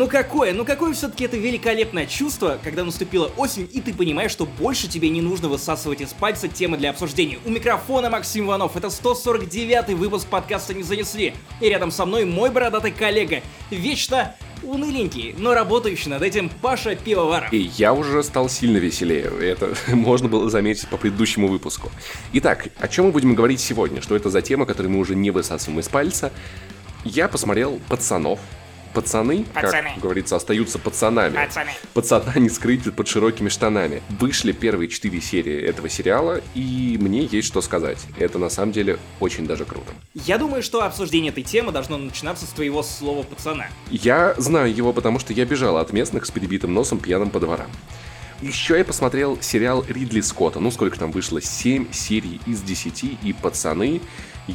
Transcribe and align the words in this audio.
Ну 0.00 0.08
какое, 0.08 0.54
ну 0.54 0.64
какое 0.64 0.94
все-таки 0.94 1.24
это 1.24 1.36
великолепное 1.36 2.06
чувство, 2.06 2.58
когда 2.64 2.84
наступила 2.84 3.30
осень, 3.36 3.68
и 3.70 3.82
ты 3.82 3.92
понимаешь, 3.92 4.30
что 4.30 4.46
больше 4.46 4.88
тебе 4.88 5.10
не 5.10 5.20
нужно 5.20 5.50
высасывать 5.50 6.00
из 6.00 6.14
пальца 6.14 6.48
темы 6.48 6.78
для 6.78 6.88
обсуждения. 6.88 7.38
У 7.44 7.50
микрофона 7.50 8.08
Максим 8.08 8.46
Иванов, 8.46 8.78
это 8.78 8.88
149 8.88 9.90
выпуск 9.90 10.26
подкаста 10.26 10.72
«Не 10.72 10.84
занесли». 10.84 11.34
И 11.60 11.68
рядом 11.68 11.90
со 11.90 12.06
мной 12.06 12.24
мой 12.24 12.48
бородатый 12.48 12.92
коллега, 12.92 13.42
вечно 13.70 14.34
уныленький, 14.62 15.34
но 15.36 15.52
работающий 15.52 16.08
над 16.08 16.22
этим 16.22 16.48
Паша 16.48 16.96
Пивоваров. 16.96 17.52
И 17.52 17.58
я 17.58 17.92
уже 17.92 18.22
стал 18.22 18.48
сильно 18.48 18.78
веселее. 18.78 19.30
Это 19.38 19.74
можно 19.94 20.30
было 20.30 20.48
заметить 20.48 20.88
по 20.88 20.96
предыдущему 20.96 21.46
выпуску. 21.46 21.90
Итак, 22.32 22.68
о 22.78 22.88
чем 22.88 23.04
мы 23.04 23.12
будем 23.12 23.34
говорить 23.34 23.60
сегодня? 23.60 24.00
Что 24.00 24.16
это 24.16 24.30
за 24.30 24.40
тема, 24.40 24.64
которую 24.64 24.92
мы 24.92 24.98
уже 24.98 25.14
не 25.14 25.30
высасываем 25.30 25.80
из 25.80 25.90
пальца? 25.90 26.32
Я 27.04 27.28
посмотрел 27.28 27.78
«Пацанов», 27.86 28.40
пацаны, 28.92 29.44
Пацаны. 29.54 29.90
как 29.94 30.02
говорится, 30.02 30.36
остаются 30.36 30.78
пацанами. 30.78 31.34
Пацаны. 31.34 31.70
Пацана 31.94 32.32
не 32.36 32.48
скрыть 32.48 32.92
под 32.94 33.08
широкими 33.08 33.48
штанами. 33.48 34.02
Вышли 34.18 34.52
первые 34.52 34.88
четыре 34.88 35.20
серии 35.20 35.60
этого 35.60 35.88
сериала, 35.88 36.40
и 36.54 36.96
мне 37.00 37.24
есть 37.24 37.48
что 37.48 37.60
сказать. 37.60 37.98
Это 38.18 38.38
на 38.38 38.48
самом 38.48 38.72
деле 38.72 38.98
очень 39.20 39.46
даже 39.46 39.64
круто. 39.64 39.92
Я 40.14 40.38
думаю, 40.38 40.62
что 40.62 40.82
обсуждение 40.82 41.30
этой 41.32 41.42
темы 41.44 41.72
должно 41.72 41.96
начинаться 41.96 42.46
с 42.46 42.50
твоего 42.50 42.82
слова 42.82 43.22
пацана. 43.22 43.66
Я 43.90 44.34
знаю 44.38 44.74
его, 44.74 44.92
потому 44.92 45.18
что 45.18 45.32
я 45.32 45.44
бежал 45.44 45.76
от 45.76 45.92
местных 45.92 46.26
с 46.26 46.30
перебитым 46.30 46.74
носом 46.74 46.98
пьяным 46.98 47.30
по 47.30 47.40
дворам. 47.40 47.70
Еще 48.42 48.78
я 48.78 48.84
посмотрел 48.86 49.38
сериал 49.42 49.84
Ридли 49.86 50.22
Скотта. 50.22 50.60
Ну, 50.60 50.70
сколько 50.70 50.98
там 50.98 51.10
вышло? 51.10 51.42
7 51.42 51.92
серий 51.92 52.40
из 52.46 52.62
10. 52.62 53.04
И, 53.22 53.34
пацаны, 53.34 54.00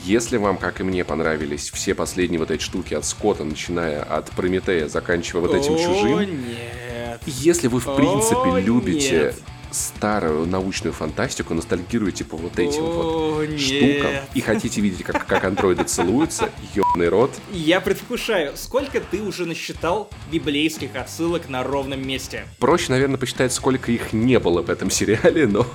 если 0.04 0.38
вам, 0.38 0.58
как 0.58 0.82
и 0.82 0.84
мне, 0.84 1.04
понравились 1.04 1.70
все 1.72 1.94
последние 1.96 2.40
вот 2.40 2.52
эти 2.52 2.62
штуки 2.62 2.94
от 2.94 3.06
Скотта, 3.06 3.44
начиная 3.44 4.04
от 4.04 4.30
Прометея, 4.32 4.88
заканчивая 4.88 5.42
вот 5.42 5.54
этим 5.54 5.76
О, 5.76 5.78
чужим, 5.78 6.48
нет. 6.48 7.22
если 7.26 7.68
вы, 7.68 7.80
в 7.80 7.96
принципе, 7.96 8.50
О, 8.52 8.60
любите 8.60 9.12
нет. 9.12 9.36
старую 9.72 10.46
научную 10.46 10.94
фантастику, 10.94 11.54
ностальгируете 11.54 12.24
по 12.26 12.36
вот 12.38 12.58
этим 12.60 12.84
вот 12.84 13.06
О, 13.06 13.46
нет. 13.46 13.60
штукам 13.60 14.12
и 14.34 14.42
хотите 14.42 14.82
видеть, 14.82 15.04
как, 15.04 15.26
как 15.26 15.44
андроиды 15.44 15.84
целуются, 15.84 16.50
ёбаный 16.74 17.10
рот, 17.10 17.32
Я 17.52 17.80
предвкушаю, 17.82 18.54
сколько 18.56 19.00
ты 19.00 19.22
уже 19.22 19.46
насчитал 19.46 20.10
библейских 20.32 20.96
отсылок 20.96 21.50
на 21.50 21.64
ровном 21.64 22.06
месте. 22.06 22.46
Проще, 22.60 22.92
наверное, 22.92 23.18
посчитать, 23.18 23.54
сколько 23.54 23.92
их 23.92 24.14
не 24.14 24.40
было 24.40 24.62
в 24.62 24.70
этом 24.70 24.90
сериале, 24.90 25.48
но 25.48 25.66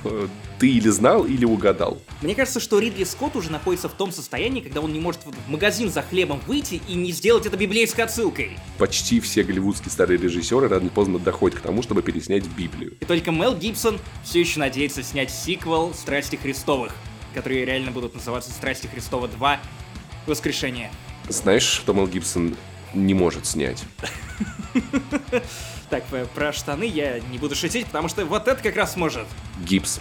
ты 0.61 0.69
или 0.69 0.91
знал, 0.91 1.25
или 1.25 1.47
угадал. 1.47 2.03
Мне 2.20 2.34
кажется, 2.34 2.61
что 2.61 2.78
Ридли 2.78 3.05
Скотт 3.05 3.34
уже 3.34 3.50
находится 3.50 3.89
в 3.89 3.94
том 3.94 4.12
состоянии, 4.12 4.61
когда 4.61 4.83
он 4.83 4.92
не 4.92 5.00
может 5.00 5.22
в 5.25 5.50
магазин 5.50 5.91
за 5.91 6.03
хлебом 6.03 6.39
выйти 6.47 6.83
и 6.86 6.94
не 6.94 7.12
сделать 7.12 7.47
это 7.47 7.56
библейской 7.56 8.03
отсылкой. 8.03 8.58
Почти 8.77 9.20
все 9.20 9.42
голливудские 9.42 9.91
старые 9.91 10.19
режиссеры 10.19 10.69
рано 10.69 10.83
или 10.83 10.91
поздно 10.91 11.19
доходят 11.19 11.58
к 11.58 11.62
тому, 11.62 11.83
чтобы 11.83 12.03
переснять 12.03 12.44
Библию. 12.44 12.92
И 13.00 13.06
только 13.06 13.31
Мел 13.31 13.56
Гибсон 13.56 13.98
все 14.22 14.41
еще 14.41 14.61
надеется 14.61 15.03
снять 15.03 15.31
сиквел 15.31 15.94
«Страсти 15.94 16.36
Христовых», 16.36 16.92
которые 17.33 17.64
реально 17.64 17.91
будут 17.91 18.14
называться 18.14 18.50
«Страсти 18.50 18.86
Христова 18.86 19.28
2. 19.28 19.61
Воскрешение». 20.27 20.91
Знаешь, 21.31 21.62
что 21.62 21.94
Мел 21.94 22.06
Гибсон 22.06 22.55
не 22.92 23.14
может 23.14 23.47
снять? 23.47 23.83
Так, 25.88 26.05
про 26.36 26.53
штаны 26.53 26.84
я 26.84 27.19
не 27.19 27.38
буду 27.38 27.56
шутить, 27.56 27.86
потому 27.86 28.08
что 28.08 28.25
вот 28.25 28.47
это 28.47 28.62
как 28.62 28.77
раз 28.77 28.94
может. 28.94 29.27
Гипс. 29.66 30.00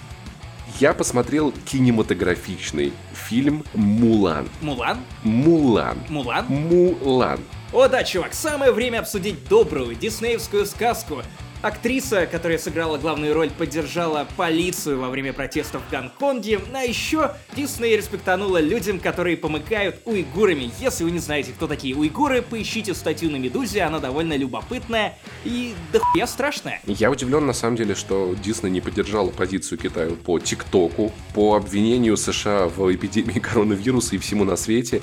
Я 0.78 0.94
посмотрел 0.94 1.52
кинематографичный 1.66 2.94
фильм 3.14 3.64
«Мулан». 3.73 4.48
Мулан? 4.62 5.00
«Мулан». 5.23 5.98
Мулан? 6.09 6.45
«Мулан». 6.48 7.39
О 7.73 7.88
да, 7.88 8.03
чувак, 8.03 8.34
самое 8.34 8.72
время 8.72 9.00
обсудить 9.00 9.48
добрую 9.48 9.95
диснеевскую 9.95 10.66
сказку. 10.66 11.23
Актриса, 11.61 12.25
которая 12.25 12.57
сыграла 12.57 12.97
главную 12.97 13.33
роль, 13.33 13.49
поддержала 13.49 14.25
полицию 14.37 14.99
во 14.99 15.09
время 15.09 15.33
протестов 15.33 15.81
в 15.86 15.92
Гонконге, 15.92 16.61
а 16.73 16.83
еще 16.83 17.36
Дисней 17.53 17.97
респектанула 17.97 18.61
людям, 18.61 18.97
которые 18.97 19.36
помыкают 19.36 19.98
уйгурами. 20.05 20.71
Если 20.80 21.03
вы 21.03 21.11
не 21.11 21.19
знаете, 21.19 21.52
кто 21.52 21.67
такие 21.67 21.95
уйгуры, 21.95 22.42
поищите 22.42 22.93
статью 22.93 23.30
на 23.30 23.36
Медузе, 23.36 23.81
она 23.81 23.99
довольно 23.99 24.37
любопытная 24.37 25.17
и 25.43 25.73
дохуя 25.92 26.27
страшная. 26.27 26.81
Я 26.86 27.11
удивлен, 27.11 27.45
на 27.45 27.53
самом 27.53 27.75
деле, 27.75 27.93
что 27.93 28.36
Дисней 28.42 28.71
не 28.71 28.80
поддержала 28.80 29.30
позицию 29.30 29.80
Китая 29.80 30.11
по 30.11 30.39
ТикТоку, 30.39 31.11
по 31.33 31.55
обвинению 31.55 32.15
США 32.15 32.67
в 32.67 32.93
эпидемии 32.95 33.39
коронавируса 33.39 34.15
и 34.15 34.17
всему 34.17 34.45
на 34.45 34.55
свете. 34.55 35.02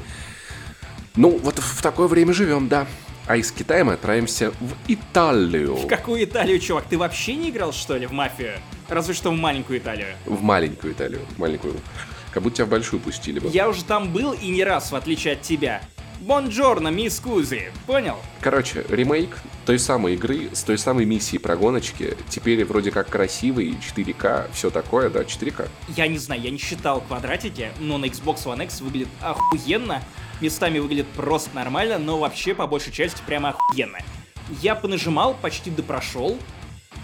Ну, 1.17 1.37
вот 1.37 1.59
в 1.59 1.83
такое 1.83 2.09
время 2.09 2.33
живем, 2.33 2.69
да. 2.69 2.87
А 3.27 3.37
из 3.37 3.51
Китая 3.51 3.85
мы 3.85 3.95
отправимся 3.95 4.53
в 4.53 4.75
Италию. 4.87 5.75
В 5.75 5.89
какую 5.89 6.23
Италию, 6.23 6.61
чувак? 6.61 6.85
Ты 6.89 6.97
вообще 6.97 7.35
не 7.35 7.51
играл, 7.51 7.73
что 7.73 7.97
ли, 7.97 8.07
в 8.07 8.13
мафию? 8.13 8.53
Разве 8.89 9.15
что 9.15 9.33
в 9.33 9.37
маленькую 9.37 9.81
Италию. 9.81 10.15
В 10.27 10.43
маленькую 10.43 10.93
Италию. 10.93 11.23
Маленькую. 11.37 11.75
Как 12.31 12.45
будто 12.45 12.57
тебя 12.57 12.67
в 12.67 12.69
большую 12.69 13.01
пустили 13.01 13.41
бы. 13.41 13.49
Я 13.49 13.69
уже 13.69 13.83
там 13.83 14.13
был 14.13 14.33
и 14.33 14.49
не 14.49 14.63
раз, 14.63 14.93
в 14.93 14.95
отличие 14.95 15.33
от 15.33 15.43
тебя. 15.43 15.83
Бонджорно, 16.21 16.89
мисс 16.89 17.19
Кузи. 17.19 17.73
Понял? 17.87 18.17
Короче, 18.41 18.85
ремейк 18.89 19.37
той 19.65 19.81
самой 19.81 20.15
игры 20.15 20.51
с 20.53 20.63
той 20.63 20.79
самой 20.79 21.05
миссией 21.05 21.41
про 21.41 21.57
гоночки. 21.57 22.17
Теперь 22.29 22.65
вроде 22.65 22.93
как 22.93 23.09
красивый, 23.09 23.77
4К, 23.97 24.47
все 24.53 24.71
такое, 24.71 25.11
да, 25.11 25.23
4К. 25.23 25.69
Я 25.97 26.07
не 26.07 26.19
знаю, 26.19 26.41
я 26.43 26.51
не 26.51 26.59
считал 26.59 27.01
квадратики, 27.01 27.71
но 27.81 27.99
на 27.99 28.05
Xbox 28.05 28.45
One 28.45 28.65
X 28.65 28.83
выглядит 28.83 29.09
охуенно. 29.21 30.01
Местами 30.41 30.79
выглядит 30.79 31.07
просто 31.09 31.55
нормально, 31.55 31.99
но 31.99 32.19
вообще 32.19 32.55
по 32.55 32.67
большей 32.67 32.93
части 32.93 33.23
прямо 33.27 33.51
охуенно. 33.51 33.99
Я 34.61 34.75
понажимал, 34.75 35.35
почти 35.35 35.71
допрошел. 35.71 36.39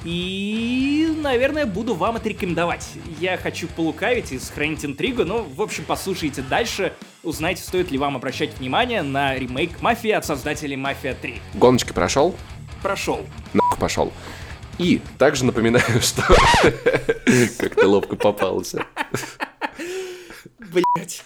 И, 0.04 1.14
наверное, 1.22 1.64
буду 1.64 1.94
вам 1.94 2.16
это 2.16 2.28
рекомендовать. 2.28 2.88
Я 3.20 3.36
хочу 3.36 3.68
полукавить 3.68 4.32
и 4.32 4.38
сохранить 4.38 4.84
интригу, 4.84 5.24
но, 5.24 5.44
в 5.44 5.62
общем, 5.62 5.84
послушайте 5.86 6.42
дальше. 6.42 6.92
Узнайте, 7.22 7.62
стоит 7.62 7.90
ли 7.90 7.98
вам 7.98 8.16
обращать 8.16 8.58
внимание 8.58 9.02
на 9.02 9.36
ремейк 9.36 9.80
Мафии 9.80 10.10
от 10.10 10.26
создателей 10.26 10.76
Мафия 10.76 11.14
3. 11.14 11.40
Гоночки 11.54 11.92
прошел? 11.92 12.34
Прошел. 12.82 13.24
Нахуй 13.54 13.78
пошел. 13.78 14.12
И 14.78 15.00
также 15.18 15.44
напоминаю, 15.44 16.00
что... 16.00 16.22
Как 17.58 17.74
ты 17.76 17.86
ловко 17.86 18.16
попался. 18.16 18.84
Блять, 20.70 21.24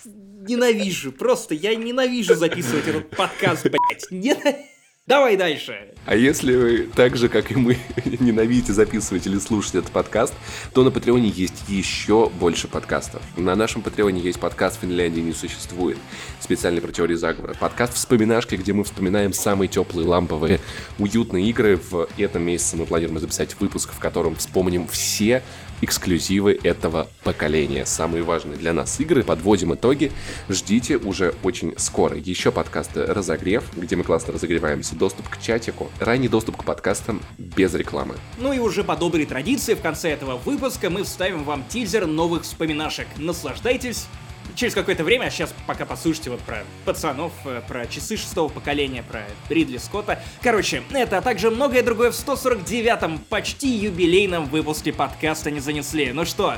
ненавижу. 0.48 1.12
Просто 1.12 1.54
я 1.54 1.74
ненавижу 1.74 2.34
записывать 2.34 2.86
этот 2.86 3.10
подкаст, 3.10 3.64
блять. 3.64 4.06
Ненавижу. 4.10 4.66
Давай 5.06 5.36
дальше. 5.36 5.94
А 6.04 6.16
если 6.16 6.56
вы 6.56 6.88
так 6.92 7.16
же, 7.16 7.28
как 7.28 7.52
и 7.52 7.54
мы, 7.54 7.78
ненавидите 8.19 8.72
записывать 8.72 9.24
или 9.28 9.38
слушать 9.38 9.76
этот 9.76 9.92
подкаст, 9.92 10.34
то 10.74 10.82
на 10.82 10.91
Патреоне 10.91 11.28
есть 11.28 11.69
еще 11.69 12.28
больше 12.28 12.66
подкастов. 12.66 13.22
На 13.36 13.54
нашем 13.54 13.82
Патреоне 13.82 14.20
есть 14.20 14.41
подкаст 14.41 14.80
«Финляндии 14.80 15.20
не 15.20 15.32
существует», 15.32 15.97
специальный 16.41 16.80
про 16.80 16.91
теории 16.91 17.14
заговора. 17.14 17.54
Подкаст 17.54 17.94
«Вспоминашки», 17.94 18.56
где 18.56 18.72
мы 18.72 18.82
вспоминаем 18.82 19.32
самые 19.32 19.68
теплые, 19.68 20.08
ламповые, 20.08 20.58
уютные 20.98 21.48
игры. 21.50 21.76
В 21.76 22.08
этом 22.18 22.42
месяце 22.42 22.76
мы 22.76 22.84
планируем 22.84 23.20
записать 23.20 23.54
выпуск, 23.60 23.92
в 23.92 24.00
котором 24.00 24.34
вспомним 24.34 24.88
все 24.88 25.44
эксклюзивы 25.81 26.59
этого 26.62 27.09
поколения. 27.25 27.87
Самые 27.87 28.22
важные 28.22 28.56
для 28.56 28.72
нас 28.72 28.98
игры. 29.00 29.22
Подводим 29.22 29.75
итоги. 29.75 30.12
Ждите 30.48 30.97
уже 30.97 31.34
очень 31.42 31.75
скоро. 31.76 32.16
Еще 32.16 32.53
подкасты 32.53 33.04
«Разогрев», 33.06 33.64
где 33.76 33.97
мы 33.97 34.04
классно 34.04 34.34
разогреваемся. 34.34 34.94
Доступ 34.97 35.28
к 35.28 35.41
чатику. 35.41 35.91
Ранний 36.00 36.28
доступ 36.28 36.56
к 36.56 36.65
подкастам 36.65 37.20
без 37.38 37.75
рекламы. 37.75 38.16
Ну 38.38 38.53
и 38.53 38.59
уже 38.59 38.84
по 38.84 38.97
доброй 38.97 39.26
традиции 39.26 39.75
в 39.75 39.81
конце 39.81 40.10
этого 40.10 40.36
выпуска 40.36 40.91
мы 40.91 41.04
вставим 41.04 41.44
вам 41.44 41.65
тизер 41.69 42.06
новых 42.06 42.42
вспоминашек. 42.42 43.06
Наслаждайтесь. 43.16 44.06
Через 44.55 44.75
какое-то 44.75 45.05
время, 45.05 45.25
а 45.27 45.31
сейчас 45.31 45.55
пока 45.67 45.84
послушайте 45.84 46.31
вот 46.31 46.41
про 46.41 46.65
пацанов, 46.84 47.33
э, 47.45 47.62
про 47.67 47.87
часы 47.87 48.16
шестого 48.16 48.48
поколения, 48.48 49.03
про 49.03 49.25
Ридли 49.48 49.78
Скотта. 49.78 50.22
Короче, 50.43 50.83
это, 50.93 51.19
а 51.19 51.22
также 51.22 51.51
многое 51.51 51.83
другое 51.83 52.10
в 52.10 52.15
149-м, 52.15 53.19
почти 53.19 53.69
юбилейном 53.69 54.47
выпуске 54.47 54.93
подкаста 54.93 55.51
не 55.51 55.60
занесли. 55.60 56.13
Ну 56.13 56.25
что, 56.25 56.54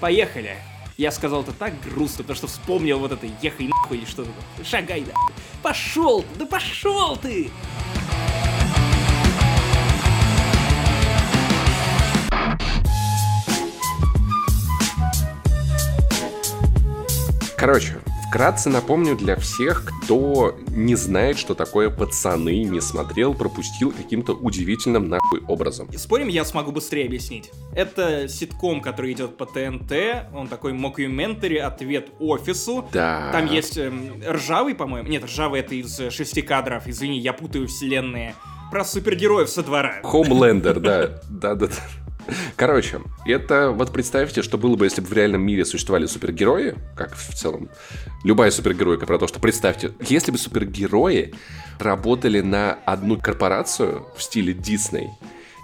поехали. 0.00 0.56
Я 0.96 1.10
сказал 1.10 1.42
это 1.42 1.52
так 1.52 1.72
грустно, 1.80 2.18
потому 2.18 2.36
что 2.36 2.46
вспомнил 2.46 2.98
вот 2.98 3.12
это 3.12 3.26
«ехай 3.40 3.66
нахуй» 3.66 3.98
или 3.98 4.04
что-то. 4.04 4.30
Шагай, 4.64 5.02
да. 5.02 5.14
Пошел, 5.62 6.24
да 6.38 6.46
пошел 6.46 7.16
ты! 7.16 7.50
Короче, 17.62 18.00
вкратце 18.26 18.70
напомню 18.70 19.16
для 19.16 19.36
всех, 19.36 19.84
кто 19.84 20.58
не 20.66 20.96
знает, 20.96 21.38
что 21.38 21.54
такое 21.54 21.90
пацаны, 21.90 22.64
не 22.64 22.80
смотрел, 22.80 23.34
пропустил 23.34 23.92
каким-то 23.92 24.32
удивительным 24.32 25.08
нахуй 25.08 25.42
образом. 25.46 25.86
И 25.92 25.96
Спорим, 25.96 26.26
я 26.26 26.44
смогу 26.44 26.72
быстрее 26.72 27.06
объяснить. 27.06 27.52
Это 27.72 28.26
ситком, 28.26 28.80
который 28.80 29.12
идет 29.12 29.36
по 29.36 29.46
ТНТ, 29.46 29.92
он 30.34 30.48
такой 30.48 30.72
мокьюментари, 30.72 31.58
ответ 31.58 32.08
офису. 32.18 32.84
Да. 32.92 33.30
Там 33.30 33.46
есть 33.46 33.78
эм, 33.78 34.20
ржавый, 34.28 34.74
по-моему. 34.74 35.08
Нет, 35.08 35.24
ржавый 35.24 35.60
это 35.60 35.76
из 35.76 36.00
э, 36.00 36.10
шести 36.10 36.42
кадров, 36.42 36.88
извини, 36.88 37.20
я 37.20 37.32
путаю 37.32 37.68
вселенные. 37.68 38.34
про 38.72 38.84
супергероев 38.84 39.48
со 39.48 39.62
двора. 39.62 40.00
Homelander, 40.02 40.80
да. 40.80 41.20
Да-да-да. 41.30 41.76
Короче, 42.56 43.00
это 43.26 43.70
вот 43.70 43.92
представьте, 43.92 44.42
что 44.42 44.58
было 44.58 44.76
бы, 44.76 44.86
если 44.86 45.00
бы 45.00 45.08
в 45.08 45.12
реальном 45.12 45.42
мире 45.42 45.64
существовали 45.64 46.06
супергерои, 46.06 46.74
как 46.96 47.14
в 47.14 47.34
целом 47.34 47.68
любая 48.24 48.50
супергеройка 48.50 49.06
про 49.06 49.18
то, 49.18 49.26
что 49.26 49.40
представьте, 49.40 49.92
если 50.08 50.30
бы 50.30 50.38
супергерои 50.38 51.34
работали 51.78 52.40
на 52.40 52.78
одну 52.84 53.18
корпорацию 53.18 54.06
в 54.16 54.22
стиле 54.22 54.52
Дисней, 54.52 55.10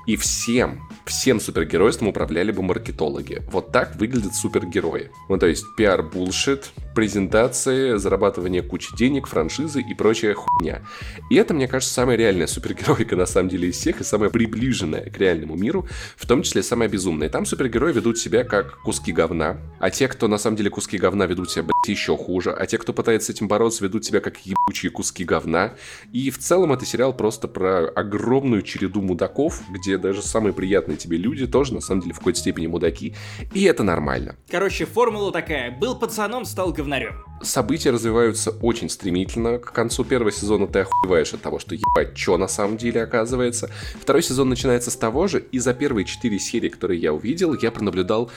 и 0.09 0.17
всем, 0.17 0.89
всем 1.05 1.39
супергеройством 1.39 2.09
управляли 2.09 2.51
бы 2.51 2.63
маркетологи. 2.63 3.43
Вот 3.53 3.73
так 3.73 3.95
выглядят 3.97 4.35
супергерои. 4.35 5.11
Ну, 5.29 5.37
то 5.37 5.47
есть 5.47 5.67
пиар-булшит, 5.77 6.71
презентации, 6.95 7.99
зарабатывание 7.99 8.63
кучи 8.63 8.97
денег, 8.97 9.27
франшизы 9.27 9.83
и 9.83 9.95
прочая 9.95 10.35
хуйня. 10.35 10.81
И 11.29 11.37
это, 11.37 11.53
мне 11.53 11.69
кажется, 11.69 11.93
самая 11.93 12.17
реальная 12.17 12.47
супергеройка 12.47 13.17
на 13.17 13.27
самом 13.27 13.51
деле 13.51 13.69
из 13.69 13.77
всех 13.77 14.01
и 14.01 14.05
самая 14.05 14.31
приближенная 14.31 15.11
к 15.11 15.19
реальному 15.19 15.57
миру, 15.57 15.87
в 16.17 16.27
том 16.27 16.43
числе 16.43 16.63
самая 16.63 16.89
безумная. 16.89 17.29
Там 17.29 17.45
супергерои 17.45 17.93
ведут 17.93 18.17
себя 18.17 18.45
как 18.45 18.81
куски 18.81 19.13
говна, 19.13 19.59
а 19.79 19.91
те, 19.91 20.09
кто 20.09 20.27
на 20.27 20.39
самом 20.39 20.57
деле 20.57 20.71
куски 20.71 20.97
говна, 20.97 21.27
ведут 21.27 21.51
себя, 21.51 21.65
блядь, 21.65 21.89
еще 21.89 22.17
хуже, 22.17 22.51
а 22.51 22.67
те, 22.67 22.79
кто 22.79 22.95
пытается 22.95 23.27
с 23.31 23.37
этим 23.37 23.47
бороться, 23.47 23.85
ведут 23.85 24.07
себя 24.07 24.21
как 24.21 24.39
ебучие 24.39 24.91
куски 24.91 25.25
говна. 25.25 25.75
И 26.15 26.31
в 26.31 26.39
целом 26.39 26.73
это 26.73 26.87
сериал 26.87 27.13
просто 27.13 27.47
про 27.47 27.89
огромную 27.89 28.63
череду 28.63 29.03
мудаков, 29.03 29.61
где 29.69 29.98
даже 29.99 30.23
самые 30.23 30.53
приятные 30.53 30.97
тебе 30.97 31.19
люди 31.19 31.47
тоже, 31.47 31.75
на 31.75 31.81
самом 31.81 32.03
деле, 32.03 32.15
в 32.15 32.19
какой-то 32.19 32.39
степени 32.39 32.67
мудаки. 32.67 33.15
И 33.55 33.65
это 33.65 33.83
нормально. 33.83 34.37
Короче, 34.51 34.87
формула 34.87 35.33
такая. 35.33 35.71
Был 35.71 35.99
пацаном, 35.99 36.45
стал 36.45 36.73
говнарем. 36.73 37.25
События 37.43 37.91
развиваются 37.91 38.51
очень 38.51 38.89
стремительно. 38.89 39.59
К 39.59 39.73
концу 39.73 40.05
первого 40.05 40.33
сезона 40.33 40.67
ты 40.67 40.81
охуеваешь 40.81 41.33
от 41.35 41.43
того, 41.43 41.59
что 41.59 41.75
ебать, 41.75 42.17
что 42.17 42.37
на 42.37 42.49
самом 42.49 42.77
деле 42.77 43.03
оказывается. 43.03 43.71
Второй 44.01 44.23
сезон 44.23 44.49
начинается 44.49 44.91
с 44.91 44.97
того 44.97 45.27
же, 45.29 45.41
и 45.41 45.59
за 45.59 45.75
первые 45.75 46.05
четыре 46.05 46.39
серии, 46.39 46.69
которые 46.69 47.01
я 47.01 47.13
увидел, 47.13 47.55
я 47.55 47.71
пронаблюдал 47.71 48.31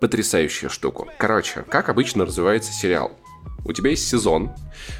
потрясающую 0.00 0.70
штуку. 0.70 1.08
Короче, 1.18 1.64
как 1.68 1.88
обычно 1.88 2.26
развивается 2.26 2.72
сериал? 2.72 3.12
У 3.64 3.72
тебя 3.72 3.90
есть 3.90 4.06
сезон, 4.06 4.52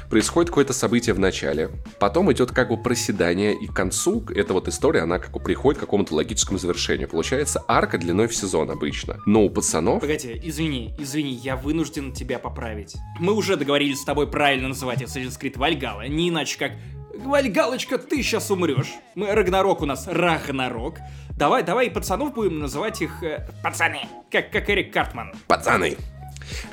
происходит 0.09 0.49
какое-то 0.49 0.73
событие 0.73 1.13
в 1.13 1.19
начале, 1.19 1.69
потом 1.99 2.31
идет 2.31 2.51
как 2.51 2.69
бы 2.69 2.77
проседание, 2.77 3.53
и 3.53 3.67
к 3.67 3.73
концу 3.73 4.25
эта 4.33 4.53
вот 4.53 4.67
история, 4.67 5.01
она 5.01 5.19
как 5.19 5.31
бы 5.31 5.39
приходит 5.39 5.77
к 5.77 5.81
какому-то 5.81 6.15
логическому 6.15 6.57
завершению. 6.57 7.07
Получается 7.07 7.63
арка 7.67 7.97
длиной 7.97 8.27
в 8.27 8.35
сезон 8.35 8.71
обычно. 8.71 9.19
Но 9.25 9.43
у 9.43 9.49
пацанов... 9.49 10.01
Погоди, 10.01 10.39
извини, 10.43 10.95
извини, 10.97 11.33
я 11.33 11.55
вынужден 11.55 12.11
тебя 12.11 12.39
поправить. 12.39 12.95
Мы 13.19 13.33
уже 13.33 13.55
договорились 13.55 14.01
с 14.01 14.05
тобой 14.05 14.27
правильно 14.27 14.69
называть 14.69 15.01
Assassin's 15.01 15.39
Creed 15.39 15.57
Valhalla, 15.57 16.07
не 16.07 16.29
иначе 16.29 16.57
как 16.57 16.71
Вальгалочка, 17.17 17.97
ты 17.97 18.21
сейчас 18.21 18.51
умрешь. 18.51 18.93
Мы 19.15 19.31
Рагнарок 19.31 19.81
у 19.81 19.85
нас 19.85 20.07
Рагнарок. 20.07 20.99
Давай, 21.37 21.63
давай 21.63 21.89
пацанов 21.89 22.33
будем 22.33 22.59
называть 22.59 23.01
их 23.01 23.23
э, 23.23 23.47
пацаны, 23.63 24.01
как, 24.31 24.51
как 24.51 24.69
Эрик 24.69 24.93
Картман. 24.93 25.33
Пацаны. 25.47 25.97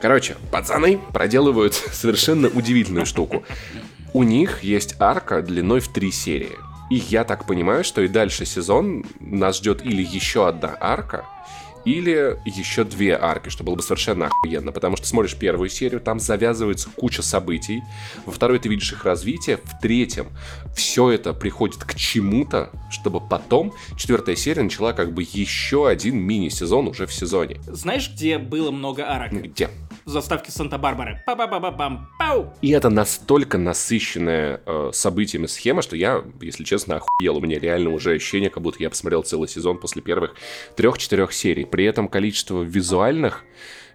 Короче, 0.00 0.36
пацаны 0.50 0.98
проделывают 1.12 1.74
совершенно 1.92 2.48
удивительную 2.48 3.06
штуку. 3.06 3.44
У 4.12 4.22
них 4.22 4.62
есть 4.62 4.94
арка 4.98 5.42
длиной 5.42 5.80
в 5.80 5.88
три 5.92 6.12
серии. 6.12 6.56
И 6.90 6.96
я 6.96 7.24
так 7.24 7.46
понимаю, 7.46 7.84
что 7.84 8.02
и 8.02 8.08
дальше 8.08 8.44
сезон 8.44 9.04
нас 9.18 9.56
ждет 9.56 9.84
или 9.84 10.02
еще 10.02 10.46
одна 10.46 10.76
арка, 10.78 11.24
или 11.84 12.38
еще 12.44 12.84
две 12.84 13.16
арки, 13.16 13.48
что 13.48 13.64
было 13.64 13.74
бы 13.74 13.82
совершенно 13.82 14.26
охуенно, 14.26 14.72
потому 14.72 14.96
что 14.96 15.06
смотришь 15.06 15.36
первую 15.36 15.68
серию, 15.68 16.00
там 16.00 16.20
завязывается 16.20 16.88
куча 16.94 17.22
событий, 17.22 17.82
во 18.26 18.32
второй 18.32 18.58
ты 18.58 18.68
видишь 18.68 18.92
их 18.92 19.04
развитие, 19.04 19.58
в 19.58 19.80
третьем 19.80 20.28
все 20.74 21.10
это 21.10 21.32
приходит 21.32 21.84
к 21.84 21.94
чему-то, 21.94 22.70
чтобы 22.90 23.20
потом 23.20 23.72
четвертая 23.96 24.36
серия 24.36 24.62
начала 24.62 24.92
как 24.92 25.12
бы 25.12 25.22
еще 25.22 25.88
один 25.88 26.18
мини-сезон 26.18 26.88
уже 26.88 27.06
в 27.06 27.12
сезоне. 27.12 27.60
Знаешь, 27.66 28.10
где 28.12 28.38
было 28.38 28.70
много 28.70 29.08
арок? 29.08 29.32
Где? 29.32 29.70
В 30.04 30.10
заставке 30.10 30.50
Санта-Барбары. 30.50 31.22
па 31.26 31.36
па 31.36 31.46
па 31.46 31.60
па 31.60 31.70
пам 31.70 32.08
пау 32.18 32.52
И 32.60 32.70
это 32.70 32.90
настолько 32.90 33.58
насыщенная 33.58 34.60
э, 34.66 34.90
событиями 34.92 35.46
схема, 35.46 35.82
что 35.82 35.96
я, 35.96 36.24
если 36.40 36.64
честно, 36.64 36.96
охуел. 36.96 37.36
У 37.36 37.40
меня 37.40 37.58
реально 37.58 37.90
уже 37.90 38.14
ощущение, 38.14 38.50
как 38.50 38.62
будто 38.62 38.82
я 38.82 38.90
посмотрел 38.90 39.22
целый 39.22 39.48
сезон 39.48 39.78
после 39.78 40.02
первых 40.02 40.34
трех-четырех 40.76 41.32
серий. 41.32 41.64
При 41.64 41.84
этом 41.84 42.08
количество 42.08 42.62
визуальных 42.62 43.44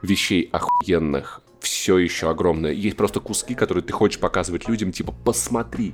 вещей 0.01 0.49
охуенных 0.51 1.41
все 1.59 1.97
еще 1.97 2.29
огромное. 2.29 2.71
Есть 2.71 2.95
просто 2.95 3.19
куски, 3.19 3.55
которые 3.55 3.83
ты 3.83 3.91
хочешь 3.91 4.19
показывать 4.19 4.69
людям, 4.69 4.91
типа, 4.91 5.13
посмотри, 5.25 5.93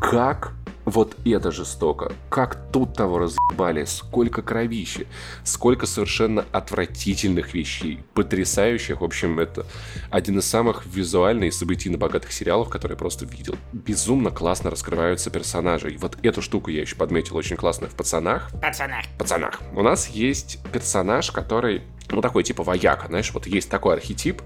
как 0.00 0.52
вот 0.86 1.16
это 1.24 1.50
жестоко. 1.50 2.12
Как 2.30 2.70
тут 2.72 2.94
того 2.94 3.18
разъебали, 3.18 3.84
сколько 3.84 4.40
кровищи, 4.40 5.06
сколько 5.42 5.84
совершенно 5.84 6.44
отвратительных 6.52 7.54
вещей, 7.54 8.04
потрясающих. 8.14 9.00
В 9.00 9.04
общем, 9.04 9.40
это 9.40 9.66
один 10.10 10.38
из 10.38 10.46
самых 10.46 10.86
визуально 10.86 11.44
и 11.44 11.50
событийно 11.50 11.98
богатых 11.98 12.32
сериалов, 12.32 12.68
которые 12.68 12.94
я 12.94 12.98
просто 12.98 13.26
видел. 13.26 13.56
Безумно 13.72 14.30
классно 14.30 14.70
раскрываются 14.70 15.28
персонажи. 15.30 15.90
И 15.92 15.96
вот 15.96 16.18
эту 16.22 16.40
штуку 16.40 16.70
я 16.70 16.82
еще 16.82 16.94
подметил 16.94 17.36
очень 17.36 17.56
классно 17.56 17.88
в 17.88 17.94
«Пацанах». 17.94 18.50
Пацанах. 18.62 19.06
«Пацанах». 19.18 19.60
У 19.74 19.82
нас 19.82 20.08
есть 20.08 20.60
персонаж, 20.72 21.32
который, 21.32 21.82
ну, 22.10 22.20
такой 22.20 22.44
типа 22.44 22.62
вояка, 22.62 23.08
знаешь, 23.08 23.32
вот 23.34 23.48
есть 23.48 23.68
такой 23.68 23.94
архетип, 23.94 24.40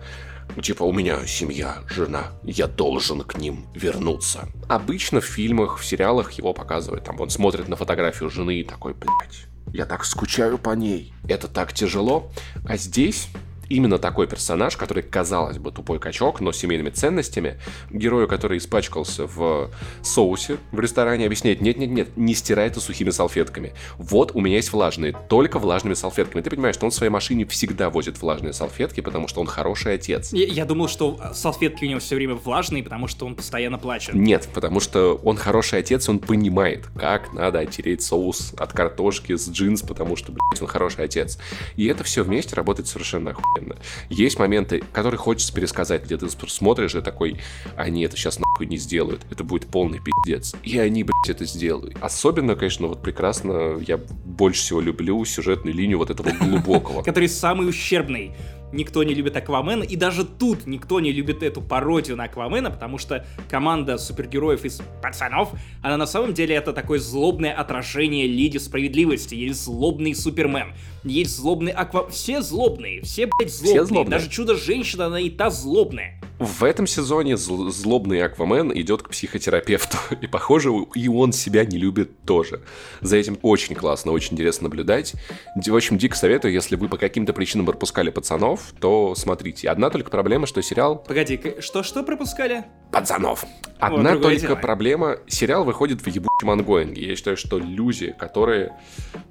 Типа, 0.62 0.82
у 0.84 0.92
меня 0.92 1.26
семья, 1.26 1.78
жена, 1.88 2.32
я 2.42 2.66
должен 2.66 3.22
к 3.22 3.36
ним 3.36 3.66
вернуться. 3.74 4.48
Обычно 4.68 5.20
в 5.20 5.24
фильмах, 5.24 5.78
в 5.78 5.84
сериалах 5.84 6.32
его 6.32 6.52
показывают. 6.52 7.04
Там 7.04 7.20
он 7.20 7.30
смотрит 7.30 7.68
на 7.68 7.76
фотографию 7.76 8.30
жены 8.30 8.60
и 8.60 8.64
такой, 8.64 8.94
блядь, 8.94 9.46
я 9.72 9.86
так 9.86 10.04
скучаю 10.04 10.58
по 10.58 10.70
ней. 10.70 11.12
Это 11.28 11.48
так 11.48 11.72
тяжело. 11.72 12.30
А 12.68 12.76
здесь 12.76 13.28
именно 13.70 13.98
такой 13.98 14.26
персонаж, 14.26 14.76
который, 14.76 15.02
казалось 15.02 15.58
бы, 15.58 15.70
тупой 15.70 15.98
качок, 15.98 16.40
но 16.40 16.52
с 16.52 16.58
семейными 16.58 16.90
ценностями, 16.90 17.58
герою, 17.90 18.28
который 18.28 18.58
испачкался 18.58 19.26
в 19.26 19.70
соусе 20.02 20.58
в 20.72 20.80
ресторане, 20.80 21.24
объясняет, 21.24 21.62
нет-нет-нет, 21.62 22.16
не 22.16 22.34
стирай 22.34 22.66
это 22.66 22.80
сухими 22.80 23.10
салфетками. 23.10 23.72
Вот 23.96 24.32
у 24.34 24.40
меня 24.40 24.56
есть 24.56 24.72
влажные, 24.72 25.16
только 25.28 25.58
влажными 25.58 25.94
салфетками. 25.94 26.42
Ты 26.42 26.50
понимаешь, 26.50 26.74
что 26.74 26.84
он 26.84 26.90
в 26.90 26.94
своей 26.94 27.10
машине 27.10 27.46
всегда 27.46 27.90
возит 27.90 28.20
влажные 28.20 28.52
салфетки, 28.52 29.00
потому 29.00 29.28
что 29.28 29.40
он 29.40 29.46
хороший 29.46 29.94
отец. 29.94 30.32
Я, 30.32 30.46
я 30.46 30.64
думал, 30.64 30.88
что 30.88 31.20
салфетки 31.32 31.84
у 31.84 31.88
него 31.88 32.00
все 32.00 32.16
время 32.16 32.34
влажные, 32.34 32.82
потому 32.82 33.06
что 33.06 33.24
он 33.24 33.36
постоянно 33.36 33.78
плачет. 33.78 34.14
Нет, 34.14 34.48
потому 34.52 34.80
что 34.80 35.14
он 35.22 35.36
хороший 35.36 35.78
отец, 35.78 36.08
он 36.08 36.18
понимает, 36.18 36.88
как 36.96 37.32
надо 37.32 37.60
оттереть 37.60 38.02
соус 38.02 38.52
от 38.58 38.72
картошки 38.72 39.36
с 39.36 39.48
джинс, 39.48 39.82
потому 39.82 40.16
что, 40.16 40.32
блядь, 40.32 40.60
он 40.60 40.66
хороший 40.66 41.04
отец. 41.04 41.38
И 41.76 41.86
это 41.86 42.02
все 42.02 42.24
вместе 42.24 42.56
работает 42.56 42.88
совершенно 42.88 43.30
охуенно 43.30 43.59
охуенно. 43.60 43.76
Есть 44.08 44.38
моменты, 44.38 44.82
которые 44.92 45.18
хочется 45.18 45.52
пересказать, 45.52 46.04
где 46.04 46.16
ты 46.16 46.28
смотришь 46.30 46.94
и 46.94 47.00
такой, 47.00 47.38
они 47.76 48.02
это 48.02 48.16
сейчас 48.16 48.38
нахуй 48.38 48.66
не 48.66 48.76
сделают, 48.76 49.22
это 49.30 49.44
будет 49.44 49.66
полный 49.66 50.00
пиздец. 50.00 50.54
И 50.62 50.78
они, 50.78 51.04
блядь, 51.04 51.28
это 51.28 51.44
сделают. 51.44 51.96
Особенно, 52.00 52.56
конечно, 52.56 52.88
вот 52.88 53.02
прекрасно, 53.02 53.78
я 53.86 53.98
больше 53.98 54.60
всего 54.62 54.80
люблю 54.80 55.24
сюжетную 55.24 55.74
линию 55.74 55.98
вот 55.98 56.10
этого 56.10 56.30
глубокого. 56.30 57.02
Который 57.04 57.28
самый 57.28 57.68
ущербный 57.68 58.32
никто 58.72 59.02
не 59.02 59.14
любит 59.14 59.36
Аквамена, 59.36 59.82
и 59.82 59.96
даже 59.96 60.24
тут 60.24 60.66
никто 60.66 61.00
не 61.00 61.12
любит 61.12 61.42
эту 61.42 61.60
пародию 61.60 62.16
на 62.16 62.24
Аквамена, 62.24 62.70
потому 62.70 62.98
что 62.98 63.26
команда 63.48 63.98
супергероев 63.98 64.64
из 64.64 64.80
пацанов, 65.02 65.52
она 65.82 65.96
на 65.96 66.06
самом 66.06 66.34
деле 66.34 66.54
это 66.54 66.72
такое 66.72 66.98
злобное 66.98 67.52
отражение 67.52 68.26
Лиги 68.26 68.58
Справедливости, 68.58 69.34
есть 69.34 69.64
злобный 69.64 70.14
Супермен, 70.14 70.72
есть 71.04 71.36
злобный 71.36 71.72
Аква... 71.72 72.08
Все 72.10 72.42
злобные, 72.42 73.02
все, 73.02 73.26
блядь, 73.26 73.52
злобные. 73.52 73.72
Все 73.72 73.84
злобные. 73.84 74.18
Даже 74.18 74.30
Чудо-женщина, 74.30 75.06
она 75.06 75.20
и 75.20 75.30
та 75.30 75.50
злобная. 75.50 76.20
В 76.40 76.64
этом 76.64 76.86
сезоне 76.86 77.34
зл- 77.34 77.68
злобный 77.68 78.22
Аквамен 78.22 78.72
идет 78.74 79.02
к 79.02 79.10
психотерапевту, 79.10 79.98
и, 80.22 80.26
похоже, 80.26 80.70
и 80.94 81.06
он 81.06 81.32
себя 81.34 81.66
не 81.66 81.76
любит 81.76 82.24
тоже. 82.24 82.62
За 83.02 83.18
этим 83.18 83.38
очень 83.42 83.74
классно, 83.74 84.12
очень 84.12 84.32
интересно 84.32 84.64
наблюдать. 84.64 85.12
В 85.54 85.76
общем, 85.76 85.98
дико 85.98 86.16
советую, 86.16 86.54
если 86.54 86.76
вы 86.76 86.88
по 86.88 86.96
каким-то 86.96 87.34
причинам 87.34 87.66
пропускали 87.66 88.08
пацанов, 88.08 88.72
то 88.80 89.14
смотрите. 89.14 89.68
Одна 89.68 89.90
только 89.90 90.10
проблема, 90.10 90.46
что 90.46 90.62
сериал... 90.62 91.04
Погоди, 91.06 91.38
что-что 91.60 92.02
пропускали? 92.02 92.64
Пацанов. 92.92 93.44
Одна 93.80 94.12
О, 94.12 94.18
только 94.18 94.40
дело. 94.40 94.56
проблема, 94.56 95.16
сериал 95.26 95.64
выходит 95.64 96.02
в 96.02 96.06
ебучем 96.06 96.50
ангоинге. 96.50 97.08
Я 97.08 97.16
считаю, 97.16 97.38
что 97.38 97.58
люди, 97.58 98.14
которые 98.18 98.76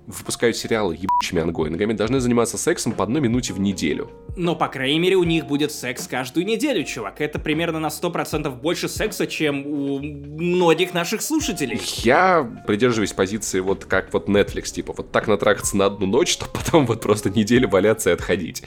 выпускают 0.07 0.57
сериалы 0.57 0.95
ебучими 0.95 1.41
ангоингами, 1.41 1.93
должны 1.93 2.19
заниматься 2.19 2.57
сексом 2.57 2.93
по 2.93 3.03
одной 3.03 3.21
минуте 3.21 3.53
в 3.53 3.59
неделю. 3.59 4.09
Но, 4.35 4.55
по 4.55 4.67
крайней 4.67 4.97
мере, 4.97 5.17
у 5.17 5.23
них 5.23 5.45
будет 5.45 5.71
секс 5.71 6.07
каждую 6.07 6.47
неделю, 6.47 6.83
чувак. 6.83 7.21
Это 7.21 7.37
примерно 7.37 7.79
на 7.79 7.87
100% 7.87 8.49
больше 8.59 8.89
секса, 8.89 9.27
чем 9.27 9.67
у 9.67 9.99
многих 9.99 10.95
наших 10.95 11.21
слушателей. 11.21 11.79
Я 11.97 12.49
придерживаюсь 12.65 13.13
позиции 13.13 13.59
вот 13.59 13.85
как 13.85 14.11
вот 14.13 14.29
Netflix, 14.29 14.71
типа 14.71 14.93
вот 14.97 15.11
так 15.11 15.27
натрахаться 15.27 15.77
на 15.77 15.85
одну 15.85 16.07
ночь, 16.07 16.31
чтобы 16.31 16.51
потом 16.53 16.87
вот 16.87 17.01
просто 17.01 17.29
неделю 17.29 17.69
валяться 17.69 18.09
и 18.09 18.13
отходить. 18.13 18.63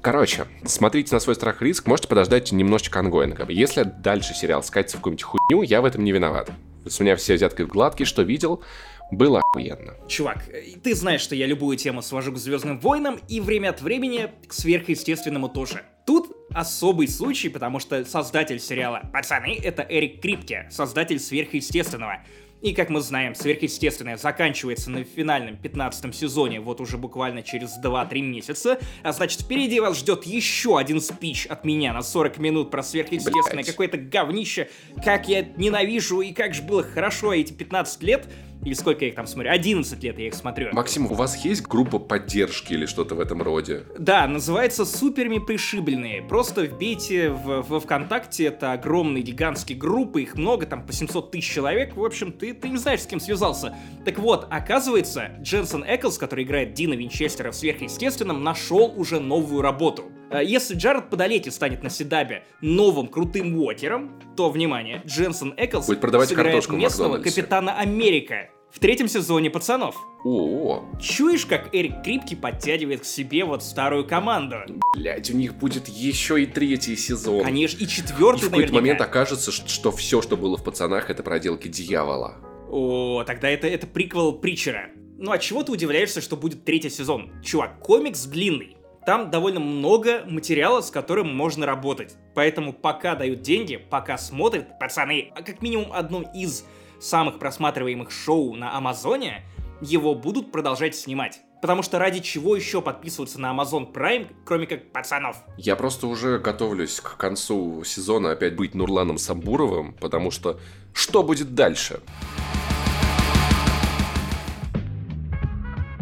Короче, 0.00 0.46
смотрите 0.64 1.14
на 1.14 1.20
свой 1.20 1.34
страх 1.34 1.60
и 1.60 1.64
риск, 1.64 1.86
можете 1.86 2.08
подождать 2.08 2.52
немножечко 2.52 3.00
ангоинга. 3.00 3.46
Если 3.48 3.82
дальше 3.82 4.34
сериал 4.34 4.62
скатится 4.62 4.96
в 4.96 5.00
какую-нибудь 5.00 5.22
хуйню, 5.22 5.62
я 5.62 5.80
в 5.82 5.84
этом 5.84 6.04
не 6.04 6.12
виноват. 6.12 6.50
С 6.86 7.00
меня 7.00 7.16
все 7.16 7.34
взятки 7.34 7.62
в 7.62 7.68
гладкий, 7.68 8.04
что 8.04 8.22
видел, 8.22 8.62
было 9.10 9.40
охуенно. 9.40 9.94
Чувак, 10.06 10.44
ты 10.82 10.94
знаешь, 10.94 11.20
что 11.20 11.34
я 11.34 11.46
любую 11.46 11.76
тему 11.76 12.02
свожу 12.02 12.32
к 12.32 12.36
Звездным 12.36 12.78
войнам 12.78 13.18
и 13.28 13.40
время 13.40 13.70
от 13.70 13.80
времени 13.80 14.30
к 14.46 14.52
сверхъестественному 14.52 15.48
тоже. 15.48 15.82
Тут 16.06 16.30
особый 16.50 17.08
случай, 17.08 17.48
потому 17.48 17.80
что 17.80 18.04
создатель 18.04 18.60
сериала 18.60 19.02
«Пацаны»— 19.12 19.58
это 19.62 19.84
Эрик 19.88 20.22
Крипке, 20.22 20.68
создатель 20.70 21.18
сверхъестественного. 21.18 22.22
И, 22.60 22.72
как 22.72 22.90
мы 22.90 23.00
знаем, 23.00 23.36
сверхъестественное 23.36 24.16
заканчивается 24.16 24.90
на 24.90 25.04
финальном 25.04 25.56
15 25.56 26.14
сезоне, 26.14 26.60
вот 26.60 26.80
уже 26.80 26.98
буквально 26.98 27.42
через 27.42 27.78
2-3 27.82 28.20
месяца. 28.20 28.78
А 29.04 29.12
значит, 29.12 29.42
впереди 29.42 29.78
вас 29.78 29.96
ждет 29.96 30.24
еще 30.24 30.76
один 30.76 31.00
спич 31.00 31.46
от 31.46 31.64
меня 31.64 31.92
на 31.92 32.02
40 32.02 32.38
минут 32.38 32.70
про 32.70 32.82
сверхъестественное, 32.82 33.62
какое-то 33.62 33.96
говнище, 33.96 34.68
как 35.04 35.28
я 35.28 35.42
ненавижу 35.56 36.20
и 36.20 36.32
как 36.32 36.52
же 36.54 36.62
было 36.62 36.82
хорошо 36.82 37.32
эти 37.32 37.52
15 37.52 38.02
лет 38.02 38.26
или 38.64 38.74
сколько 38.74 39.04
я 39.04 39.10
их 39.10 39.14
там 39.14 39.26
смотрю, 39.26 39.50
11 39.50 40.02
лет 40.02 40.18
я 40.18 40.26
их 40.26 40.34
смотрю. 40.34 40.68
Максим, 40.72 41.06
у 41.06 41.14
вас 41.14 41.44
есть 41.44 41.62
группа 41.62 41.98
поддержки 41.98 42.72
или 42.72 42.86
что-то 42.86 43.14
в 43.14 43.20
этом 43.20 43.42
роде? 43.42 43.84
Да, 43.98 44.26
называется 44.26 44.84
«Суперми 44.84 45.38
пришибленные». 45.38 46.22
Просто 46.22 46.62
вбейте 46.62 47.30
в, 47.30 47.62
в 47.62 47.80
ВКонтакте, 47.80 48.46
это 48.46 48.72
огромные 48.72 49.22
гигантские 49.22 49.78
группы, 49.78 50.22
их 50.22 50.34
много, 50.34 50.66
там 50.66 50.84
по 50.84 50.92
700 50.92 51.30
тысяч 51.30 51.52
человек, 51.52 51.96
в 51.96 52.04
общем, 52.04 52.32
ты, 52.32 52.52
ты 52.52 52.68
не 52.68 52.76
знаешь, 52.76 53.02
с 53.02 53.06
кем 53.06 53.20
связался. 53.20 53.76
Так 54.04 54.18
вот, 54.18 54.46
оказывается, 54.50 55.30
Дженсен 55.40 55.84
Эклс, 55.86 56.18
который 56.18 56.44
играет 56.44 56.74
Дина 56.74 56.94
Винчестера 56.94 57.50
в 57.50 57.54
«Сверхъестественном», 57.54 58.42
нашел 58.42 58.92
уже 58.96 59.20
новую 59.20 59.62
работу. 59.62 60.04
А 60.30 60.42
если 60.42 60.74
Джаред 60.74 61.08
Подолети 61.10 61.48
станет 61.48 61.82
на 61.82 61.90
Седабе 61.90 62.44
новым 62.60 63.08
крутым 63.08 63.56
уокером, 63.56 64.20
то, 64.36 64.50
внимание, 64.50 65.02
Дженсен 65.06 65.54
Эклс 65.56 65.86
Будет 65.86 66.00
продавать 66.00 66.28
сыграет 66.28 66.68
местного 66.68 67.18
капитана 67.18 67.78
Америка 67.78 68.50
в 68.70 68.78
третьем 68.80 69.08
сезоне 69.08 69.48
«Пацанов». 69.48 69.96
О, 70.24 70.84
Чуешь, 71.00 71.46
как 71.46 71.74
Эрик 71.74 72.02
Крипки 72.02 72.34
подтягивает 72.34 73.00
к 73.00 73.04
себе 73.04 73.44
вот 73.44 73.62
старую 73.62 74.06
команду? 74.06 74.56
блять, 74.94 75.30
у 75.30 75.34
них 75.34 75.54
будет 75.54 75.88
еще 75.88 76.42
и 76.42 76.46
третий 76.46 76.96
сезон. 76.96 77.42
Конечно, 77.42 77.78
и 77.78 77.84
И 77.84 77.88
четвертый 77.88 78.48
в 78.48 78.50
какой-то 78.50 78.74
момент 78.74 79.00
окажется, 79.00 79.50
что, 79.50 79.68
что 79.68 79.92
все, 79.92 80.20
что 80.20 80.36
было 80.36 80.56
в 80.56 80.64
пацанах, 80.64 81.08
это 81.08 81.22
проделки 81.22 81.68
дьявола. 81.68 82.36
О, 82.68 83.24
тогда 83.24 83.48
это, 83.48 83.66
это 83.66 83.86
приквел 83.86 84.32
Притчера. 84.32 84.90
Ну 85.16 85.32
а 85.32 85.38
чего 85.38 85.62
ты 85.62 85.72
удивляешься, 85.72 86.20
что 86.20 86.36
будет 86.36 86.64
третий 86.64 86.90
сезон? 86.90 87.32
Чувак, 87.42 87.80
комикс 87.80 88.24
длинный. 88.26 88.77
Там 89.08 89.30
довольно 89.30 89.58
много 89.58 90.22
материала, 90.26 90.82
с 90.82 90.90
которым 90.90 91.34
можно 91.34 91.64
работать. 91.64 92.16
Поэтому 92.34 92.74
пока 92.74 93.14
дают 93.14 93.40
деньги, 93.40 93.76
пока 93.76 94.18
смотрят, 94.18 94.78
пацаны, 94.78 95.32
а 95.34 95.42
как 95.42 95.62
минимум 95.62 95.94
одно 95.94 96.24
из 96.34 96.66
самых 97.00 97.38
просматриваемых 97.38 98.10
шоу 98.10 98.54
на 98.54 98.76
Амазоне, 98.76 99.46
его 99.80 100.14
будут 100.14 100.52
продолжать 100.52 100.94
снимать. 100.94 101.40
Потому 101.62 101.82
что 101.82 101.98
ради 101.98 102.20
чего 102.20 102.54
еще 102.54 102.82
подписываться 102.82 103.40
на 103.40 103.50
Amazon 103.54 103.90
Prime, 103.90 104.26
кроме 104.44 104.66
как 104.66 104.92
пацанов? 104.92 105.38
Я 105.56 105.74
просто 105.74 106.06
уже 106.06 106.38
готовлюсь 106.38 107.00
к 107.00 107.16
концу 107.16 107.84
сезона 107.84 108.32
опять 108.32 108.56
быть 108.56 108.74
Нурланом 108.74 109.16
Самбуровым, 109.16 109.94
потому 109.94 110.30
что 110.30 110.60
что 110.92 111.22
будет 111.22 111.54
дальше? 111.54 112.02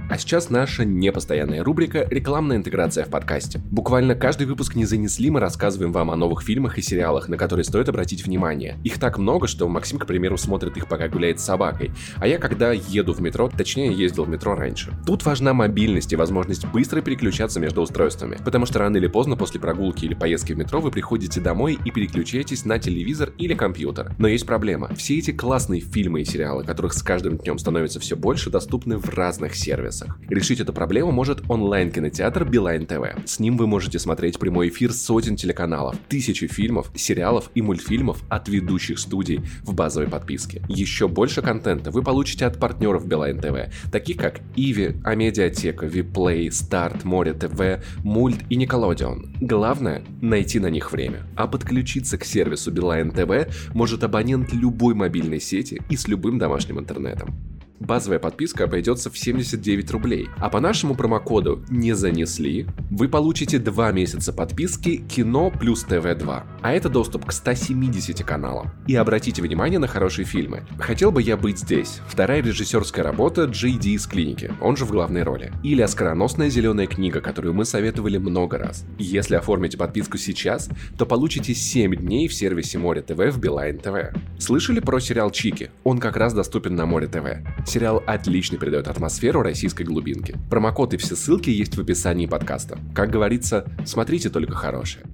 А 0.08 0.18
сейчас 0.18 0.50
наша 0.50 0.84
непостоянная 0.84 1.64
рубрика 1.64 2.06
«Рекламная 2.08 2.58
интеграция 2.58 3.04
в 3.04 3.08
подкасте». 3.08 3.60
Буквально 3.72 4.14
каждый 4.14 4.46
выпуск 4.46 4.76
не 4.76 4.84
занесли, 4.84 5.30
мы 5.30 5.40
рассказываем 5.40 5.90
вам 5.90 6.12
о 6.12 6.16
новых 6.16 6.42
фильмах 6.42 6.78
и 6.78 6.82
сериалах, 6.82 7.28
на 7.28 7.36
которые 7.36 7.64
стоит 7.64 7.88
обратить 7.88 8.24
внимание. 8.24 8.78
Их 8.84 9.00
так 9.00 9.18
много, 9.18 9.48
что 9.48 9.68
Максим, 9.68 9.98
к 9.98 10.06
примеру, 10.06 10.36
смотрит 10.36 10.76
их, 10.76 10.86
пока 10.88 11.08
гуляет 11.08 11.40
с 11.40 11.44
собакой. 11.44 11.90
А 12.18 12.28
я, 12.28 12.38
когда 12.38 12.72
еду 12.72 13.14
в 13.14 13.20
метро, 13.20 13.48
точнее, 13.48 13.92
ездил 13.92 14.24
в 14.24 14.28
метро 14.28 14.54
раньше. 14.54 14.96
Тут 15.04 15.24
важна 15.24 15.52
мобильность 15.52 16.12
и 16.12 16.16
возможность 16.16 16.66
быстро 16.68 17.00
переключаться 17.00 17.58
между 17.58 17.82
устройствами. 17.82 18.38
Потому 18.44 18.64
что 18.66 18.78
рано 18.78 18.98
или 18.98 19.08
поздно 19.08 19.36
после 19.36 19.58
прогулки 19.58 20.04
или 20.04 20.14
поездки 20.14 20.52
в 20.52 20.56
метро 20.56 20.80
вы 20.80 20.92
приходите 20.92 21.40
домой 21.40 21.80
и 21.84 21.90
переключаетесь 21.90 22.64
на 22.64 22.78
телевизор 22.78 23.32
или 23.38 23.54
компьютер. 23.54 24.14
Но 24.18 24.28
есть 24.28 24.46
проблема. 24.46 24.94
Все 24.94 25.18
эти 25.18 25.32
классные 25.32 25.80
фильмы 25.80 26.20
и 26.20 26.24
сериалы, 26.24 26.62
которых 26.62 26.92
с 26.92 27.02
каждым 27.02 27.38
днем 27.38 27.58
становится 27.58 27.98
все 27.98 28.14
больше, 28.14 28.50
доступны 28.50 28.98
в 28.98 29.08
разных 29.08 29.56
сервисах. 29.56 29.95
Решить 30.28 30.60
эту 30.60 30.72
проблему 30.72 31.12
может 31.12 31.42
онлайн-кинотеатр 31.48 32.44
Билайн 32.44 32.86
ТВ. 32.86 33.16
С 33.24 33.38
ним 33.38 33.56
вы 33.56 33.66
можете 33.66 33.98
смотреть 33.98 34.38
прямой 34.38 34.68
эфир 34.68 34.92
сотен 34.92 35.36
телеканалов, 35.36 35.96
тысячи 36.08 36.46
фильмов, 36.46 36.90
сериалов 36.94 37.50
и 37.54 37.62
мультфильмов 37.62 38.22
от 38.28 38.48
ведущих 38.48 38.98
студий 38.98 39.42
в 39.62 39.74
базовой 39.74 40.08
подписке. 40.08 40.62
Еще 40.68 41.08
больше 41.08 41.42
контента 41.42 41.90
вы 41.90 42.02
получите 42.02 42.46
от 42.46 42.58
партнеров 42.58 43.06
Билайн 43.06 43.38
ТВ, 43.38 43.72
таких 43.90 44.16
как 44.16 44.40
ivi, 44.56 44.96
Амедиатека, 45.04 45.86
Viplay, 45.86 46.50
START, 46.50 47.04
more.tv, 47.04 47.84
Мульт 48.04 48.40
и 48.50 48.56
Nickelodeon. 48.56 49.34
Главное— 49.40 50.02
найти 50.20 50.58
на 50.58 50.68
них 50.68 50.92
время. 50.92 51.22
А 51.36 51.46
подключиться 51.46 52.18
к 52.18 52.24
сервису 52.24 52.70
Билайн 52.70 53.10
ТВ 53.10 53.48
может 53.74 54.04
абонент 54.04 54.52
любой 54.52 54.94
мобильной 54.94 55.40
сети 55.40 55.80
и 55.88 55.96
с 55.96 56.08
любым 56.08 56.38
домашним 56.38 56.78
интернетом. 56.78 57.55
Базовая 57.80 58.18
подписка 58.18 58.64
обойдется 58.64 59.10
в 59.10 59.18
79 59.18 59.90
рублей, 59.90 60.28
а 60.38 60.48
по 60.48 60.60
нашему 60.60 60.94
промокоду 60.94 61.62
«Не 61.68 61.94
занесли» 61.94 62.66
вы 62.90 63.08
получите 63.08 63.58
2 63.58 63.92
месяца 63.92 64.32
подписки 64.32 64.96
«Кино 64.96 65.50
плюс 65.50 65.84
ТВ2», 65.84 66.42
а 66.62 66.72
это 66.72 66.88
доступ 66.88 67.26
к 67.26 67.32
170 67.32 68.24
каналам. 68.24 68.70
И 68.86 68.96
обратите 68.96 69.42
внимание 69.42 69.78
на 69.78 69.86
хорошие 69.86 70.24
фильмы. 70.24 70.64
«Хотел 70.78 71.12
бы 71.12 71.20
я 71.20 71.36
быть 71.36 71.58
здесь»— 71.58 72.00
вторая 72.08 72.42
режиссерская 72.42 73.04
работа 73.04 73.46
Ди 73.46 73.94
из 73.94 74.06
клиники, 74.06 74.52
он 74.60 74.76
же 74.76 74.84
в 74.84 74.90
главной 74.90 75.22
роли. 75.22 75.52
Или 75.62 75.82
«Оскароносная 75.82 76.48
зеленая 76.48 76.86
книга», 76.86 77.20
которую 77.20 77.54
мы 77.54 77.64
советовали 77.64 78.16
много 78.16 78.58
раз. 78.58 78.84
Если 78.98 79.34
оформите 79.34 79.76
подписку 79.76 80.16
сейчас, 80.16 80.70
то 80.96 81.04
получите 81.04 81.54
7 81.54 81.94
дней 81.94 82.26
в 82.28 82.34
сервисе 82.34 82.78
Море 82.78 83.02
ТВ 83.02 83.18
в 83.18 83.38
Билайн 83.38 83.78
ТВ. 83.78 84.16
Слышали 84.38 84.80
про 84.80 84.98
сериал 84.98 85.30
«Чики»? 85.30 85.70
Он 85.84 85.98
как 85.98 86.16
раз 86.16 86.32
доступен 86.32 86.74
на 86.74 86.86
Море 86.86 87.06
ТВ. 87.06 87.65
Сериал 87.66 88.00
отлично 88.06 88.58
передает 88.58 88.86
атмосферу 88.86 89.42
российской 89.42 89.82
глубинки. 89.82 90.36
Промокод 90.48 90.94
и 90.94 90.96
все 90.98 91.16
ссылки 91.16 91.50
есть 91.50 91.76
в 91.76 91.80
описании 91.80 92.26
подкаста. 92.26 92.78
Как 92.94 93.10
говорится, 93.10 93.68
смотрите 93.84 94.30
только 94.30 94.54
хорошее. 94.54 95.04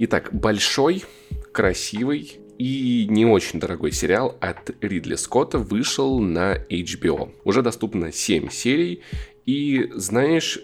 Итак, 0.00 0.30
большой, 0.32 1.04
красивый 1.52 2.40
и 2.58 3.06
не 3.08 3.24
очень 3.24 3.60
дорогой 3.60 3.92
сериал 3.92 4.36
от 4.40 4.70
Ридли 4.80 5.14
Скотта 5.14 5.58
вышел 5.58 6.18
на 6.18 6.56
HBO. 6.56 7.30
Уже 7.44 7.62
доступно 7.62 8.10
7 8.10 8.50
серий, 8.50 9.02
и 9.46 9.88
знаешь, 9.94 10.58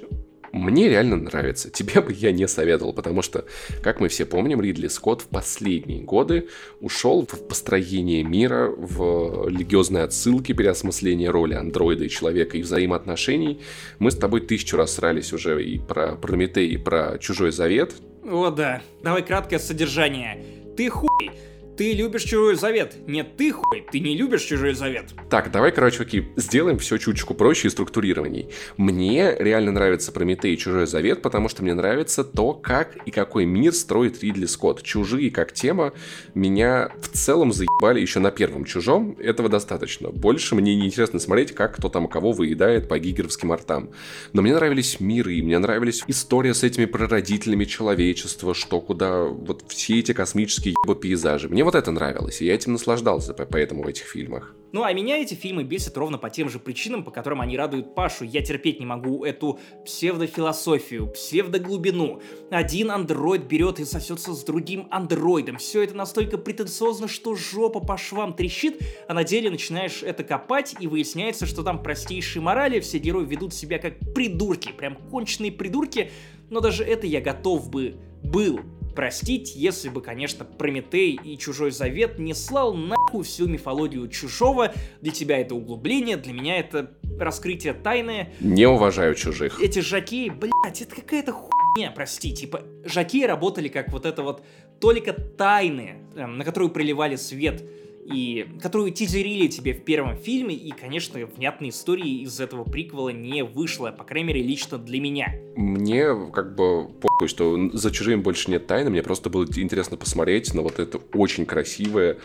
мне 0.54 0.88
реально 0.88 1.16
нравится. 1.16 1.70
Тебе 1.72 2.00
бы 2.00 2.12
я 2.12 2.32
не 2.32 2.46
советовал, 2.48 2.92
потому 2.92 3.22
что, 3.22 3.44
как 3.82 4.00
мы 4.00 4.08
все 4.08 4.24
помним, 4.24 4.60
Ридли 4.60 4.88
Скотт 4.88 5.22
в 5.22 5.26
последние 5.26 6.02
годы 6.02 6.48
ушел 6.80 7.26
в 7.26 7.46
построение 7.48 8.22
мира, 8.22 8.68
в 8.68 9.48
религиозные 9.48 10.04
отсылки, 10.04 10.52
переосмысление 10.52 11.30
роли 11.30 11.54
андроида 11.54 12.04
и 12.04 12.08
человека 12.08 12.56
и 12.56 12.62
взаимоотношений. 12.62 13.60
Мы 13.98 14.10
с 14.10 14.16
тобой 14.16 14.40
тысячу 14.40 14.76
раз 14.76 14.94
срались 14.94 15.32
уже 15.32 15.62
и 15.64 15.78
про 15.78 16.14
Прометей, 16.14 16.68
и 16.68 16.76
про 16.76 17.18
Чужой 17.18 17.52
Завет. 17.52 17.94
О 18.24 18.50
да, 18.50 18.82
давай 19.02 19.22
краткое 19.22 19.58
содержание. 19.58 20.42
Ты 20.76 20.88
хуй, 20.88 21.30
ты 21.76 21.92
любишь 21.92 22.22
чужой 22.22 22.56
завет. 22.56 22.94
Нет, 23.06 23.36
ты 23.36 23.52
хуй, 23.52 23.84
ты 23.90 24.00
не 24.00 24.16
любишь 24.16 24.42
чужой 24.42 24.74
завет. 24.74 25.06
Так, 25.28 25.50
давай, 25.50 25.72
короче, 25.72 26.02
окей, 26.02 26.28
сделаем 26.36 26.78
все 26.78 26.98
чуточку 26.98 27.34
проще 27.34 27.68
и 27.68 27.70
структурированней. 27.70 28.48
Мне 28.76 29.34
реально 29.38 29.72
нравится 29.72 30.12
Прометей 30.12 30.54
и 30.54 30.58
Чужой 30.58 30.86
Завет, 30.86 31.22
потому 31.22 31.48
что 31.48 31.62
мне 31.62 31.74
нравится 31.74 32.24
то, 32.24 32.52
как 32.52 32.96
и 33.06 33.10
какой 33.10 33.44
мир 33.44 33.72
строит 33.72 34.22
Ридли 34.22 34.46
Скотт. 34.46 34.82
Чужие 34.82 35.30
как 35.30 35.52
тема 35.52 35.92
меня 36.34 36.92
в 37.00 37.08
целом 37.08 37.52
заебали 37.52 38.00
еще 38.00 38.20
на 38.20 38.30
первом 38.30 38.64
Чужом. 38.64 39.16
Этого 39.18 39.48
достаточно. 39.48 40.10
Больше 40.10 40.54
мне 40.54 40.74
не 40.76 40.86
интересно 40.86 41.18
смотреть, 41.18 41.52
как 41.52 41.76
кто 41.76 41.88
там 41.88 42.08
кого 42.08 42.32
выедает 42.32 42.88
по 42.88 42.98
гигеровским 42.98 43.52
артам. 43.52 43.90
Но 44.32 44.42
мне 44.42 44.54
нравились 44.54 45.00
миры, 45.00 45.42
мне 45.42 45.58
нравились 45.58 46.04
история 46.06 46.54
с 46.54 46.62
этими 46.62 46.84
прародителями 46.84 47.64
человечества, 47.64 48.54
что 48.54 48.80
куда 48.80 49.24
вот 49.24 49.64
все 49.68 49.98
эти 49.98 50.12
космические 50.12 50.74
ебо 50.84 50.94
пейзажи. 50.94 51.48
Мне 51.48 51.63
вот 51.64 51.74
это 51.74 51.90
нравилось, 51.90 52.40
и 52.40 52.46
я 52.46 52.54
этим 52.54 52.72
наслаждался, 52.72 53.34
по- 53.34 53.46
поэтому 53.46 53.82
в 53.82 53.86
этих 53.86 54.04
фильмах. 54.04 54.54
Ну 54.72 54.82
а 54.82 54.92
меня 54.92 55.18
эти 55.18 55.34
фильмы 55.34 55.62
бесят 55.62 55.96
ровно 55.96 56.18
по 56.18 56.30
тем 56.30 56.48
же 56.48 56.58
причинам, 56.58 57.04
по 57.04 57.12
которым 57.12 57.40
они 57.40 57.56
радуют 57.56 57.94
Пашу. 57.94 58.24
Я 58.24 58.42
терпеть 58.42 58.80
не 58.80 58.86
могу 58.86 59.24
эту 59.24 59.60
псевдофилософию, 59.84 61.06
псевдоглубину. 61.08 62.20
Один 62.50 62.90
андроид 62.90 63.44
берет 63.44 63.78
и 63.78 63.84
сосется 63.84 64.34
с 64.34 64.42
другим 64.42 64.88
андроидом. 64.90 65.58
Все 65.58 65.84
это 65.84 65.94
настолько 65.94 66.38
претенциозно, 66.38 67.06
что 67.06 67.36
жопа 67.36 67.78
по 67.78 67.96
швам 67.96 68.34
трещит, 68.34 68.80
а 69.06 69.14
на 69.14 69.22
деле 69.22 69.48
начинаешь 69.48 70.02
это 70.02 70.24
копать, 70.24 70.74
и 70.80 70.88
выясняется, 70.88 71.46
что 71.46 71.62
там 71.62 71.80
простейшие 71.80 72.42
морали, 72.42 72.80
все 72.80 72.98
герои 72.98 73.24
ведут 73.24 73.54
себя 73.54 73.78
как 73.78 73.98
придурки, 74.12 74.72
прям 74.72 74.96
конченые 74.96 75.52
придурки, 75.52 76.10
но 76.50 76.58
даже 76.58 76.82
это 76.82 77.06
я 77.06 77.20
готов 77.20 77.70
бы 77.70 77.94
был 78.24 78.58
простить, 78.94 79.54
если 79.54 79.88
бы, 79.88 80.00
конечно, 80.00 80.44
Прометей 80.44 81.18
и 81.22 81.36
Чужой 81.36 81.70
Завет 81.70 82.18
не 82.18 82.34
слал 82.34 82.74
нахуй 82.74 83.24
всю 83.24 83.46
мифологию 83.46 84.08
Чужого. 84.08 84.72
Для 85.00 85.12
тебя 85.12 85.38
это 85.38 85.54
углубление, 85.54 86.16
для 86.16 86.32
меня 86.32 86.58
это 86.58 86.90
раскрытие 87.18 87.74
тайны. 87.74 88.32
Не 88.40 88.66
уважаю 88.66 89.14
чужих. 89.14 89.60
Эти 89.60 89.80
жаки, 89.80 90.30
блядь, 90.30 90.82
это 90.82 90.96
какая-то 90.96 91.32
хуйня, 91.32 91.90
прости. 91.90 92.32
Типа, 92.32 92.62
жаки 92.84 93.26
работали 93.26 93.68
как 93.68 93.92
вот 93.92 94.06
это 94.06 94.22
вот 94.22 94.44
только 94.80 95.12
тайны, 95.12 95.96
эм, 96.16 96.38
на 96.38 96.44
которую 96.44 96.70
приливали 96.70 97.16
свет 97.16 97.62
и 98.04 98.46
которую 98.62 98.92
тизерили 98.92 99.48
тебе 99.48 99.72
в 99.72 99.82
первом 99.82 100.16
фильме, 100.16 100.54
и, 100.54 100.70
конечно, 100.70 101.24
внятной 101.24 101.70
истории 101.70 102.22
из 102.22 102.38
этого 102.40 102.64
приквела 102.64 103.10
не 103.10 103.44
вышло, 103.44 103.90
по 103.90 104.04
крайней 104.04 104.28
мере, 104.28 104.42
лично 104.42 104.78
для 104.78 105.00
меня. 105.00 105.34
Мне 105.56 106.06
как 106.32 106.54
бы 106.54 106.88
похуй, 106.88 107.28
что 107.28 107.70
за 107.72 107.90
чужим 107.90 108.22
больше 108.22 108.50
нет 108.50 108.66
тайны, 108.66 108.90
мне 108.90 109.02
просто 109.02 109.30
было 109.30 109.46
интересно 109.56 109.96
посмотреть 109.96 110.52
на 110.54 110.62
вот 110.62 110.78
это 110.78 110.98
очень 111.14 111.46
красивое 111.46 112.18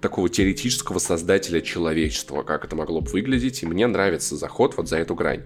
такого 0.00 0.28
теоретического 0.28 0.98
создателя 0.98 1.60
человечества, 1.60 2.42
как 2.42 2.64
это 2.64 2.76
могло 2.76 3.00
бы 3.00 3.10
выглядеть, 3.10 3.62
и 3.62 3.66
мне 3.66 3.86
нравится 3.86 4.36
заход 4.36 4.76
вот 4.76 4.88
за 4.88 4.98
эту 4.98 5.14
грань. 5.14 5.42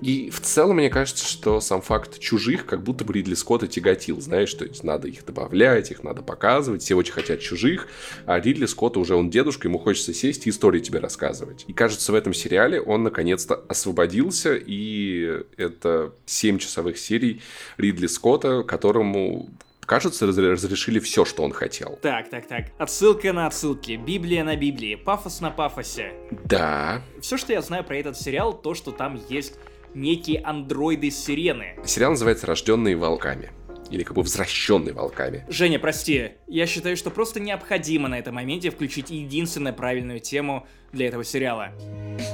И 0.00 0.30
в 0.30 0.40
целом, 0.40 0.76
мне 0.76 0.90
кажется, 0.90 1.26
что 1.26 1.60
сам 1.60 1.82
факт 1.82 2.18
чужих 2.18 2.66
как 2.66 2.82
будто 2.82 3.04
бы 3.04 3.12
Ридли 3.12 3.34
Скотта 3.34 3.66
тяготил, 3.66 4.20
знаешь, 4.20 4.52
то 4.54 4.64
есть 4.64 4.84
надо 4.84 5.08
их 5.08 5.24
добавлять, 5.24 5.90
их 5.90 6.02
надо 6.02 6.22
показывать, 6.22 6.82
все 6.82 6.94
очень 6.94 7.12
хотят 7.12 7.40
чужих, 7.40 7.88
а 8.26 8.40
Ридли 8.40 8.66
Скотта 8.66 9.00
уже 9.00 9.14
он 9.14 9.30
дедушка, 9.30 9.68
ему 9.68 9.78
хочется 9.78 10.12
сесть 10.12 10.46
и 10.46 10.50
истории 10.50 10.80
тебе 10.80 10.98
рассказывать. 10.98 11.64
И 11.68 11.72
кажется, 11.72 12.12
в 12.12 12.14
этом 12.14 12.34
сериале 12.34 12.80
он 12.80 13.02
наконец-то 13.02 13.54
освободился, 13.68 14.54
и 14.54 15.42
это 15.56 16.12
7 16.26 16.58
часовых 16.58 16.98
серий 16.98 17.40
Ридли 17.76 18.06
Скотта, 18.06 18.62
которому 18.62 19.50
кажется, 19.86 20.26
разрешили 20.26 20.98
все, 20.98 21.24
что 21.24 21.42
он 21.42 21.52
хотел. 21.52 21.98
Так, 22.02 22.30
так, 22.30 22.46
так. 22.46 22.66
Отсылка 22.78 23.32
на 23.32 23.46
отсылки, 23.46 23.92
Библия 23.92 24.44
на 24.44 24.56
Библии, 24.56 24.94
пафос 24.94 25.40
на 25.40 25.50
пафосе. 25.50 26.12
Да. 26.44 27.02
Все, 27.20 27.36
что 27.36 27.52
я 27.52 27.62
знаю 27.62 27.84
про 27.84 27.96
этот 27.96 28.18
сериал, 28.18 28.54
то, 28.54 28.74
что 28.74 28.92
там 28.92 29.20
есть 29.28 29.54
некие 29.94 30.40
андроиды-сирены. 30.40 31.76
Сериал 31.84 32.12
называется 32.12 32.46
«Рожденные 32.46 32.96
волками». 32.96 33.50
Или 33.90 34.02
как 34.02 34.16
бы 34.16 34.22
возвращенные 34.22 34.94
волками. 34.94 35.44
Женя, 35.48 35.78
прости, 35.78 36.32
я 36.48 36.66
считаю, 36.66 36.96
что 36.96 37.10
просто 37.10 37.38
необходимо 37.38 38.08
на 38.08 38.18
этом 38.18 38.34
моменте 38.34 38.70
включить 38.70 39.10
единственную 39.10 39.74
правильную 39.74 40.20
тему 40.20 40.66
для 40.90 41.08
этого 41.08 41.22
сериала. 41.22 41.68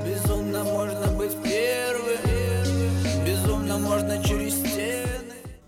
Безумно 0.07 0.62
можно 0.64 1.10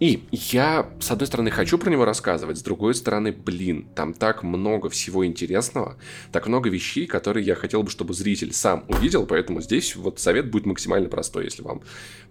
и 0.02 0.24
я, 0.32 0.90
с 0.98 1.12
одной 1.12 1.28
стороны, 1.28 1.52
хочу 1.52 1.78
про 1.78 1.88
него 1.88 2.04
рассказывать, 2.04 2.58
с 2.58 2.62
другой 2.62 2.92
стороны, 2.96 3.30
блин, 3.30 3.86
там 3.94 4.14
так 4.14 4.42
много 4.42 4.90
всего 4.90 5.24
интересного, 5.24 5.96
так 6.32 6.48
много 6.48 6.68
вещей, 6.68 7.06
которые 7.06 7.46
я 7.46 7.54
хотел 7.54 7.84
бы, 7.84 7.90
чтобы 7.90 8.12
зритель 8.12 8.52
сам 8.52 8.84
увидел, 8.88 9.26
поэтому 9.26 9.60
здесь 9.60 9.94
вот 9.94 10.18
совет 10.18 10.50
будет 10.50 10.66
максимально 10.66 11.08
простой. 11.08 11.44
Если 11.44 11.62
вам 11.62 11.82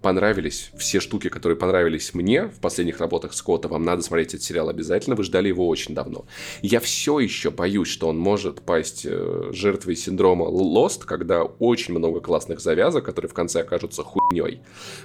понравились 0.01 0.71
все 0.77 0.99
штуки, 0.99 1.29
которые 1.29 1.57
понравились 1.57 2.13
мне 2.13 2.47
в 2.47 2.59
последних 2.59 2.99
работах 2.99 3.33
Скотта, 3.33 3.69
вам 3.69 3.85
надо 3.85 4.01
смотреть 4.01 4.33
этот 4.33 4.43
сериал 4.43 4.67
обязательно, 4.67 5.15
вы 5.15 5.23
ждали 5.23 5.47
его 5.47 5.65
очень 5.69 5.95
давно. 5.95 6.25
Я 6.61 6.81
все 6.81 7.19
еще 7.19 7.51
боюсь, 7.51 7.87
что 7.87 8.09
он 8.09 8.17
может 8.17 8.61
пасть 8.63 9.05
э, 9.05 9.51
жертвой 9.53 9.95
синдрома 9.95 10.45
Lost, 10.47 11.05
когда 11.05 11.43
очень 11.43 11.97
много 11.97 12.19
классных 12.19 12.59
завязок, 12.59 13.05
которые 13.05 13.29
в 13.29 13.33
конце 13.33 13.61
окажутся 13.61 14.03
хуйней, 14.03 14.59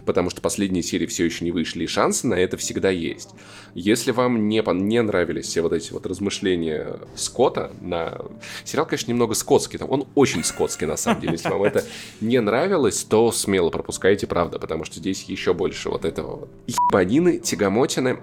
потому 0.04 0.30
что 0.30 0.40
последние 0.40 0.82
серии 0.82 1.06
все 1.06 1.26
еще 1.26 1.44
не 1.44 1.52
вышли, 1.52 1.84
и 1.84 1.86
шансы 1.86 2.26
на 2.26 2.34
это 2.34 2.55
это 2.56 2.62
всегда 2.62 2.90
есть. 2.90 3.30
Если 3.74 4.10
вам 4.10 4.48
не, 4.48 4.62
не 4.82 5.02
нравились 5.02 5.46
все 5.46 5.60
вот 5.60 5.72
эти 5.72 5.92
вот 5.92 6.06
размышления 6.06 6.98
Скотта 7.14 7.70
на... 7.80 8.18
Сериал, 8.64 8.86
конечно, 8.86 9.10
немного 9.10 9.34
скотский, 9.34 9.78
там, 9.78 9.90
он 9.90 10.06
очень 10.14 10.42
скотский 10.42 10.86
на 10.86 10.96
самом 10.96 11.20
деле. 11.20 11.34
Если 11.34 11.50
вам 11.50 11.62
это 11.62 11.84
не 12.20 12.40
нравилось, 12.40 13.04
то 13.04 13.30
смело 13.32 13.70
пропускайте, 13.70 14.26
правда, 14.26 14.58
потому 14.58 14.84
что 14.84 14.98
здесь 14.98 15.24
еще 15.24 15.52
больше 15.52 15.90
вот 15.90 16.04
этого. 16.04 16.48
Ебанины, 16.66 17.38
тягомотины, 17.38 18.18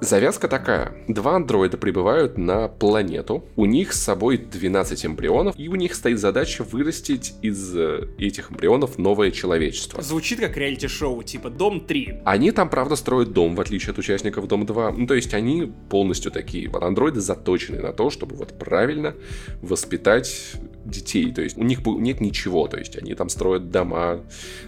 Завязка 0.00 0.46
такая. 0.46 0.94
Два 1.08 1.36
андроида 1.36 1.76
прибывают 1.76 2.38
на 2.38 2.68
планету. 2.68 3.44
У 3.56 3.66
них 3.66 3.92
с 3.92 4.00
собой 4.00 4.38
12 4.38 5.06
эмбрионов, 5.06 5.58
и 5.58 5.68
у 5.68 5.74
них 5.74 5.94
стоит 5.94 6.20
задача 6.20 6.62
вырастить 6.62 7.34
из 7.42 7.76
э, 7.76 8.08
этих 8.18 8.52
эмбрионов 8.52 8.96
новое 8.96 9.32
человечество. 9.32 10.00
Звучит 10.00 10.38
как 10.38 10.56
реалити-шоу, 10.56 11.24
типа 11.24 11.50
Дом 11.50 11.80
3. 11.80 12.20
Они 12.24 12.52
там, 12.52 12.70
правда, 12.70 12.94
строят 12.94 13.32
дом, 13.32 13.56
в 13.56 13.60
отличие 13.60 13.90
от 13.90 13.98
участников 13.98 14.46
Дом 14.46 14.66
2. 14.66 14.92
Ну, 14.92 15.06
то 15.06 15.14
есть 15.14 15.34
они 15.34 15.72
полностью 15.90 16.30
такие. 16.30 16.68
Вот 16.68 16.82
андроиды 16.84 17.20
заточены 17.20 17.80
на 17.80 17.92
то, 17.92 18.10
чтобы 18.10 18.36
вот 18.36 18.56
правильно 18.56 19.14
воспитать 19.62 20.52
детей. 20.88 21.32
То 21.32 21.42
есть 21.42 21.56
у 21.56 21.62
них 21.62 21.84
нет 21.86 22.20
ничего. 22.20 22.66
То 22.68 22.78
есть 22.78 22.96
они 22.96 23.14
там 23.14 23.28
строят 23.28 23.70
дома, 23.70 24.20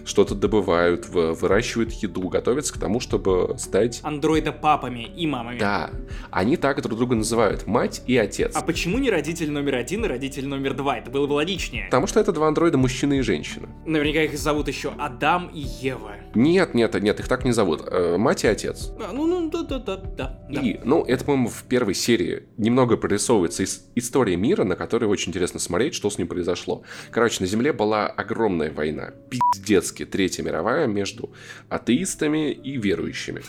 что-то 0.05 0.35
добывают, 0.35 1.07
выращивают 1.09 1.91
еду, 1.93 2.27
готовятся 2.29 2.73
к 2.73 2.77
тому, 2.77 2.99
чтобы 2.99 3.55
стать... 3.57 3.99
Андроида-папами 4.03 5.03
и 5.03 5.27
мамами. 5.27 5.59
Да. 5.59 5.91
Они 6.29 6.57
так 6.57 6.81
друг 6.81 6.97
друга 6.97 7.15
называют. 7.15 7.67
Мать 7.67 8.03
и 8.07 8.17
отец. 8.17 8.55
А 8.55 8.61
почему 8.61 8.97
не 8.97 9.09
родитель 9.09 9.51
номер 9.51 9.75
один 9.75 10.05
и 10.05 10.07
родитель 10.07 10.47
номер 10.47 10.73
два? 10.73 10.97
Это 10.97 11.09
было 11.09 11.27
бы 11.27 11.33
логичнее. 11.33 11.85
Потому 11.85 12.07
что 12.07 12.19
это 12.19 12.31
два 12.31 12.47
андроида, 12.47 12.77
мужчина 12.77 13.13
и 13.13 13.21
женщина. 13.21 13.69
Наверняка 13.85 14.23
их 14.23 14.37
зовут 14.37 14.67
еще 14.67 14.93
Адам 14.97 15.49
и 15.53 15.59
Ева. 15.59 16.15
Нет, 16.35 16.73
нет, 16.73 16.93
нет, 17.01 17.19
их 17.19 17.27
так 17.27 17.45
не 17.45 17.51
зовут. 17.51 17.81
Э, 17.85 18.17
мать 18.17 18.43
и 18.43 18.47
отец. 18.47 18.91
А, 18.99 19.11
ну, 19.11 19.25
ну, 19.25 19.49
да, 19.49 19.63
да, 19.63 19.79
да, 19.79 19.97
да. 20.49 20.61
И, 20.61 20.79
ну, 20.83 21.03
это, 21.03 21.25
по-моему, 21.25 21.49
в 21.49 21.63
первой 21.63 21.93
серии 21.93 22.43
немного 22.57 22.97
прорисовывается 22.97 23.63
из 23.63 23.85
история 23.95 24.35
мира, 24.35 24.63
на 24.63 24.75
которой 24.75 25.05
очень 25.05 25.29
интересно 25.29 25.59
смотреть, 25.59 25.93
что 25.95 26.09
с 26.11 26.17
ним 26.17 26.27
произошло. 26.27 26.83
Короче, 27.09 27.37
на 27.39 27.47
Земле 27.47 27.73
была 27.73 28.07
огромная 28.07 28.71
война, 28.71 29.11
пиздецки, 29.29 30.05
Третья 30.05 30.43
мировая, 30.43 30.85
между 30.87 31.31
атеистами 31.69 32.51
и 32.51 32.77
верующими 32.77 33.41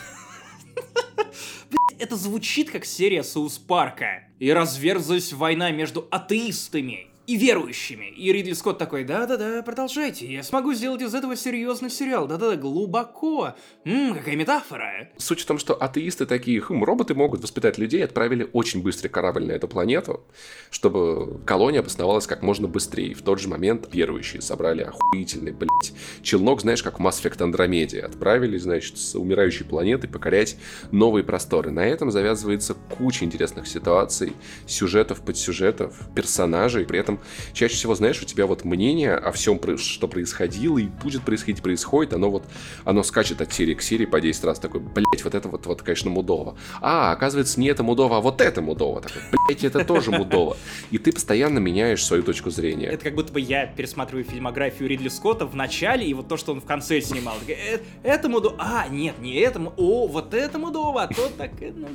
это 2.03 2.17
звучит 2.17 2.69
как 2.69 2.83
серия 2.83 3.23
Соус 3.23 3.57
Парка. 3.57 4.27
И 4.39 4.51
разверзлась 4.51 5.31
война 5.31 5.71
между 5.71 6.05
атеистами 6.11 7.12
и 7.25 7.37
верующими. 7.37 8.05
И 8.05 8.33
Ридли 8.33 8.53
Скотт 8.53 8.77
такой, 8.77 9.05
да-да-да, 9.05 9.61
продолжайте, 9.63 10.31
я 10.31 10.43
смогу 10.43 10.73
сделать 10.73 11.01
из 11.01 11.13
этого 11.13 11.35
серьезный 11.35 11.89
сериал, 11.89 12.27
да-да-да, 12.27 12.57
глубоко. 12.57 13.55
Ммм, 13.85 14.15
какая 14.15 14.35
метафора. 14.35 15.09
Суть 15.17 15.39
в 15.39 15.45
том, 15.45 15.57
что 15.57 15.73
атеисты 15.73 16.25
такие, 16.25 16.59
хм, 16.59 16.83
роботы 16.83 17.15
могут 17.15 17.41
воспитать 17.41 17.77
людей, 17.77 18.03
отправили 18.03 18.49
очень 18.51 18.83
быстрый 18.83 19.07
корабль 19.07 19.45
на 19.45 19.53
эту 19.53 19.67
планету, 19.67 20.21
чтобы 20.69 21.39
колония 21.45 21.79
обосновалась 21.79 22.27
как 22.27 22.41
можно 22.41 22.67
быстрее. 22.67 23.13
В 23.13 23.21
тот 23.21 23.39
же 23.39 23.47
момент 23.47 23.87
верующие 23.93 24.41
собрали 24.41 24.83
охуительный, 24.83 25.53
блядь, 25.53 25.93
челнок, 26.21 26.61
знаешь, 26.61 26.83
как 26.83 26.99
в 26.99 27.03
Mass 27.03 27.23
Effect 27.23 27.37
Andromeda. 27.37 27.99
Отправили, 27.99 28.57
значит, 28.57 28.97
с 28.97 29.15
умирающей 29.15 29.65
планеты 29.65 30.07
покорять 30.07 30.57
новые 30.91 31.23
просторы. 31.23 31.71
На 31.71 31.85
этом 31.85 32.11
завязывается 32.11 32.75
куча 32.97 33.23
интересных 33.23 33.67
ситуаций, 33.67 34.33
сюжетов, 34.67 35.21
подсюжетов, 35.21 36.09
персонажей, 36.15 36.85
при 36.85 36.99
этом 36.99 37.12
этом 37.13 37.25
чаще 37.53 37.75
всего, 37.75 37.95
знаешь, 37.95 38.21
у 38.21 38.25
тебя 38.25 38.45
вот 38.45 38.65
мнение 38.65 39.13
о 39.13 39.31
всем, 39.31 39.59
что 39.77 40.07
происходило 40.07 40.77
и 40.77 40.87
будет 40.87 41.23
происходить, 41.23 41.61
происходит, 41.61 42.13
оно 42.13 42.29
вот, 42.29 42.43
оно 42.85 43.03
скачет 43.03 43.41
от 43.41 43.53
серии 43.53 43.73
к 43.73 43.81
серии 43.81 44.05
по 44.05 44.19
10 44.21 44.43
раз, 44.43 44.59
такой, 44.59 44.81
блять, 44.81 45.23
вот 45.23 45.35
это 45.35 45.47
вот, 45.49 45.65
вот, 45.65 45.81
конечно, 45.81 46.09
мудово. 46.09 46.57
А, 46.81 47.11
оказывается, 47.11 47.59
не 47.59 47.67
это 47.67 47.83
мудово, 47.83 48.17
а 48.17 48.21
вот 48.21 48.41
это 48.41 48.61
мудово. 48.61 49.01
Такой, 49.01 49.21
блять, 49.47 49.63
это 49.63 49.83
тоже 49.85 50.11
мудово. 50.11 50.57
И 50.91 50.97
ты 50.97 51.11
постоянно 51.11 51.59
меняешь 51.59 52.03
свою 52.03 52.23
точку 52.23 52.49
зрения. 52.49 52.87
Это 52.87 53.03
как 53.03 53.15
будто 53.15 53.33
бы 53.33 53.39
я 53.39 53.65
пересматриваю 53.65 54.23
фильмографию 54.25 54.89
Ридли 54.89 55.09
Скотта 55.09 55.45
в 55.45 55.55
начале, 55.55 56.05
и 56.05 56.13
вот 56.13 56.27
то, 56.27 56.37
что 56.37 56.53
он 56.53 56.61
в 56.61 56.65
конце 56.65 57.01
снимал. 57.01 57.35
«Э, 57.47 57.79
это 58.03 58.29
мудово. 58.29 58.55
А, 58.59 58.87
нет, 58.89 59.19
не 59.19 59.35
это. 59.35 59.59
О, 59.59 60.07
вот 60.07 60.33
это 60.33 60.57
мудово, 60.57 61.03
а 61.03 61.07
то 61.07 61.29
так... 61.37 61.51
Э, 61.61 61.71
ну... 61.75 61.89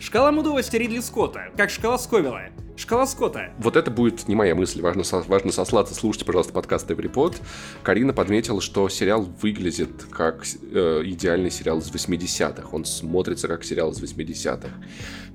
Шкала 0.00 0.32
мудовости 0.32 0.76
Ридли 0.76 1.00
Скотта. 1.00 1.50
Как 1.56 1.70
шкала 1.70 1.98
Сковила. 1.98 2.42
Шкала 2.76 3.06
Скотта. 3.06 3.52
Вот 3.58 3.76
это 3.76 3.90
будет 3.90 4.26
не 4.26 4.34
моя 4.34 4.54
мысль. 4.54 4.82
Важно, 4.82 5.04
важно 5.28 5.52
сослаться. 5.52 5.94
Слушайте, 5.94 6.26
пожалуйста, 6.26 6.52
подкаст 6.52 6.90
Эврипод. 6.90 7.40
Карина 7.84 8.12
подметила, 8.12 8.60
что 8.60 8.88
сериал 8.88 9.22
выглядит 9.40 10.04
как 10.10 10.44
э, 10.44 11.02
идеальный 11.04 11.52
сериал 11.52 11.78
из 11.78 11.90
80-х. 11.90 12.68
Он 12.72 12.84
смотрится 12.84 13.46
как 13.46 13.64
сериал 13.64 13.92
из 13.92 14.02
80-х. 14.02 14.68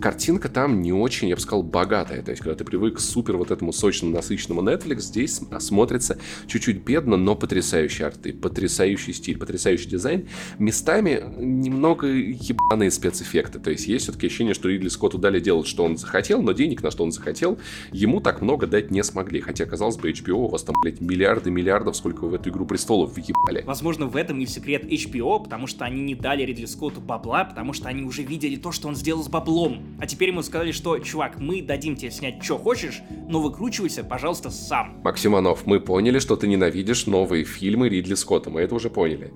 Картинка 0.01 0.49
там 0.49 0.81
не 0.81 0.91
очень, 0.91 1.29
я 1.29 1.35
бы 1.35 1.41
сказал, 1.41 1.58
сказал, 1.59 1.63
богатая. 1.63 2.21
То 2.21 2.31
есть, 2.31 2.41
когда 2.41 2.55
ты 2.55 2.63
привык 2.63 2.97
к 2.97 2.99
супер 2.99 3.37
вот 3.37 3.51
этому 3.51 3.71
сочному, 3.71 4.15
насыщенному 4.15 4.61
Netflix, 4.61 5.01
здесь 5.01 5.41
смотрится 5.59 6.17
чуть-чуть 6.47 6.83
бедно, 6.83 7.17
но 7.17 7.35
потрясающие 7.35 8.07
арты, 8.07 8.33
потрясающий 8.33 9.13
стиль, 9.13 9.37
потрясающий 9.37 9.89
дизайн. 9.89 10.27
Местами 10.57 11.23
немного 11.37 12.07
ебаные 12.07 12.91
спецэффекты. 12.91 13.59
То 13.59 13.71
есть, 13.71 13.87
есть 13.87 14.03
все-таки 14.03 14.27
ощущение, 14.27 14.53
что 14.53 14.69
Ридли 14.69 14.89
Скотту 14.89 15.17
дали 15.17 15.39
делать, 15.39 15.67
что 15.67 15.83
он 15.83 15.97
захотел, 15.97 16.41
но 16.41 16.51
денег 16.51 16.83
на 16.83 16.91
что 16.91 17.03
он 17.03 17.11
захотел, 17.11 17.57
ему 17.91 18.19
так 18.21 18.41
много 18.41 18.67
дать 18.67 18.91
не 18.91 19.03
смогли. 19.03 19.41
Хотя, 19.41 19.65
казалось 19.65 19.97
бы, 19.97 20.11
HBO 20.11 20.45
у 20.45 20.47
вас 20.47 20.63
там, 20.63 20.75
блядь, 20.81 21.01
миллиарды 21.01 21.51
миллиардов, 21.51 21.95
сколько 21.95 22.23
вы 22.23 22.29
в 22.29 22.33
эту 22.35 22.49
игру 22.49 22.65
престолов 22.65 23.15
въебали. 23.15 23.63
Возможно, 23.65 24.07
в 24.07 24.15
этом 24.15 24.39
и 24.39 24.45
секрет 24.45 24.83
HBO, 24.83 25.43
потому 25.43 25.67
что 25.67 25.85
они 25.85 26.01
не 26.01 26.15
дали 26.15 26.43
Ридли 26.43 26.65
Скотту 26.65 27.01
бабла, 27.01 27.45
потому 27.45 27.73
что 27.73 27.87
они 27.87 28.03
уже 28.03 28.23
видели 28.23 28.55
то, 28.55 28.71
что 28.71 28.87
он 28.87 28.95
сделал 28.95 29.23
с 29.23 29.27
баблом. 29.27 29.81
А 29.99 30.07
теперь 30.07 30.29
ему 30.29 30.41
сказали, 30.41 30.71
что, 30.71 30.97
чувак, 30.99 31.39
мы 31.49 31.63
дадим 31.63 31.95
тебе 31.95 32.11
снять, 32.11 32.43
что 32.43 32.59
хочешь, 32.59 33.01
но 33.27 33.41
выкручивайся, 33.41 34.03
пожалуйста, 34.03 34.51
сам. 34.51 35.01
Максиманов, 35.03 35.65
мы 35.65 35.79
поняли, 35.79 36.19
что 36.19 36.35
ты 36.35 36.45
ненавидишь 36.45 37.07
новые 37.07 37.43
фильмы 37.43 37.89
Ридли 37.89 38.13
Скотта, 38.13 38.51
мы 38.51 38.61
это 38.61 38.75
уже 38.75 38.91
поняли. 38.91 39.33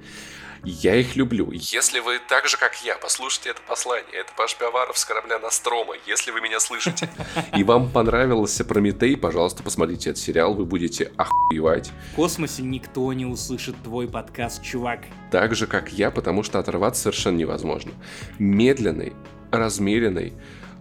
Я 0.63 0.95
их 0.95 1.15
люблю. 1.15 1.49
Если 1.51 1.99
вы 1.99 2.19
так 2.29 2.47
же, 2.47 2.55
как 2.57 2.75
я, 2.85 2.97
послушайте 2.97 3.49
это 3.49 3.61
послание, 3.67 4.13
это 4.13 4.31
Паш 4.37 4.55
Пиаваров 4.55 4.95
с 4.95 5.03
корабля 5.05 5.39
Настрома, 5.39 5.95
если 6.05 6.29
вы 6.29 6.41
меня 6.41 6.59
слышите, 6.59 7.09
и 7.57 7.63
вам 7.63 7.89
понравился 7.89 8.63
Прометей, 8.63 9.17
пожалуйста, 9.17 9.63
посмотрите 9.63 10.11
этот 10.11 10.21
сериал, 10.21 10.53
вы 10.53 10.65
будете 10.65 11.11
охуевать. 11.17 11.91
В 12.11 12.15
космосе 12.17 12.61
никто 12.61 13.11
не 13.11 13.25
услышит 13.25 13.75
твой 13.83 14.07
подкаст, 14.07 14.61
чувак. 14.61 14.99
Так 15.31 15.55
же, 15.55 15.65
как 15.65 15.91
я, 15.91 16.11
потому 16.11 16.43
что 16.43 16.59
оторваться 16.59 17.01
совершенно 17.01 17.37
невозможно. 17.37 17.91
Медленный, 18.37 19.13
размеренный, 19.49 20.33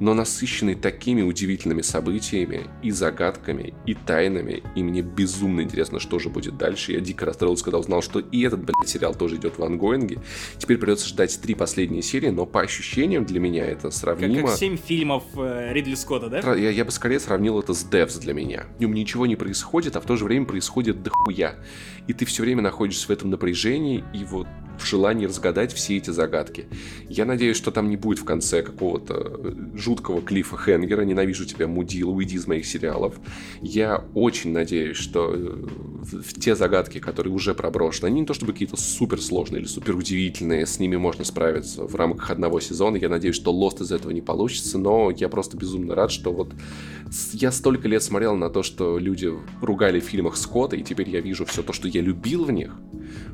но 0.02 0.14
насыщенный 0.14 0.74
такими 0.74 1.22
удивительными 1.22 1.80
событиями 1.80 2.66
и 2.82 2.90
загадками, 2.90 3.72
и 3.86 3.94
тайнами, 3.94 4.64
и 4.74 4.82
мне 4.82 5.00
безумно 5.00 5.60
интересно, 5.60 6.00
что 6.00 6.18
же 6.18 6.28
будет 6.28 6.58
дальше. 6.58 6.90
Я 6.90 6.98
дико 6.98 7.24
расстроился, 7.24 7.62
когда 7.62 7.78
узнал, 7.78 8.02
что 8.02 8.18
и 8.18 8.42
этот, 8.42 8.64
блядь, 8.64 8.88
сериал 8.88 9.14
тоже 9.14 9.36
идет 9.36 9.58
в 9.58 9.62
ангоинге. 9.62 10.18
Теперь 10.58 10.78
придется 10.78 11.06
ждать 11.06 11.40
три 11.40 11.54
последние 11.54 12.02
серии, 12.02 12.30
но 12.30 12.46
по 12.46 12.62
ощущениям 12.62 13.24
для 13.24 13.38
меня 13.38 13.64
это 13.64 13.92
сравнимо... 13.92 14.42
Как, 14.42 14.50
как 14.50 14.58
семь 14.58 14.76
фильмов 14.76 15.22
э, 15.36 15.72
Ридли 15.72 15.94
Скотта, 15.94 16.28
да? 16.28 16.54
Я, 16.56 16.70
я 16.70 16.84
бы 16.84 16.90
скорее 16.90 17.20
сравнил 17.20 17.60
это 17.60 17.72
с 17.72 17.86
Devs 17.88 18.18
для 18.18 18.34
меня. 18.34 18.66
В 18.78 18.80
нем 18.80 18.94
ничего 18.94 19.26
не 19.26 19.36
происходит, 19.36 19.94
а 19.94 20.00
в 20.00 20.04
то 20.04 20.16
же 20.16 20.24
время 20.24 20.46
происходит 20.46 21.04
дохуя. 21.04 21.54
И 22.06 22.12
ты 22.12 22.24
все 22.24 22.42
время 22.42 22.62
находишься 22.62 23.06
в 23.06 23.10
этом 23.10 23.30
напряжении, 23.30 24.04
и 24.12 24.24
вот 24.24 24.46
в 24.78 24.86
желании 24.86 25.26
разгадать 25.26 25.72
все 25.72 25.96
эти 25.96 26.10
загадки. 26.10 26.66
Я 27.08 27.24
надеюсь, 27.24 27.56
что 27.56 27.70
там 27.70 27.88
не 27.88 27.96
будет 27.96 28.18
в 28.18 28.24
конце 28.24 28.62
какого-то 28.62 29.14
э, 29.14 29.52
жуткого 29.74 30.22
клифа 30.22 30.56
Хенгера 30.56 31.02
«Ненавижу 31.02 31.44
тебя, 31.44 31.66
мудил, 31.66 32.10
уйди 32.10 32.36
из 32.36 32.46
моих 32.46 32.66
сериалов». 32.66 33.14
Я 33.60 34.04
очень 34.14 34.52
надеюсь, 34.52 34.96
что 34.96 35.32
э, 35.34 35.66
в 36.02 36.40
те 36.40 36.56
загадки, 36.56 36.98
которые 36.98 37.32
уже 37.32 37.54
проброшены, 37.54 38.08
они 38.08 38.20
не 38.20 38.26
то 38.26 38.34
чтобы 38.34 38.52
какие-то 38.52 38.76
суперсложные 38.76 39.60
или 39.60 39.68
супер 39.68 39.96
удивительные, 39.96 40.66
с 40.66 40.78
ними 40.78 40.96
можно 40.96 41.24
справиться 41.24 41.84
в 41.84 41.94
рамках 41.94 42.30
одного 42.30 42.60
сезона. 42.60 42.96
Я 42.96 43.08
надеюсь, 43.08 43.36
что 43.36 43.52
Lost 43.52 43.82
из 43.82 43.92
этого 43.92 44.10
не 44.10 44.20
получится, 44.22 44.78
но 44.78 45.10
я 45.10 45.28
просто 45.28 45.56
безумно 45.56 45.94
рад, 45.94 46.10
что 46.10 46.32
вот 46.32 46.52
я 47.32 47.52
столько 47.52 47.88
лет 47.88 48.02
смотрел 48.02 48.34
на 48.36 48.48
то, 48.50 48.62
что 48.62 48.98
люди 48.98 49.32
ругали 49.60 50.00
в 50.00 50.04
фильмах 50.04 50.36
Скотта, 50.36 50.76
и 50.76 50.82
теперь 50.82 51.10
я 51.10 51.20
вижу 51.20 51.44
все 51.44 51.62
то, 51.62 51.72
что 51.72 51.88
я 51.94 52.00
любил 52.00 52.44
в 52.44 52.52
них, 52.52 52.76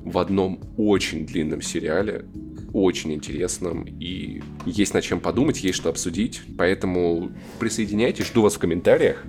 в 0.04 0.18
одном 0.18 0.60
очень 0.76 1.26
длинном 1.26 1.62
сериале, 1.62 2.24
очень 2.72 3.12
интересном, 3.12 3.84
и 3.84 4.42
есть 4.66 4.94
над 4.94 5.04
чем 5.04 5.20
подумать, 5.20 5.62
есть 5.62 5.78
что 5.78 5.88
обсудить. 5.88 6.42
Поэтому 6.56 7.30
присоединяйтесь, 7.58 8.26
жду 8.26 8.42
вас 8.42 8.56
в 8.56 8.58
комментариях. 8.58 9.24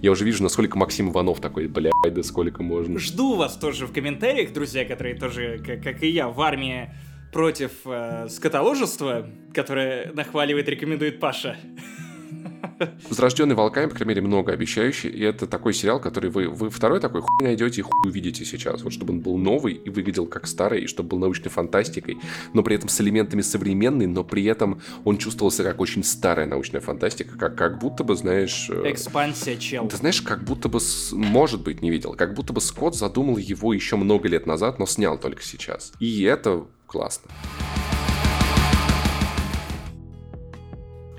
Я 0.00 0.10
уже 0.10 0.24
вижу, 0.24 0.42
насколько 0.42 0.78
Максим 0.78 1.10
Иванов 1.10 1.40
такой, 1.40 1.68
бля, 1.68 1.90
да 2.04 2.22
сколько 2.22 2.62
можно. 2.62 2.98
Жду 2.98 3.36
вас 3.36 3.56
тоже 3.56 3.86
в 3.86 3.92
комментариях, 3.92 4.52
друзья, 4.52 4.84
которые 4.84 5.14
тоже, 5.14 5.62
как, 5.64 5.82
как 5.82 6.02
и 6.02 6.08
я, 6.08 6.28
в 6.28 6.40
армии 6.40 6.90
против 7.32 7.72
э, 7.86 8.28
скотоложества, 8.28 9.30
которое 9.54 10.12
нахваливает, 10.12 10.68
рекомендует 10.68 11.18
Паша. 11.18 11.56
Возрожденный 13.08 13.54
волками, 13.54 13.88
по 13.88 13.94
крайней 13.94 14.14
мере, 14.14 14.22
многообещающий. 14.22 15.10
И 15.10 15.22
это 15.22 15.46
такой 15.46 15.74
сериал, 15.74 16.00
который 16.00 16.30
вы, 16.30 16.48
вы 16.48 16.70
второй 16.70 17.00
такой 17.00 17.20
хуй 17.20 17.30
найдете 17.40 17.80
и 17.80 17.82
хуй 17.82 17.92
увидите 18.04 18.44
сейчас. 18.44 18.82
Вот 18.82 18.92
чтобы 18.92 19.12
он 19.12 19.20
был 19.20 19.38
новый 19.38 19.74
и 19.74 19.90
выглядел 19.90 20.26
как 20.26 20.46
старый, 20.46 20.82
и 20.82 20.86
чтобы 20.86 21.10
был 21.10 21.18
научной 21.18 21.50
фантастикой, 21.50 22.18
но 22.52 22.62
при 22.62 22.76
этом 22.76 22.88
с 22.88 23.00
элементами 23.00 23.40
современной, 23.40 24.06
но 24.06 24.24
при 24.24 24.44
этом 24.44 24.80
он 25.04 25.18
чувствовался 25.18 25.62
как 25.64 25.80
очень 25.80 26.04
старая 26.04 26.46
научная 26.46 26.80
фантастика, 26.80 27.36
как, 27.38 27.56
как 27.56 27.78
будто 27.78 28.04
бы, 28.04 28.14
знаешь... 28.16 28.68
Э, 28.70 28.90
Экспансия, 28.90 29.56
чел. 29.56 29.88
Ты 29.88 29.96
знаешь, 29.96 30.22
как 30.22 30.44
будто 30.44 30.68
бы, 30.68 30.80
может 31.12 31.62
быть, 31.62 31.82
не 31.82 31.90
видел, 31.90 32.14
как 32.14 32.34
будто 32.34 32.52
бы 32.52 32.60
Скотт 32.60 32.94
задумал 32.94 33.36
его 33.36 33.72
еще 33.72 33.96
много 33.96 34.28
лет 34.28 34.46
назад, 34.46 34.78
но 34.78 34.86
снял 34.86 35.18
только 35.18 35.42
сейчас. 35.42 35.92
И 36.00 36.22
это 36.22 36.66
классно. 36.86 37.30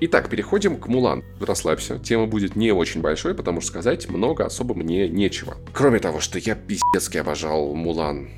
Итак, 0.00 0.28
переходим 0.28 0.76
к 0.76 0.88
Мулан. 0.88 1.22
Расслабься, 1.40 1.98
тема 1.98 2.26
будет 2.26 2.56
не 2.56 2.72
очень 2.72 3.00
большой, 3.00 3.34
потому 3.34 3.60
что 3.60 3.70
сказать 3.70 4.08
много 4.08 4.44
особо 4.44 4.74
мне 4.74 5.08
нечего. 5.08 5.56
Кроме 5.72 6.00
того, 6.00 6.20
что 6.20 6.38
я 6.38 6.56
пиздецки 6.56 7.16
обожал 7.16 7.74
Мулан 7.74 8.28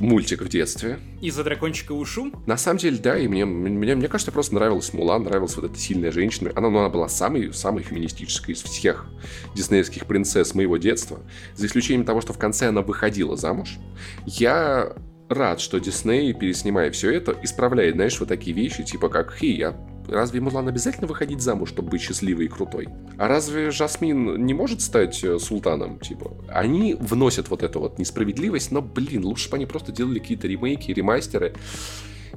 мультик 0.00 0.42
в 0.42 0.48
детстве. 0.48 0.98
Из-за 1.20 1.44
дракончика 1.44 1.92
Ушу? 1.92 2.32
На 2.46 2.56
самом 2.56 2.78
деле, 2.78 2.98
да, 2.98 3.18
и 3.18 3.28
мне, 3.28 3.44
мне, 3.44 3.94
мне 3.94 4.08
кажется, 4.08 4.32
просто 4.32 4.54
нравилась 4.54 4.92
Мулан, 4.92 5.24
нравилась 5.24 5.56
вот 5.56 5.64
эта 5.66 5.78
сильная 5.78 6.10
женщина. 6.10 6.52
Она, 6.54 6.70
ну, 6.70 6.78
она 6.78 6.88
была 6.88 7.08
самой, 7.08 7.52
самой 7.52 7.82
феминистической 7.82 8.54
из 8.54 8.62
всех 8.62 9.06
диснеевских 9.54 10.06
принцесс 10.06 10.54
моего 10.54 10.76
детства. 10.76 11.20
За 11.54 11.66
исключением 11.66 12.04
того, 12.04 12.20
что 12.20 12.32
в 12.32 12.38
конце 12.38 12.68
она 12.68 12.82
выходила 12.82 13.36
замуж. 13.36 13.78
Я 14.26 14.94
рад, 15.28 15.60
что 15.60 15.78
Дисней, 15.78 16.32
переснимая 16.32 16.90
все 16.90 17.12
это, 17.12 17.36
исправляет, 17.42 17.94
знаешь, 17.94 18.18
вот 18.20 18.28
такие 18.28 18.54
вещи, 18.56 18.82
типа 18.82 19.08
как 19.08 19.34
«Хей, 19.34 19.56
я 19.56 19.76
Разве 20.08 20.40
Мулан 20.40 20.66
обязательно 20.68 21.06
выходить 21.06 21.42
замуж, 21.42 21.68
чтобы 21.68 21.90
быть 21.90 22.00
счастливой 22.00 22.46
и 22.46 22.48
крутой? 22.48 22.88
А 23.18 23.28
разве 23.28 23.70
Жасмин 23.70 24.44
не 24.46 24.54
может 24.54 24.80
стать 24.80 25.22
э, 25.22 25.38
султаном? 25.38 26.00
Типа, 26.00 26.32
они 26.48 26.94
вносят 26.98 27.50
вот 27.50 27.62
эту 27.62 27.80
вот 27.80 27.98
несправедливость, 27.98 28.72
но, 28.72 28.80
блин, 28.80 29.24
лучше 29.26 29.50
бы 29.50 29.56
они 29.56 29.66
просто 29.66 29.92
делали 29.92 30.18
какие-то 30.18 30.48
ремейки, 30.48 30.92
ремастеры. 30.92 31.54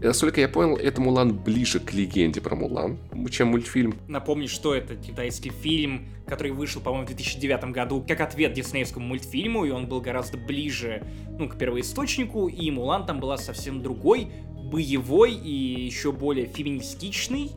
Насколько 0.03 0.41
я 0.41 0.49
понял, 0.49 0.77
это 0.77 0.99
Мулан 0.99 1.37
ближе 1.37 1.79
к 1.79 1.93
легенде 1.93 2.41
про 2.41 2.55
Мулан, 2.55 2.97
чем 3.29 3.49
мультфильм. 3.49 3.95
Напомнить, 4.07 4.49
что 4.49 4.73
это 4.73 4.95
китайский 4.95 5.51
фильм, 5.51 6.07
который 6.25 6.51
вышел, 6.51 6.81
по-моему, 6.81 7.05
в 7.05 7.07
2009 7.07 7.65
году, 7.65 8.03
как 8.07 8.19
ответ 8.21 8.53
диснеевскому 8.53 9.05
мультфильму, 9.05 9.63
и 9.63 9.69
он 9.69 9.87
был 9.87 10.01
гораздо 10.01 10.39
ближе, 10.39 11.03
ну, 11.37 11.47
к 11.47 11.55
первоисточнику, 11.55 12.47
и 12.47 12.71
Мулан 12.71 13.05
там 13.05 13.19
была 13.19 13.37
совсем 13.37 13.83
другой, 13.83 14.27
боевой 14.71 15.33
и 15.33 15.85
еще 15.85 16.11
более 16.11 16.47
феминистичный 16.47 17.51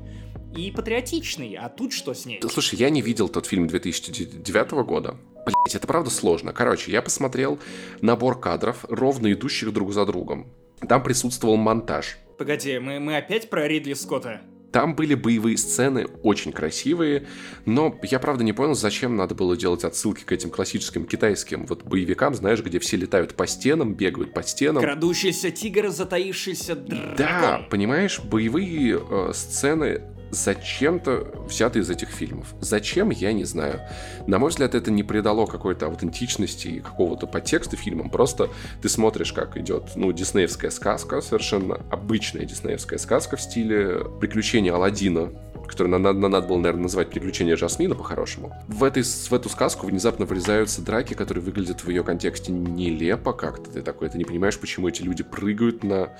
и 0.54 0.70
патриотичный. 0.70 1.54
А 1.54 1.70
тут 1.70 1.94
что 1.94 2.12
с 2.12 2.26
ней? 2.26 2.40
Слушай, 2.46 2.78
я 2.78 2.90
не 2.90 3.00
видел 3.00 3.28
тот 3.28 3.46
фильм 3.46 3.68
2009 3.68 4.70
года. 4.84 5.16
Блять, 5.46 5.74
это 5.74 5.86
правда 5.86 6.10
сложно. 6.10 6.52
Короче, 6.52 6.92
я 6.92 7.00
посмотрел 7.00 7.58
набор 8.02 8.38
кадров, 8.38 8.84
ровно 8.88 9.32
идущих 9.32 9.72
друг 9.72 9.92
за 9.92 10.04
другом. 10.04 10.46
Там 10.86 11.02
присутствовал 11.02 11.56
монтаж. 11.56 12.18
Погоди, 12.36 12.78
мы, 12.78 12.98
мы 12.98 13.16
опять 13.16 13.48
про 13.48 13.68
Ридли 13.68 13.94
Скотта? 13.94 14.40
Там 14.72 14.96
были 14.96 15.14
боевые 15.14 15.56
сцены, 15.56 16.06
очень 16.24 16.50
красивые, 16.50 17.28
но 17.64 17.96
я 18.02 18.18
правда 18.18 18.42
не 18.42 18.52
понял, 18.52 18.74
зачем 18.74 19.14
надо 19.14 19.36
было 19.36 19.56
делать 19.56 19.84
отсылки 19.84 20.24
к 20.24 20.32
этим 20.32 20.50
классическим 20.50 21.06
китайским 21.06 21.64
вот 21.66 21.84
боевикам, 21.84 22.34
знаешь, 22.34 22.60
где 22.60 22.80
все 22.80 22.96
летают 22.96 23.34
по 23.36 23.46
стенам, 23.46 23.94
бегают 23.94 24.34
по 24.34 24.42
стенам. 24.42 24.82
Крадущийся 24.82 25.52
тигр, 25.52 25.90
затаившийся 25.90 26.74
дракон. 26.74 27.14
Да, 27.16 27.64
понимаешь, 27.70 28.18
боевые 28.18 29.00
э, 29.00 29.30
сцены 29.32 30.02
зачем-то 30.34 31.26
взяты 31.46 31.78
из 31.78 31.90
этих 31.90 32.08
фильмов. 32.08 32.54
Зачем, 32.60 33.10
я 33.10 33.32
не 33.32 33.44
знаю. 33.44 33.80
На 34.26 34.38
мой 34.38 34.50
взгляд, 34.50 34.74
это 34.74 34.90
не 34.90 35.02
придало 35.02 35.46
какой-то 35.46 35.86
аутентичности 35.86 36.68
и 36.68 36.80
какого-то 36.80 37.26
подтекста 37.26 37.76
фильмам. 37.76 38.10
Просто 38.10 38.50
ты 38.82 38.88
смотришь, 38.88 39.32
как 39.32 39.56
идет, 39.56 39.92
ну, 39.96 40.12
диснеевская 40.12 40.70
сказка, 40.70 41.20
совершенно 41.20 41.76
обычная 41.90 42.44
диснеевская 42.44 42.98
сказка 42.98 43.36
в 43.36 43.40
стиле 43.40 44.04
приключения 44.20 44.74
Алладина 44.74 45.30
который 45.74 45.88
надо, 45.88 46.12
надо 46.12 46.46
было, 46.46 46.58
наверное, 46.58 46.84
называть 46.84 47.10
«Приключения 47.10 47.56
Жасмина» 47.56 47.96
по-хорошему. 47.96 48.54
В, 48.68 48.84
этой, 48.84 49.02
в 49.02 49.32
эту 49.32 49.48
сказку 49.48 49.88
внезапно 49.88 50.24
врезаются 50.24 50.82
драки, 50.82 51.14
которые 51.14 51.42
выглядят 51.42 51.82
в 51.82 51.88
ее 51.88 52.04
контексте 52.04 52.52
нелепо 52.52 53.32
как-то. 53.32 53.72
Ты 53.72 53.82
такой, 53.82 54.08
ты 54.08 54.16
не 54.16 54.24
понимаешь, 54.24 54.56
почему 54.58 54.88
эти 54.88 55.02
люди 55.02 55.24
прыгают 55.24 55.82
на 55.82 56.10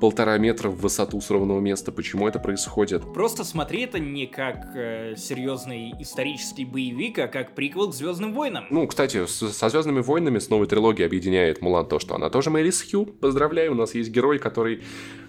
полтора 0.00 0.38
метра 0.38 0.68
в 0.68 0.76
высоту 0.76 1.20
с 1.20 1.28
ровного 1.28 1.58
места, 1.58 1.90
почему 1.90 2.28
это 2.28 2.38
происходит. 2.38 3.02
Просто 3.12 3.42
смотри 3.42 3.82
это 3.82 3.98
не 3.98 4.28
как 4.28 4.76
э, 4.76 5.14
серьезный 5.16 5.92
исторический 5.98 6.64
боевик, 6.64 7.18
а 7.18 7.26
как 7.26 7.56
приквел 7.56 7.90
к 7.90 7.94
«Звездным 7.94 8.32
войнам». 8.32 8.66
Ну, 8.70 8.86
кстати, 8.86 9.26
с, 9.26 9.52
со 9.52 9.68
«Звездными 9.68 10.02
войнами» 10.02 10.38
с 10.38 10.50
новой 10.50 10.68
трилогией 10.68 11.06
объединяет 11.06 11.60
Мулан 11.62 11.88
то, 11.88 11.98
что 11.98 12.14
она 12.14 12.30
тоже 12.30 12.50
Мэрис 12.50 12.80
Хью. 12.88 13.06
Поздравляю, 13.06 13.72
у 13.72 13.74
нас 13.74 13.94
есть 13.96 14.10
герой, 14.10 14.38
который 14.38 14.84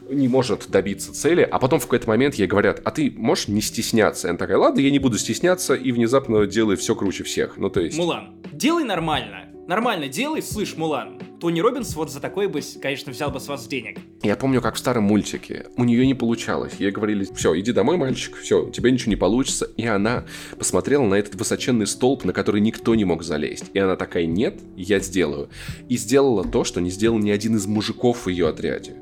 не 0.09 0.27
может 0.27 0.69
добиться 0.69 1.13
цели, 1.13 1.41
а 1.41 1.59
потом 1.59 1.79
в 1.79 1.83
какой-то 1.83 2.07
момент 2.07 2.35
ей 2.35 2.47
говорят, 2.47 2.81
а 2.83 2.91
ты 2.91 3.13
можешь 3.15 3.47
не 3.47 3.61
стесняться? 3.61 4.27
И 4.27 4.29
она 4.29 4.37
такая, 4.37 4.57
ладно, 4.57 4.79
я 4.79 4.91
не 4.91 4.99
буду 4.99 5.17
стесняться, 5.17 5.73
и 5.73 5.91
внезапно 5.91 6.45
делает 6.45 6.79
все 6.79 6.95
круче 6.95 7.23
всех. 7.23 7.57
Ну, 7.57 7.69
то 7.69 7.79
есть... 7.79 7.97
Мулан, 7.97 8.35
делай 8.51 8.83
нормально. 8.83 9.45
Нормально 9.67 10.07
делай, 10.09 10.43
слышь, 10.43 10.77
Мулан. 10.77 11.19
Тони 11.39 11.59
Робинс 11.59 11.95
вот 11.95 12.11
за 12.11 12.19
такой 12.19 12.47
бы, 12.47 12.61
конечно, 12.79 13.11
взял 13.11 13.31
бы 13.31 13.39
с 13.39 13.47
вас 13.47 13.67
денег. 13.67 13.97
Я 14.21 14.35
помню, 14.35 14.61
как 14.61 14.75
в 14.75 14.77
старом 14.77 15.05
мультике. 15.05 15.65
У 15.75 15.83
нее 15.83 16.05
не 16.05 16.13
получалось. 16.13 16.73
Ей 16.77 16.91
говорили, 16.91 17.27
все, 17.35 17.59
иди 17.59 17.71
домой, 17.71 17.97
мальчик, 17.97 18.35
все, 18.37 18.67
у 18.67 18.71
тебя 18.71 18.91
ничего 18.91 19.09
не 19.09 19.15
получится. 19.15 19.65
И 19.75 19.85
она 19.85 20.25
посмотрела 20.57 21.03
на 21.03 21.15
этот 21.15 21.33
высоченный 21.33 21.87
столб, 21.87 22.25
на 22.25 22.33
который 22.33 22.61
никто 22.61 22.93
не 22.93 23.05
мог 23.05 23.23
залезть. 23.23 23.71
И 23.73 23.79
она 23.79 23.95
такая, 23.95 24.27
нет, 24.27 24.59
я 24.75 24.99
сделаю. 24.99 25.49
И 25.89 25.97
сделала 25.97 26.43
то, 26.43 26.63
что 26.63 26.79
не 26.79 26.91
сделал 26.91 27.17
ни 27.17 27.31
один 27.31 27.55
из 27.55 27.65
мужиков 27.65 28.25
в 28.25 28.29
ее 28.29 28.47
отряде 28.47 28.93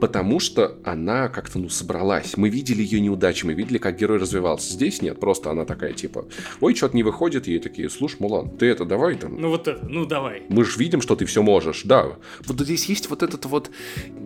потому 0.00 0.40
что 0.40 0.78
она 0.84 1.28
как-то, 1.28 1.58
ну, 1.58 1.68
собралась. 1.68 2.36
Мы 2.36 2.48
видели 2.48 2.82
ее 2.82 3.00
неудачи, 3.00 3.44
мы 3.44 3.52
видели, 3.52 3.78
как 3.78 3.98
герой 3.98 4.18
развивался. 4.18 4.72
Здесь 4.72 5.02
нет, 5.02 5.20
просто 5.20 5.50
она 5.50 5.64
такая, 5.64 5.92
типа, 5.92 6.26
ой, 6.60 6.74
что-то 6.74 6.96
не 6.96 7.02
выходит, 7.02 7.46
ей 7.46 7.58
такие, 7.58 7.90
слушай, 7.90 8.16
Мулан, 8.18 8.50
ты 8.56 8.66
это 8.66 8.84
давай 8.84 9.16
там. 9.16 9.40
Ну 9.40 9.50
вот 9.50 9.68
это, 9.68 9.84
ну 9.86 10.06
давай. 10.06 10.42
Мы 10.48 10.64
же 10.64 10.78
видим, 10.78 11.00
что 11.00 11.16
ты 11.16 11.24
все 11.26 11.42
можешь, 11.42 11.82
да. 11.84 12.06
Вот 12.46 12.60
здесь 12.60 12.86
есть 12.86 13.10
вот 13.10 13.22
этот 13.22 13.44
вот, 13.44 13.70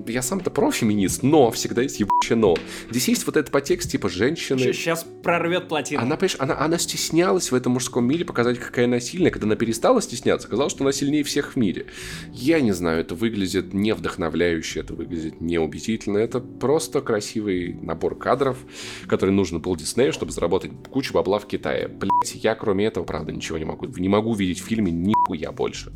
я 0.07 0.23
сам-то 0.23 0.51
профеминист, 0.51 1.23
но 1.23 1.51
всегда 1.51 1.83
есть 1.83 2.01
ебучее 2.01 2.37
но. 2.37 2.57
Здесь 2.91 3.09
есть 3.09 3.27
вот 3.27 3.37
этот 3.37 3.53
подтекст, 3.53 3.91
типа, 3.91 4.09
женщины... 4.09 4.59
Сейчас 4.59 5.07
прорвет 5.23 5.69
плотину. 5.69 6.01
Она, 6.01 6.17
понимаешь, 6.17 6.37
она, 6.39 6.59
она 6.59 6.79
стеснялась 6.79 7.51
в 7.51 7.55
этом 7.55 7.73
мужском 7.73 8.05
мире 8.05 8.25
показать, 8.25 8.59
какая 8.59 8.87
она 8.87 9.01
сильная. 9.01 9.31
Когда 9.31 9.47
она 9.47 9.57
перестала 9.57 10.01
стесняться, 10.01 10.47
оказалось, 10.47 10.73
что 10.73 10.85
она 10.85 10.93
сильнее 10.93 11.25
всех 11.25 11.55
в 11.55 11.57
мире. 11.57 11.87
Я 12.33 12.61
не 12.61 12.73
знаю, 12.73 13.01
это 13.01 13.15
выглядит 13.15 13.75
не 13.75 13.95
вдохновляюще, 13.95 14.81
это 14.81 14.95
выглядит 14.95 15.41
не 15.41 15.59
убедительно. 15.65 16.19
Это 16.19 16.41
просто 16.41 17.01
красивый 17.01 17.75
набор 17.75 18.17
кадров, 18.17 18.59
который 19.07 19.31
нужен 19.31 19.61
был 19.61 19.77
Диснею, 19.77 20.13
чтобы 20.13 20.33
заработать 20.33 20.73
кучу 20.91 21.15
бабла 21.15 21.39
в 21.39 21.47
Китае. 21.47 21.89
Блять, 21.89 22.35
я 22.35 22.55
кроме 22.55 22.87
этого, 22.87 23.05
правда, 23.05 23.33
ничего 23.33 23.59
не 23.59 23.65
могу. 23.65 23.87
Не 23.87 24.09
могу 24.09 24.35
видеть 24.35 24.61
в 24.61 24.65
фильме 24.65 24.93
нихуя 24.93 25.53
больше. 25.53 25.93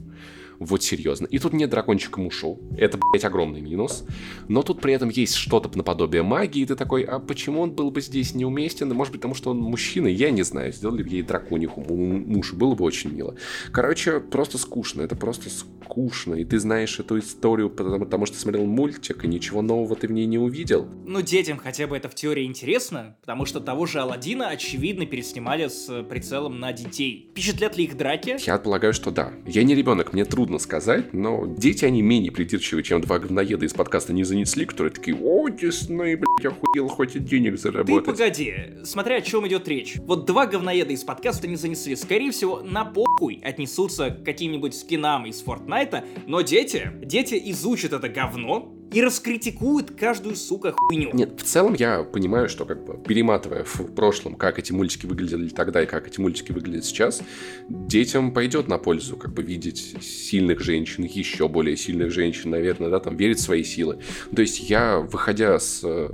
Вот 0.58 0.82
серьезно. 0.82 1.26
И 1.26 1.38
тут 1.38 1.52
нет 1.52 1.70
дракончика 1.70 2.20
Мушу. 2.20 2.58
Это, 2.76 2.98
блядь, 2.98 3.24
огромный 3.24 3.60
минус. 3.60 4.04
Но 4.48 4.62
тут 4.62 4.80
при 4.80 4.92
этом 4.92 5.08
есть 5.08 5.34
что-то 5.34 5.76
наподобие 5.76 6.22
магии. 6.22 6.62
И 6.62 6.66
ты 6.66 6.74
такой, 6.74 7.02
а 7.02 7.18
почему 7.18 7.60
он 7.60 7.72
был 7.72 7.90
бы 7.90 8.00
здесь 8.00 8.34
неуместен? 8.34 8.92
Может 8.92 9.12
быть, 9.12 9.20
потому 9.20 9.34
что 9.34 9.50
он 9.50 9.58
мужчина? 9.58 10.08
Я 10.08 10.30
не 10.30 10.42
знаю. 10.42 10.72
Сделали 10.72 11.02
бы 11.02 11.08
ей 11.10 11.22
дракониху 11.22 11.80
мушу. 11.80 12.56
Было 12.56 12.74
бы 12.74 12.84
очень 12.84 13.12
мило. 13.12 13.36
Короче, 13.70 14.20
просто 14.20 14.58
скучно. 14.58 15.02
Это 15.02 15.14
просто 15.14 15.48
скучно. 15.48 16.34
И 16.34 16.44
ты 16.44 16.58
знаешь 16.58 16.98
эту 16.98 17.18
историю, 17.18 17.70
потому, 17.70 18.00
потому 18.00 18.26
что 18.26 18.38
смотрел 18.38 18.64
мультик, 18.64 19.24
и 19.24 19.28
ничего 19.28 19.62
нового 19.62 19.94
ты 19.94 20.08
в 20.08 20.12
ней 20.12 20.26
не 20.26 20.38
увидел. 20.38 20.88
Ну, 21.06 21.22
детям 21.22 21.58
хотя 21.58 21.86
бы 21.86 21.96
это 21.96 22.08
в 22.08 22.14
теории 22.14 22.44
интересно, 22.44 23.16
потому 23.20 23.44
что 23.44 23.60
того 23.60 23.86
же 23.86 24.00
Алладина, 24.00 24.48
очевидно, 24.48 25.06
переснимали 25.06 25.68
с 25.68 26.02
прицелом 26.04 26.58
на 26.58 26.72
детей. 26.72 27.28
Впечатлят 27.30 27.76
ли 27.76 27.84
их 27.84 27.96
драки? 27.96 28.36
Я 28.44 28.58
полагаю, 28.58 28.92
что 28.92 29.10
да. 29.10 29.32
Я 29.46 29.62
не 29.62 29.74
ребенок, 29.74 30.12
мне 30.12 30.24
трудно 30.24 30.47
трудно 30.48 30.58
сказать, 30.58 31.12
но 31.12 31.44
дети, 31.46 31.84
они 31.84 32.00
менее 32.00 32.32
придирчивы, 32.32 32.82
чем 32.82 33.02
два 33.02 33.18
говноеда 33.18 33.66
из 33.66 33.74
подкаста 33.74 34.14
«Не 34.14 34.24
занесли», 34.24 34.64
которые 34.64 34.94
такие 34.94 35.14
«О, 35.14 35.48
Дисней, 35.50 36.14
блядь, 36.14 36.46
охуел, 36.46 36.88
хоть 36.88 37.22
денег 37.22 37.58
заработать». 37.58 38.06
Ты 38.06 38.12
погоди, 38.12 38.54
смотря 38.82 39.16
о 39.16 39.20
чем 39.20 39.46
идет 39.46 39.68
речь. 39.68 39.96
Вот 39.98 40.24
два 40.24 40.46
говноеда 40.46 40.94
из 40.94 41.04
подкаста 41.04 41.46
«Не 41.46 41.56
занесли», 41.56 41.94
скорее 41.96 42.30
всего, 42.30 42.62
на 42.62 42.86
похуй 42.86 43.42
отнесутся 43.44 44.08
к 44.08 44.24
каким-нибудь 44.24 44.74
скинам 44.74 45.26
из 45.26 45.42
Фортнайта, 45.42 46.06
но 46.26 46.40
дети, 46.40 46.92
дети 47.02 47.38
изучат 47.44 47.92
это 47.92 48.08
говно, 48.08 48.74
и 48.92 49.02
раскритикует 49.02 49.90
каждую, 49.90 50.36
сука, 50.36 50.72
хуйню. 50.72 51.10
Нет, 51.12 51.40
в 51.40 51.44
целом 51.44 51.74
я 51.74 52.02
понимаю, 52.02 52.48
что 52.48 52.64
как 52.64 52.84
бы 52.84 52.98
перематывая 53.02 53.64
в 53.64 53.92
прошлом, 53.92 54.34
как 54.34 54.58
эти 54.58 54.72
мультики 54.72 55.06
выглядели 55.06 55.48
тогда 55.48 55.82
и 55.82 55.86
как 55.86 56.08
эти 56.08 56.20
мультики 56.20 56.52
выглядят 56.52 56.84
сейчас, 56.84 57.22
детям 57.68 58.32
пойдет 58.32 58.68
на 58.68 58.78
пользу 58.78 59.16
как 59.16 59.32
бы 59.32 59.42
видеть 59.42 59.96
сильных 60.02 60.60
женщин, 60.60 61.04
еще 61.04 61.48
более 61.48 61.76
сильных 61.76 62.10
женщин, 62.10 62.50
наверное, 62.50 62.88
да, 62.88 63.00
там, 63.00 63.16
верить 63.16 63.38
в 63.38 63.42
свои 63.42 63.62
силы. 63.62 64.00
То 64.34 64.42
есть 64.42 64.70
я, 64.70 64.98
выходя 64.98 65.58
с 65.58 65.80
э, 65.84 66.08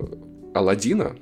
Алладина, 0.54 1.16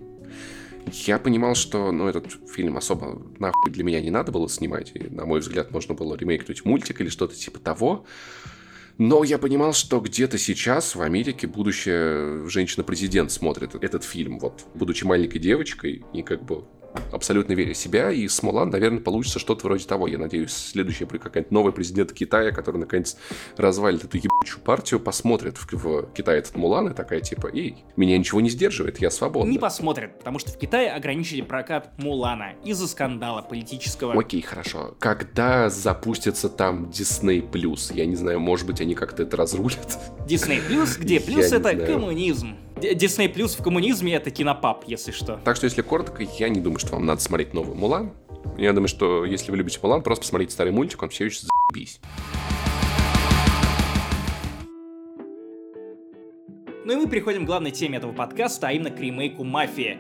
я 0.90 1.18
понимал, 1.18 1.54
что 1.54 1.92
ну, 1.92 2.08
этот 2.08 2.26
фильм 2.50 2.76
особо 2.76 3.22
нахуй 3.38 3.70
для 3.70 3.84
меня 3.84 4.00
не 4.00 4.10
надо 4.10 4.32
было 4.32 4.48
снимать. 4.48 4.92
И, 4.94 5.04
на 5.04 5.24
мой 5.24 5.40
взгляд, 5.40 5.70
можно 5.70 5.94
было 5.94 6.16
ремейкнуть 6.16 6.64
мультик 6.64 7.00
или 7.00 7.08
что-то 7.08 7.34
типа 7.34 7.58
того. 7.58 8.04
Но 8.98 9.24
я 9.24 9.38
понимал, 9.38 9.72
что 9.72 10.00
где-то 10.00 10.38
сейчас 10.38 10.94
в 10.94 11.02
Америке 11.02 11.46
будущая 11.46 12.46
женщина-президент 12.46 13.32
смотрит 13.32 13.74
этот 13.74 14.04
фильм, 14.04 14.38
вот, 14.38 14.64
будучи 14.74 15.04
маленькой 15.04 15.38
девочкой, 15.38 16.04
и 16.12 16.22
как 16.22 16.44
бы 16.44 16.64
абсолютно 17.12 17.52
веря 17.52 17.74
в 17.74 17.76
себя, 17.76 18.10
и 18.10 18.26
с 18.28 18.42
Мулан, 18.42 18.70
наверное, 18.70 19.00
получится 19.00 19.38
что-то 19.38 19.66
вроде 19.66 19.86
того. 19.86 20.06
Я 20.06 20.18
надеюсь, 20.18 20.52
следующий 20.52 21.04
какая-нибудь 21.04 21.50
новый 21.50 21.72
президент 21.72 22.12
Китая, 22.12 22.52
который, 22.52 22.78
наконец, 22.78 23.16
развалит 23.56 24.04
эту 24.04 24.16
ебучую 24.16 24.62
партию, 24.62 25.00
посмотрит 25.00 25.56
в, 25.58 25.72
в 25.72 26.12
Китае 26.12 26.38
этот 26.38 26.56
Мулан 26.56 26.88
и 26.88 26.94
такая, 26.94 27.20
типа, 27.20 27.50
эй, 27.52 27.84
меня 27.96 28.18
ничего 28.18 28.40
не 28.40 28.50
сдерживает, 28.50 28.98
я 29.00 29.10
свободна. 29.10 29.50
Не 29.50 29.58
посмотрит, 29.58 30.18
потому 30.18 30.38
что 30.38 30.50
в 30.50 30.58
Китае 30.58 30.92
ограничили 30.92 31.42
прокат 31.42 31.92
Мулана 31.98 32.54
из-за 32.64 32.88
скандала 32.88 33.42
политического. 33.42 34.18
Окей, 34.18 34.42
хорошо. 34.42 34.94
Когда 34.98 35.68
запустится 35.68 36.48
там 36.48 36.86
Disney+, 36.86 37.42
я 37.94 38.06
не 38.06 38.16
знаю, 38.16 38.40
может 38.40 38.66
быть, 38.66 38.80
они 38.80 38.94
как-то 38.94 39.22
это 39.22 39.36
разрулят? 39.36 39.98
Disney+, 40.26 40.60
где 40.98 41.20
плюс 41.32 41.52
это 41.52 41.76
коммунизм. 41.76 42.56
Disney 42.82 43.32
Plus 43.32 43.58
в 43.58 43.62
коммунизме 43.62 44.14
это 44.14 44.30
кинопап, 44.30 44.84
если 44.86 45.12
что. 45.12 45.40
Так 45.44 45.56
что, 45.56 45.66
если 45.66 45.82
коротко, 45.82 46.22
я 46.38 46.48
не 46.48 46.60
думаю, 46.60 46.80
что 46.80 46.92
вам 46.92 47.06
надо 47.06 47.20
смотреть 47.20 47.54
новый 47.54 47.76
Мулан. 47.76 48.12
Я 48.58 48.72
думаю, 48.72 48.88
что 48.88 49.24
если 49.24 49.50
вы 49.52 49.58
любите 49.58 49.78
Мулан, 49.82 50.02
просто 50.02 50.22
посмотрите 50.22 50.52
старый 50.52 50.72
мультик, 50.72 51.02
он 51.02 51.10
все 51.10 51.26
еще 51.26 51.42
заебись. 51.42 52.00
Ну 56.84 56.92
и 56.92 56.96
мы 56.96 57.08
переходим 57.08 57.44
к 57.44 57.46
главной 57.46 57.70
теме 57.70 57.98
этого 57.98 58.12
подкаста, 58.12 58.68
а 58.68 58.72
именно 58.72 58.90
к 58.90 58.98
ремейку 58.98 59.44
«Мафия». 59.44 59.98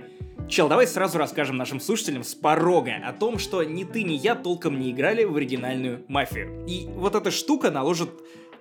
Чел, 0.48 0.68
давай 0.68 0.88
сразу 0.88 1.16
расскажем 1.16 1.56
нашим 1.56 1.78
слушателям 1.78 2.24
с 2.24 2.34
порога 2.34 2.96
о 3.04 3.12
том, 3.12 3.38
что 3.38 3.62
ни 3.62 3.84
ты, 3.84 4.02
ни 4.02 4.14
я 4.14 4.34
толком 4.34 4.80
не 4.80 4.90
играли 4.90 5.22
в 5.22 5.36
оригинальную 5.36 6.04
«Мафию». 6.08 6.64
И 6.66 6.86
вот 6.88 7.14
эта 7.14 7.30
штука 7.30 7.70
наложит 7.70 8.10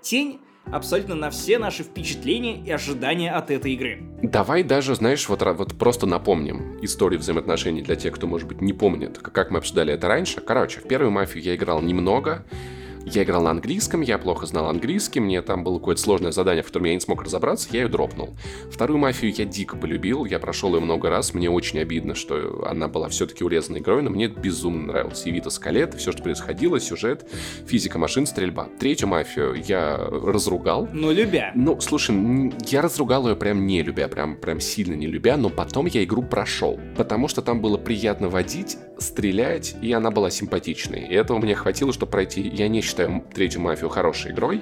тень 0.01 0.39
абсолютно 0.65 1.15
на 1.15 1.29
все 1.29 1.59
наши 1.59 1.83
впечатления 1.83 2.59
и 2.59 2.71
ожидания 2.71 3.31
от 3.31 3.51
этой 3.51 3.73
игры. 3.73 4.03
Давай 4.21 4.63
даже, 4.63 4.95
знаешь, 4.95 5.27
вот, 5.29 5.41
вот 5.41 5.77
просто 5.77 6.05
напомним 6.05 6.77
историю 6.81 7.19
взаимоотношений 7.19 7.81
для 7.81 7.95
тех, 7.95 8.13
кто, 8.13 8.27
может 8.27 8.47
быть, 8.47 8.61
не 8.61 8.73
помнит, 8.73 9.17
как 9.17 9.51
мы 9.51 9.59
обсуждали 9.59 9.93
это 9.93 10.07
раньше. 10.07 10.41
Короче, 10.41 10.79
в 10.79 10.87
первую 10.87 11.11
мафию 11.11 11.43
я 11.43 11.55
играл 11.55 11.81
немного, 11.81 12.45
я 13.05 13.23
играл 13.23 13.43
на 13.43 13.51
английском, 13.51 14.01
я 14.01 14.17
плохо 14.17 14.45
знал 14.45 14.69
английский, 14.69 15.19
мне 15.19 15.41
там 15.41 15.63
было 15.63 15.79
какое-то 15.79 16.01
сложное 16.01 16.31
задание, 16.31 16.63
в 16.63 16.67
котором 16.67 16.85
я 16.85 16.93
не 16.93 16.99
смог 16.99 17.23
разобраться, 17.23 17.69
я 17.71 17.81
ее 17.81 17.87
дропнул. 17.87 18.35
Вторую 18.71 18.99
мафию 18.99 19.33
я 19.35 19.45
дико 19.45 19.75
полюбил, 19.75 20.25
я 20.25 20.39
прошел 20.39 20.75
ее 20.75 20.81
много 20.81 21.09
раз, 21.09 21.33
мне 21.33 21.49
очень 21.49 21.79
обидно, 21.79 22.15
что 22.15 22.65
она 22.67 22.87
была 22.87 23.09
все-таки 23.09 23.43
урезанной 23.43 23.79
игрой, 23.79 24.01
но 24.01 24.09
мне 24.09 24.27
безумно 24.27 24.87
нравилась. 24.87 25.25
И 25.25 25.31
Вита 25.31 25.49
Скалет, 25.49 25.93
все, 25.95 26.11
что 26.11 26.23
происходило, 26.23 26.79
сюжет, 26.79 27.27
физика 27.65 27.97
машин, 27.97 28.25
стрельба. 28.25 28.67
Третью 28.79 29.07
мафию 29.07 29.61
я 29.67 29.97
разругал. 29.97 30.87
Ну, 30.93 31.11
любя. 31.11 31.51
Ну, 31.55 31.79
слушай, 31.81 32.53
я 32.67 32.81
разругал 32.81 33.27
ее 33.27 33.35
прям 33.35 33.65
не 33.65 33.81
любя, 33.81 34.07
прям, 34.07 34.35
прям 34.35 34.59
сильно 34.59 34.93
не 34.93 35.07
любя, 35.07 35.37
но 35.37 35.49
потом 35.49 35.85
я 35.87 36.03
игру 36.03 36.23
прошел, 36.23 36.79
потому 36.95 37.27
что 37.27 37.41
там 37.41 37.61
было 37.61 37.77
приятно 37.77 38.29
водить, 38.29 38.77
стрелять, 38.97 39.75
и 39.81 39.91
она 39.91 40.11
была 40.11 40.29
симпатичной. 40.29 41.07
И 41.07 41.13
этого 41.13 41.39
мне 41.39 41.55
хватило, 41.55 41.91
чтобы 41.91 42.11
пройти. 42.11 42.41
Я 42.41 42.67
не 42.67 42.79
считаю 42.91 43.23
третью 43.33 43.61
мафию 43.61 43.89
хорошей 43.89 44.31
игрой, 44.31 44.61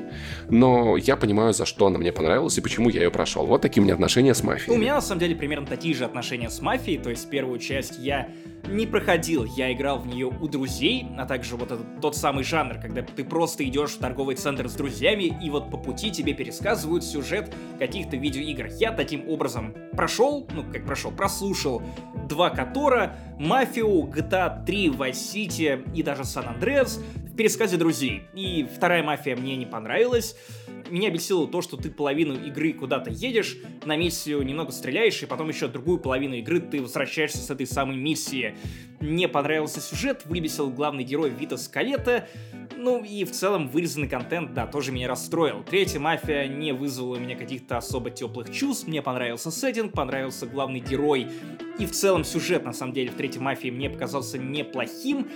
но 0.50 0.98
я 0.98 1.18
понимаю, 1.18 1.54
за 1.54 1.66
что 1.66 1.88
она 1.88 1.98
мне 1.98 2.12
понравилась 2.12 2.58
и 2.58 2.62
почему 2.62 2.90
я 2.90 3.04
ее 3.04 3.12
прошел. 3.12 3.46
Вот 3.46 3.62
такие 3.62 3.82
у 3.82 3.84
меня 3.84 3.96
отношения 3.96 4.34
с 4.34 4.44
мафией. 4.44 4.74
У 4.74 4.80
меня 4.80 4.96
на 4.96 5.02
самом 5.02 5.20
деле 5.20 5.36
примерно 5.36 5.66
такие 5.66 5.96
же 5.96 6.06
отношения 6.06 6.50
с 6.50 6.62
мафией, 6.62 7.00
то 7.00 7.10
есть 7.10 7.30
первую 7.30 7.60
часть 7.60 7.98
я 8.00 8.30
не 8.68 8.86
проходил, 8.86 9.46
я 9.46 9.72
играл 9.74 10.00
в 10.00 10.08
нее 10.08 10.28
у 10.28 10.48
друзей, 10.48 11.08
а 11.18 11.26
также 11.26 11.56
вот 11.56 11.72
этот 11.72 12.02
тот 12.02 12.16
самый 12.16 12.44
жанр, 12.44 12.80
когда 12.80 13.02
ты 13.02 13.24
просто 13.24 13.64
идешь 13.68 13.92
в 13.92 14.00
торговый 14.00 14.36
центр 14.36 14.68
с 14.68 14.74
друзьями, 14.74 15.38
и 15.42 15.50
вот 15.50 15.70
по 15.70 15.78
пути 15.78 16.12
тебе 16.12 16.34
пересказывают 16.34 17.04
сюжет 17.04 17.54
каких-то 17.78 18.18
видеоигр. 18.18 18.68
Я 18.78 18.92
таким 18.92 19.28
образом 19.30 19.74
прошел, 19.94 20.48
ну 20.54 20.64
как 20.72 20.86
прошел, 20.86 21.12
прослушал 21.12 21.82
два 22.28 22.50
Котора, 22.50 23.16
Мафию, 23.40 24.08
GTA 24.08 24.66
3, 24.66 24.88
Vice 24.90 25.12
City 25.12 25.96
и 25.96 26.04
даже 26.04 26.24
San 26.24 26.58
Andreas 26.58 27.00
в 27.16 27.36
пересказе 27.36 27.78
друзей. 27.78 28.24
И 28.34 28.68
вторая 28.76 29.04
мафия 29.04 29.36
мне 29.36 29.56
не 29.56 29.66
понравилась. 29.66 30.36
Меня 30.90 31.10
бесило 31.10 31.48
то, 31.48 31.62
что 31.62 31.78
ты 31.78 31.90
половину 31.92 32.34
игры 32.34 32.74
куда-то 32.74 33.10
едешь, 33.10 33.58
на 33.86 33.96
миссию 33.96 34.42
немного 34.44 34.72
стреляешь, 34.72 35.22
и 35.22 35.26
потом 35.26 35.50
еще 35.50 35.68
другую 35.68 36.00
половину 36.00 36.36
игры 36.36 36.60
ты 36.60 36.82
возвращаешься 36.82 37.40
с 37.40 37.50
этой 37.50 37.68
самой 37.68 37.98
миссии. 37.98 38.56
Мне 39.00 39.28
понравился 39.28 39.80
сюжет, 39.80 40.26
выбесил 40.26 40.70
главный 40.70 41.04
герой 41.04 41.30
Вита 41.30 41.58
Скалета, 41.58 42.28
Ну 42.82 43.04
и 43.04 43.26
в 43.26 43.32
целом 43.32 43.68
вырезанный 43.68 44.08
контент, 44.08 44.54
да, 44.54 44.66
тоже 44.66 44.94
меня 44.94 45.10
расстроил. 45.10 45.66
Третья 45.70 46.00
мафия 46.00 46.48
не 46.48 46.72
вызвала 46.72 47.18
у 47.18 47.20
меня 47.20 47.36
каких-то 47.36 47.76
особо 47.76 48.10
теплых 48.10 48.52
чувств. 48.54 48.88
Мне 48.88 49.02
понравился 49.02 49.52
сеттинг, 49.52 49.92
понравился 49.92 50.46
главный 50.46 50.80
герой. 50.80 51.28
И 51.78 51.86
в 51.86 51.92
целом 51.92 52.24
сюжет, 52.24 52.64
на 52.64 52.72
самом 52.72 52.94
деле, 52.94 53.10
в 53.10 53.16
третьей 53.16 53.42
мафии 53.42 53.70
мне 53.70 53.90
показался 53.90 54.38
неплохим. 54.38 55.28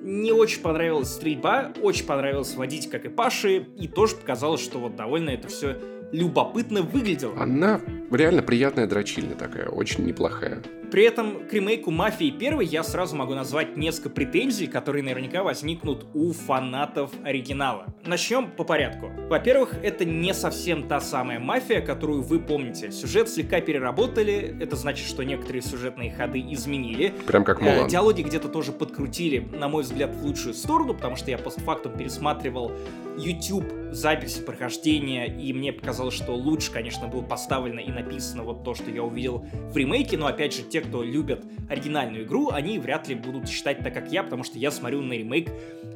Не 0.00 0.32
очень 0.32 0.60
понравилась 0.62 1.10
стрельба, 1.10 1.72
очень 1.80 2.06
понравилось 2.06 2.54
водить, 2.54 2.90
как 2.90 3.04
и 3.04 3.08
Паши, 3.08 3.68
и 3.78 3.86
тоже 3.86 4.16
показалось, 4.16 4.60
что 4.60 4.78
вот 4.78 4.91
довольно 4.96 5.30
это 5.30 5.48
все 5.48 5.76
любопытно 6.12 6.82
выглядело. 6.82 7.40
Она 7.40 7.80
реально 8.10 8.42
приятная 8.42 8.86
дрочильня 8.86 9.34
такая, 9.34 9.68
очень 9.68 10.04
неплохая. 10.04 10.62
При 10.92 11.04
этом 11.04 11.48
к 11.48 11.52
ремейку 11.54 11.90
«Мафии 11.90 12.30
1» 12.30 12.62
я 12.62 12.84
сразу 12.84 13.16
могу 13.16 13.34
назвать 13.34 13.78
несколько 13.78 14.10
претензий, 14.10 14.66
которые 14.66 15.02
наверняка 15.02 15.42
возникнут 15.42 16.04
у 16.12 16.34
фанатов 16.34 17.10
оригинала. 17.24 17.86
Начнем 18.04 18.50
по 18.50 18.62
порядку. 18.62 19.10
Во-первых, 19.30 19.74
это 19.82 20.04
не 20.04 20.34
совсем 20.34 20.86
та 20.88 21.00
самая 21.00 21.40
«Мафия», 21.40 21.80
которую 21.80 22.20
вы 22.20 22.40
помните. 22.40 22.92
Сюжет 22.92 23.30
слегка 23.30 23.62
переработали, 23.62 24.54
это 24.60 24.76
значит, 24.76 25.08
что 25.08 25.22
некоторые 25.22 25.62
сюжетные 25.62 26.12
ходы 26.12 26.40
изменили. 26.50 27.14
Прям 27.26 27.44
как 27.44 27.62
Мулан. 27.62 27.86
Э, 27.86 27.88
диалоги 27.88 28.20
где-то 28.20 28.48
тоже 28.48 28.72
подкрутили, 28.72 29.38
на 29.38 29.68
мой 29.68 29.84
взгляд, 29.84 30.14
в 30.14 30.22
лучшую 30.22 30.52
сторону, 30.52 30.92
потому 30.92 31.16
что 31.16 31.30
я 31.30 31.38
постфактум 31.38 31.96
пересматривал 31.96 32.70
YouTube 33.16 33.64
записи 33.92 34.40
прохождения, 34.40 35.26
и 35.26 35.52
мне 35.52 35.72
показалось, 35.72 36.14
что 36.14 36.32
лучше, 36.32 36.72
конечно, 36.72 37.08
было 37.08 37.22
поставлено 37.22 37.80
и 37.80 37.90
написано 37.90 38.42
вот 38.42 38.64
то, 38.64 38.74
что 38.74 38.90
я 38.90 39.02
увидел 39.02 39.44
в 39.52 39.76
ремейке, 39.76 40.16
но 40.16 40.26
опять 40.26 40.54
же, 40.54 40.62
те, 40.62 40.81
кто 40.82 41.02
любят 41.02 41.44
оригинальную 41.68 42.24
игру, 42.24 42.50
они 42.50 42.78
вряд 42.78 43.08
ли 43.08 43.14
будут 43.14 43.48
считать 43.48 43.82
так, 43.82 43.94
как 43.94 44.10
я, 44.12 44.22
потому 44.22 44.44
что 44.44 44.58
я 44.58 44.70
смотрю 44.70 45.00
на 45.00 45.12
ремейк 45.12 45.50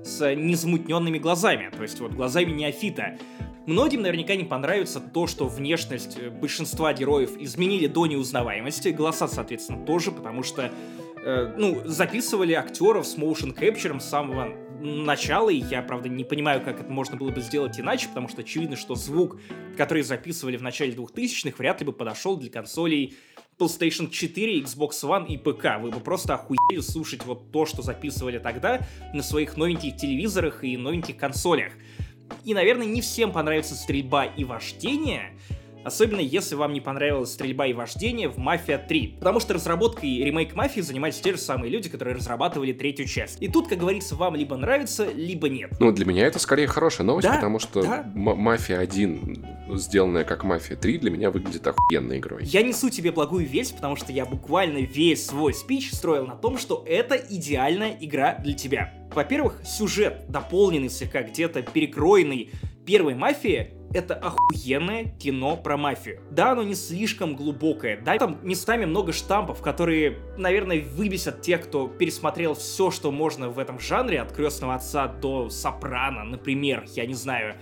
с 0.05 0.35
незамутненными 0.35 1.19
глазами, 1.19 1.71
то 1.75 1.83
есть 1.83 2.01
вот 2.01 2.13
глазами 2.13 2.53
неофита. 2.53 3.19
Многим 3.67 4.03
наверняка 4.03 4.37
не 4.37 4.45
понравится 4.45 5.01
то, 5.01 5.27
что 5.27 5.49
внешность 5.49 6.23
большинства 6.41 6.93
героев 6.93 7.37
изменили 7.37 7.89
до 7.89 8.07
неузнаваемости, 8.07 8.89
голоса, 8.89 9.27
соответственно, 9.27 9.85
тоже, 9.85 10.13
потому 10.13 10.45
что 10.45 10.71
э, 11.25 11.55
ну, 11.59 11.83
записывали 11.85 12.53
актеров 12.53 13.07
с 13.07 13.17
motion 13.17 13.53
capture 13.59 13.99
с 13.99 14.09
самого 14.09 14.55
начала, 14.81 15.51
и 15.51 15.57
я, 15.57 15.83
правда, 15.83 16.09
не 16.09 16.25
понимаю, 16.25 16.61
как 16.61 16.81
это 16.81 16.91
можно 16.91 17.17
было 17.17 17.31
бы 17.31 17.41
сделать 17.41 17.79
иначе, 17.81 18.09
потому 18.09 18.29
что 18.29 18.43
очевидно, 18.43 18.77
что 18.77 18.95
звук, 18.95 19.41
который 19.77 20.03
записывали 20.03 20.57
в 20.57 20.63
начале 20.63 20.93
2000-х, 20.93 21.57
вряд 21.59 21.81
ли 21.81 21.87
бы 21.87 21.93
подошел 21.93 22.37
для 22.37 22.51
консолей 22.51 23.17
PlayStation 23.59 24.11
4, 24.11 24.61
Xbox 24.61 25.03
One 25.03 25.27
и 25.29 25.39
ПК. 25.39 25.81
Вы 25.81 25.91
бы 25.91 26.01
просто 26.01 26.35
охуели 26.35 26.81
слушать 26.81 27.25
вот 27.25 27.51
то, 27.53 27.65
что 27.65 27.83
записывали 27.83 28.39
тогда 28.39 28.87
на 29.15 29.23
своих 29.23 29.57
новеньких 29.57 29.97
телевизорах 29.97 30.63
и 30.63 30.77
новеньких 30.77 31.17
консолях. 31.17 31.73
И, 32.45 32.55
наверное, 32.55 32.87
не 32.87 33.01
всем 33.01 33.33
понравится 33.33 33.75
стрельба 33.75 34.25
и 34.27 34.45
вождение, 34.45 35.39
Особенно 35.87 36.19
если 36.19 36.57
вам 36.57 36.73
не 36.73 36.81
понравилась 36.81 37.33
стрельба 37.33 37.69
и 37.69 37.73
вождение 37.73 38.29
в 38.29 38.39
«Мафия 38.39 38.85
3». 38.85 39.19
Потому 39.21 39.39
что 39.39 39.55
разработкой 39.55 40.11
и 40.11 40.25
ремейк 40.25 40.57
«Мафии» 40.57 40.81
занимались 40.81 41.21
те 41.21 41.31
же 41.31 41.39
самые 41.39 41.71
люди, 41.71 41.89
которые 41.89 42.17
разрабатывали 42.17 42.73
третью 42.73 43.07
часть. 43.07 43.41
И 43.41 43.47
тут, 43.47 43.69
как 43.69 43.79
говорится, 43.79 44.17
вам 44.17 44.35
либо 44.35 44.57
нравится, 44.57 45.09
либо 45.13 45.49
нет. 45.49 45.71
Ну, 45.79 45.93
для 45.93 46.05
меня 46.05 46.27
это 46.27 46.41
скорее 46.41 46.67
хорошая 46.67 47.07
новость, 47.07 47.29
да, 47.29 47.37
потому 47.37 47.61
что 47.61 47.83
да. 47.83 48.05
«Мафия 48.15 48.83
1», 48.83 49.77
сделанная 49.77 50.25
как 50.25 50.43
«Мафия 50.43 50.77
3», 50.77 50.99
для 50.99 51.11
меня 51.13 51.31
выглядит 51.31 51.65
охуенной 51.65 52.19
игрой. 52.19 52.43
Я 52.43 52.63
несу 52.63 52.91
тебе 52.91 53.13
благую 53.13 53.47
весть, 53.47 53.77
потому 53.77 53.95
что 53.95 54.11
я 54.11 54.27
буквально 54.27 54.79
весь 54.79 55.25
свой 55.25 55.55
спич 55.55 55.93
строил 55.93 56.27
на 56.27 56.35
том, 56.35 56.59
что 56.59 56.85
это 56.85 57.15
идеальная 57.15 57.97
игра 58.01 58.35
для 58.43 58.55
тебя. 58.55 58.93
Во-первых, 59.15 59.61
сюжет, 59.65 60.25
дополненный 60.29 60.91
слегка, 60.91 61.23
где-то 61.23 61.63
перекроенный 61.63 62.51
первой 62.85 63.15
мафии, 63.15 63.71
это 63.97 64.15
охуенное 64.15 65.05
кино 65.19 65.57
про 65.57 65.77
мафию. 65.77 66.21
Да, 66.31 66.53
оно 66.53 66.63
не 66.63 66.75
слишком 66.75 67.35
глубокое, 67.35 67.99
да, 68.01 68.17
там 68.19 68.39
местами 68.43 68.85
много 68.85 69.13
штампов, 69.13 69.63
которые, 69.63 70.19
наверное, 70.37 70.83
выбесят 70.83 71.41
тех, 71.41 71.63
кто 71.63 71.89
пересмотрел 71.89 72.55
все, 72.55 72.91
что 72.91 73.11
можно 73.11 73.49
в 73.49 73.59
этом 73.59 73.81
жанре, 73.81 74.21
от 74.21 74.33
«Крестного 74.33 74.75
отца» 74.75 75.09
до 75.09 75.49
«Сопрано», 75.49 76.25
например, 76.25 76.85
я 76.95 77.07
не 77.07 77.15
знаю. 77.15 77.55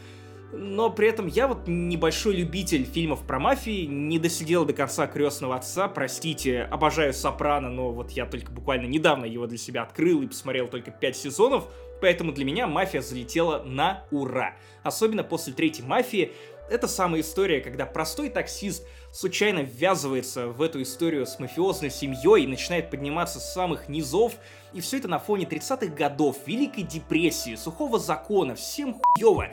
Но 0.53 0.88
при 0.90 1.09
этом 1.09 1.27
я 1.27 1.49
вот 1.49 1.66
небольшой 1.66 2.37
любитель 2.37 2.85
фильмов 2.85 3.27
про 3.27 3.40
мафии, 3.40 3.87
не 3.87 4.18
досидел 4.18 4.64
до 4.64 4.73
конца 4.73 5.07
«Крестного 5.07 5.57
отца», 5.57 5.88
простите, 5.88 6.62
обожаю 6.62 7.12
«Сопрано», 7.12 7.70
но 7.70 7.92
вот 7.92 8.11
я 8.11 8.27
только 8.27 8.51
буквально 8.51 8.87
недавно 8.87 9.25
его 9.25 9.47
для 9.47 9.59
себя 9.59 9.83
открыл 9.83 10.23
и 10.23 10.27
посмотрел 10.27 10.68
только 10.68 10.90
5 10.90 11.16
сезонов, 11.16 11.68
Поэтому 12.00 12.33
для 12.33 12.44
меня 12.44 12.66
мафия 12.66 13.00
залетела 13.00 13.62
на 13.62 14.04
ура. 14.11 14.57
Особенно 14.83 15.24
после 15.24 15.52
третьей 15.52 15.85
мафии. 15.85 16.33
Это 16.70 16.88
самая 16.88 17.20
история, 17.20 17.61
когда 17.61 17.85
простой 17.85 18.30
таксист 18.30 18.87
случайно 19.12 19.61
ввязывается 19.61 20.48
в 20.48 20.62
эту 20.62 20.83
историю 20.83 21.26
с 21.26 21.38
мафиозной 21.38 21.90
семьей 21.90 22.44
и 22.44 22.46
начинает 22.46 22.90
подниматься 22.90 23.38
с 23.38 23.52
самых 23.52 23.88
низов. 23.88 24.35
И 24.72 24.80
все 24.80 24.96
это 24.98 25.07
на 25.07 25.18
фоне 25.18 25.44
30-х 25.44 25.94
годов, 25.94 26.37
Великой 26.46 26.83
депрессии, 26.85 27.54
сухого 27.54 27.98
закона, 27.98 28.54
всем 28.54 29.00
хуево. 29.00 29.48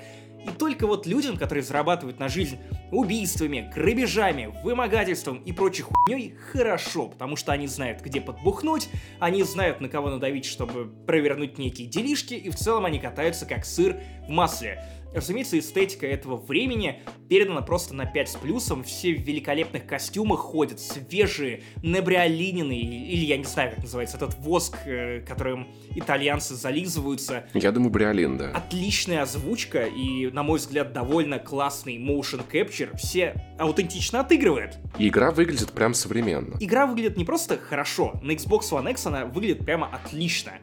И 0.46 0.50
только 0.50 0.88
вот 0.88 1.06
людям, 1.06 1.38
которые 1.38 1.64
зарабатывают 1.64 2.20
на 2.20 2.28
жизнь 2.28 2.58
убийствами, 2.92 3.72
грабежами, 3.74 4.54
вымогательством 4.64 5.38
и 5.44 5.52
прочей 5.52 5.84
хуйней, 5.84 6.36
хорошо, 6.52 7.08
потому 7.08 7.36
что 7.36 7.52
они 7.52 7.68
знают, 7.68 8.02
где 8.02 8.22
подбухнуть, 8.22 8.90
они 9.20 9.44
знают, 9.44 9.82
на 9.82 9.90
кого 9.90 10.10
надавить, 10.10 10.46
чтобы 10.46 10.92
провернуть 11.06 11.58
некие 11.58 11.88
делишки, 11.88 12.34
и 12.34 12.50
в 12.50 12.56
целом 12.56 12.86
они 12.86 13.00
катаются 13.00 13.46
как 13.46 13.66
сыр 13.66 13.98
в 14.28 14.30
масле. 14.30 14.84
Разумеется, 15.14 15.60
эстетика 15.60 16.08
этого 16.08 16.38
времени 16.38 17.02
передана 17.30 17.62
просто 17.62 17.94
на 17.94 18.06
5 18.06 18.30
с 18.30 18.36
плюсом. 18.36 18.84
Все 18.84 19.14
в 19.14 19.22
великолепных 19.22 19.86
костюмах 19.86 20.40
ходят, 20.40 20.80
свежие, 20.80 21.64
небриолинины, 21.84 22.78
или 22.80 23.26
я 23.26 23.38
не 23.38 23.44
знаю, 23.44 23.72
как 23.72 23.80
называется, 23.84 24.18
этот 24.18 24.36
воск, 24.40 24.78
э, 24.86 25.22
которым 25.22 25.68
итальянцы 25.96 26.56
зализываются. 26.56 27.46
Я 27.54 27.72
думаю, 27.72 27.92
бриолин, 27.92 28.38
да. 28.38 28.52
Отличная 28.52 29.24
озвучка 29.24 29.86
и, 29.86 30.28
на 30.28 30.44
мой 30.44 30.60
взгляд, 30.60 30.94
довольно 30.94 31.40
классный 31.40 31.98
motion 31.98 32.42
capture. 32.50 32.96
Все 32.98 33.36
аутентично 33.60 34.22
отыгрывают. 34.22 34.78
И 34.98 35.10
игра 35.10 35.32
выглядит 35.32 35.72
прям 35.72 35.94
современно. 35.94 36.56
Игра 36.60 36.86
выглядит 36.86 37.18
не 37.18 37.26
просто 37.26 37.58
хорошо, 37.58 38.20
на 38.22 38.32
Xbox 38.32 38.72
One 38.72 38.92
X 38.92 39.06
она 39.06 39.26
выглядит 39.26 39.66
прямо 39.66 39.88
отлично. 39.88 40.54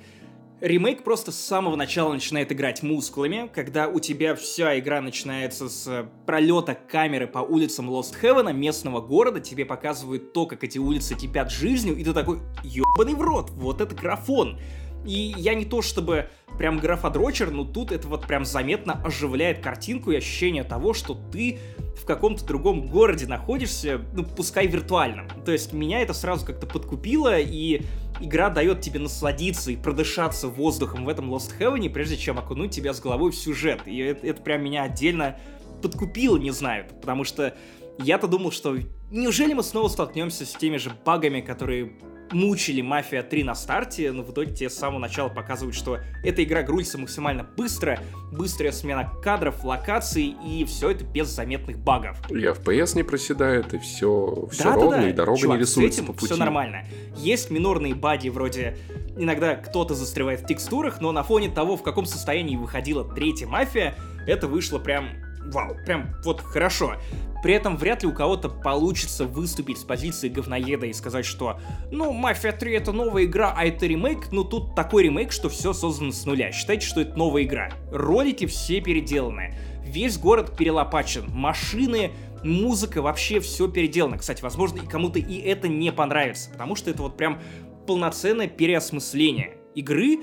Ремейк 0.60 1.04
просто 1.04 1.30
с 1.30 1.38
самого 1.38 1.76
начала 1.76 2.12
начинает 2.12 2.50
играть 2.50 2.82
мускулами, 2.82 3.48
когда 3.54 3.86
у 3.86 4.00
тебя 4.00 4.34
вся 4.34 4.76
игра 4.80 5.00
начинается 5.00 5.68
с 5.68 6.10
пролета 6.26 6.74
камеры 6.74 7.28
по 7.28 7.38
улицам 7.38 7.88
Lost 7.88 8.16
Heaven, 8.20 8.52
местного 8.52 9.00
города, 9.00 9.38
тебе 9.38 9.64
показывают 9.64 10.32
то, 10.32 10.46
как 10.46 10.64
эти 10.64 10.78
улицы 10.78 11.14
кипят 11.14 11.52
жизнью, 11.52 11.96
и 11.96 12.02
ты 12.02 12.12
такой, 12.12 12.40
ебаный 12.64 13.14
в 13.14 13.22
рот, 13.22 13.50
вот 13.50 13.80
это 13.80 13.94
графон. 13.94 14.58
И 15.06 15.32
я 15.36 15.54
не 15.54 15.64
то 15.64 15.80
чтобы 15.80 16.28
прям 16.58 16.78
графодрочер, 16.78 17.52
но 17.52 17.64
тут 17.64 17.92
это 17.92 18.08
вот 18.08 18.26
прям 18.26 18.44
заметно 18.44 19.00
оживляет 19.04 19.60
картинку 19.60 20.10
и 20.10 20.16
ощущение 20.16 20.64
того, 20.64 20.92
что 20.92 21.14
ты 21.14 21.60
в 21.96 22.04
каком-то 22.04 22.44
другом 22.44 22.86
городе 22.86 23.26
находишься, 23.26 24.00
ну, 24.12 24.24
пускай 24.24 24.66
виртуальном. 24.66 25.28
То 25.44 25.52
есть 25.52 25.72
меня 25.72 26.02
это 26.02 26.14
сразу 26.14 26.44
как-то 26.44 26.66
подкупило, 26.66 27.38
и 27.38 27.82
игра 28.20 28.50
дает 28.50 28.80
тебе 28.80 29.00
насладиться 29.00 29.70
и 29.70 29.76
продышаться 29.76 30.48
воздухом 30.48 31.04
в 31.04 31.08
этом 31.08 31.32
Lost 31.32 31.52
Heaven, 31.58 31.88
прежде 31.90 32.16
чем 32.16 32.38
окунуть 32.38 32.70
тебя 32.70 32.92
с 32.92 33.00
головой 33.00 33.30
в 33.30 33.36
сюжет. 33.36 33.82
И 33.86 33.98
это, 33.98 34.26
это 34.26 34.42
прям 34.42 34.62
меня 34.62 34.84
отдельно 34.84 35.38
подкупило, 35.82 36.36
не 36.36 36.50
знаю, 36.50 36.86
потому 37.00 37.24
что 37.24 37.56
я-то 37.98 38.26
думал, 38.26 38.52
что 38.52 38.76
неужели 39.10 39.54
мы 39.54 39.62
снова 39.62 39.88
столкнемся 39.88 40.46
с 40.46 40.52
теми 40.54 40.76
же 40.76 40.92
багами, 41.04 41.40
которые 41.40 41.92
мучили 42.32 42.80
Мафия 42.80 43.22
3 43.22 43.44
на 43.44 43.54
старте, 43.54 44.12
но 44.12 44.22
в 44.22 44.32
итоге 44.32 44.54
тебе 44.54 44.70
с 44.70 44.74
самого 44.74 44.98
начала 44.98 45.28
показывают, 45.28 45.74
что 45.74 45.98
эта 46.22 46.42
игра 46.42 46.62
грузится 46.62 46.98
максимально 46.98 47.44
быстро, 47.44 47.98
быстрая 48.32 48.72
смена 48.72 49.12
кадров, 49.22 49.64
локаций, 49.64 50.36
и 50.44 50.64
все 50.64 50.90
это 50.90 51.04
без 51.04 51.28
заметных 51.28 51.78
багов. 51.78 52.18
И 52.30 52.34
FPS 52.34 52.96
не 52.96 53.02
проседает, 53.02 53.74
и 53.74 53.78
все, 53.78 54.48
все 54.50 54.64
да, 54.64 54.74
ровно, 54.74 54.90
да, 54.90 55.02
да. 55.02 55.08
и 55.10 55.12
дорога 55.12 55.38
Чувак, 55.40 55.56
не 55.56 55.62
рисуется 55.62 56.02
по 56.02 56.12
пути. 56.12 56.26
все 56.26 56.36
нормально. 56.36 56.84
Есть 57.16 57.50
минорные 57.50 57.94
баги 57.94 58.28
вроде 58.28 58.76
иногда 59.16 59.56
кто-то 59.56 59.94
застревает 59.94 60.40
в 60.40 60.46
текстурах, 60.46 61.00
но 61.00 61.12
на 61.12 61.22
фоне 61.22 61.50
того, 61.50 61.76
в 61.76 61.82
каком 61.82 62.06
состоянии 62.06 62.56
выходила 62.56 63.04
третья 63.04 63.46
мафия, 63.46 63.94
это 64.26 64.46
вышло 64.46 64.78
прям 64.78 65.08
вау, 65.52 65.76
прям 65.84 66.14
вот 66.24 66.40
хорошо. 66.40 66.96
При 67.42 67.54
этом 67.54 67.76
вряд 67.76 68.02
ли 68.02 68.08
у 68.08 68.12
кого-то 68.12 68.48
получится 68.48 69.24
выступить 69.24 69.78
с 69.78 69.84
позиции 69.84 70.28
говноеда 70.28 70.86
и 70.86 70.92
сказать, 70.92 71.24
что 71.24 71.60
ну, 71.90 72.12
Мафия 72.12 72.52
3 72.52 72.74
это 72.74 72.92
новая 72.92 73.24
игра, 73.24 73.54
а 73.56 73.64
это 73.64 73.86
ремейк, 73.86 74.32
ну 74.32 74.42
тут 74.42 74.74
такой 74.74 75.04
ремейк, 75.04 75.30
что 75.30 75.48
все 75.48 75.72
создано 75.72 76.10
с 76.10 76.26
нуля. 76.26 76.50
Считайте, 76.50 76.86
что 76.86 77.00
это 77.00 77.16
новая 77.16 77.44
игра. 77.44 77.70
Ролики 77.92 78.46
все 78.46 78.80
переделаны. 78.80 79.54
Весь 79.84 80.18
город 80.18 80.56
перелопачен. 80.56 81.30
Машины, 81.30 82.10
музыка, 82.42 83.02
вообще 83.02 83.38
все 83.38 83.68
переделано. 83.68 84.18
Кстати, 84.18 84.42
возможно, 84.42 84.80
и 84.82 84.86
кому-то 84.86 85.20
и 85.20 85.38
это 85.38 85.68
не 85.68 85.92
понравится, 85.92 86.50
потому 86.50 86.74
что 86.74 86.90
это 86.90 87.02
вот 87.02 87.16
прям 87.16 87.40
полноценное 87.86 88.48
переосмысление 88.48 89.58
игры 89.74 90.18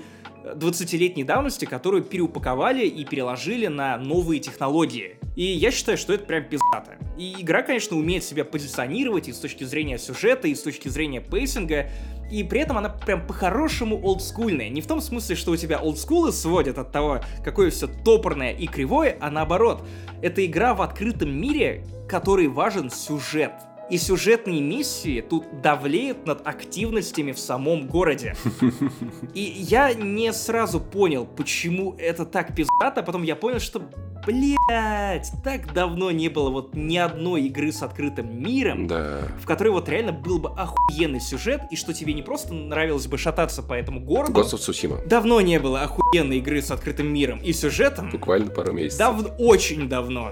20-летней 0.54 1.24
давности, 1.24 1.66
которую 1.66 2.04
переупаковали 2.04 2.86
и 2.86 3.04
переложили 3.06 3.68
на 3.68 3.98
новые 3.98 4.40
технологии. 4.40 5.18
И 5.36 5.44
я 5.44 5.72
считаю, 5.72 5.98
что 5.98 6.14
это 6.14 6.26
прям 6.26 6.44
пиздато. 6.44 6.98
И 7.18 7.42
игра, 7.42 7.62
конечно, 7.62 7.98
умеет 7.98 8.24
себя 8.24 8.46
позиционировать 8.46 9.28
и 9.28 9.34
с 9.34 9.40
точки 9.40 9.64
зрения 9.64 9.98
сюжета, 9.98 10.48
и 10.48 10.56
с 10.56 10.62
точки 10.62 10.88
зрения 10.88 11.22
пейсинга, 11.22 11.90
и 12.32 12.44
при 12.44 12.62
этом 12.62 12.78
она 12.78 12.90
прям 12.90 13.26
по-хорошему 13.26 14.02
олдскульная. 14.02 14.70
Не 14.70 14.82
в 14.82 14.88
том 14.88 15.02
смысле, 15.02 15.36
что 15.36 15.52
у 15.52 15.58
тебя 15.58 15.78
олдскулы 15.78 16.32
сводят 16.32 16.78
от 16.78 16.92
того, 16.92 17.22
какое 17.44 17.70
все 17.70 17.88
топорное 17.88 18.52
и 18.52 18.68
кривое, 18.68 19.18
а 19.20 19.30
наоборот. 19.30 19.84
Это 20.22 20.46
игра 20.46 20.74
в 20.74 20.82
открытом 20.82 21.38
мире, 21.38 21.86
который 22.10 22.48
важен 22.48 22.90
сюжет. 22.90 23.54
И 23.90 24.00
сюжетные 24.00 24.62
миссии 24.62 25.22
тут 25.22 25.62
давлеют 25.62 26.26
над 26.26 26.46
активностями 26.48 27.32
в 27.34 27.40
самом 27.40 27.88
городе. 27.88 28.36
И 29.36 29.42
я 29.42 29.94
не 29.94 30.34
сразу 30.34 30.80
понял, 30.80 31.26
почему 31.26 31.94
это 32.00 32.26
так 32.26 32.56
пиздато, 32.56 33.02
а 33.02 33.04
потом 33.04 33.22
я 33.22 33.36
понял, 33.36 33.60
что, 33.60 33.84
блять, 34.26 35.32
так 35.44 35.72
давно 35.72 36.10
не 36.10 36.30
было 36.30 36.50
вот 36.50 36.74
ни 36.74 36.98
одной 36.98 37.44
игры 37.44 37.72
с 37.72 37.84
открытым 37.84 38.42
миром, 38.42 38.88
Да. 38.88 39.22
в 39.40 39.46
которой 39.46 39.70
вот 39.70 39.88
реально 39.88 40.14
был 40.14 40.40
бы 40.40 40.50
охуенный 40.50 41.20
сюжет, 41.20 41.62
и 41.70 41.76
что 41.76 41.94
тебе 41.94 42.14
не 42.14 42.24
просто 42.24 42.56
нравилось 42.56 43.06
бы 43.06 43.20
шататься 43.20 43.62
по 43.62 43.74
этому 43.74 44.00
городу. 44.00 44.42
Ghost 44.42 44.56
of. 44.56 45.08
Давно 45.08 45.42
не 45.42 45.60
было 45.60 45.82
охуенной 45.84 46.38
игры 46.38 46.62
с 46.64 46.72
открытым 46.72 47.14
миром 47.14 47.38
и 47.38 47.54
сюжетом. 47.54 48.10
Буквально 48.10 48.50
пару 48.50 48.74
месяцев. 48.74 48.98
Давно, 48.98 49.30
очень 49.38 49.88
давно. 49.88 50.32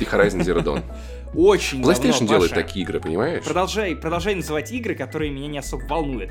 И 0.00 0.04
Horizon 0.04 0.40
Zero 0.40 0.62
Dawn. 0.62 0.82
Очень 1.34 1.82
PlayStation 1.82 2.26
делает 2.28 2.52
такие 2.52 2.84
игры, 2.84 3.00
понимаешь? 3.00 3.44
Продолжай, 3.44 3.96
продолжай 3.96 4.34
называть 4.34 4.70
игры, 4.70 4.94
которые 4.94 5.30
меня 5.30 5.48
не 5.48 5.58
особо 5.58 5.84
волнуют. 5.86 6.30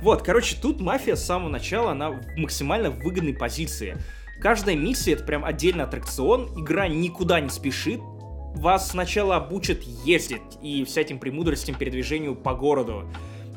Вот, 0.00 0.22
короче, 0.22 0.56
тут 0.60 0.80
мафия 0.80 1.14
с 1.14 1.24
самого 1.24 1.48
начала, 1.48 1.92
она 1.92 2.10
в 2.10 2.20
максимально 2.36 2.90
выгодной 2.90 3.34
позиции. 3.34 3.96
Каждая 4.40 4.74
миссия 4.74 5.12
это 5.12 5.22
прям 5.22 5.44
отдельный 5.44 5.84
аттракцион, 5.84 6.48
игра 6.60 6.88
никуда 6.88 7.40
не 7.40 7.48
спешит, 7.48 8.00
вас 8.56 8.90
сначала 8.90 9.36
обучат 9.36 9.82
ездить 9.82 10.42
и 10.60 10.84
всяким 10.84 11.18
премудростям 11.18 11.76
передвижению 11.76 12.34
по 12.34 12.54
городу. 12.54 13.04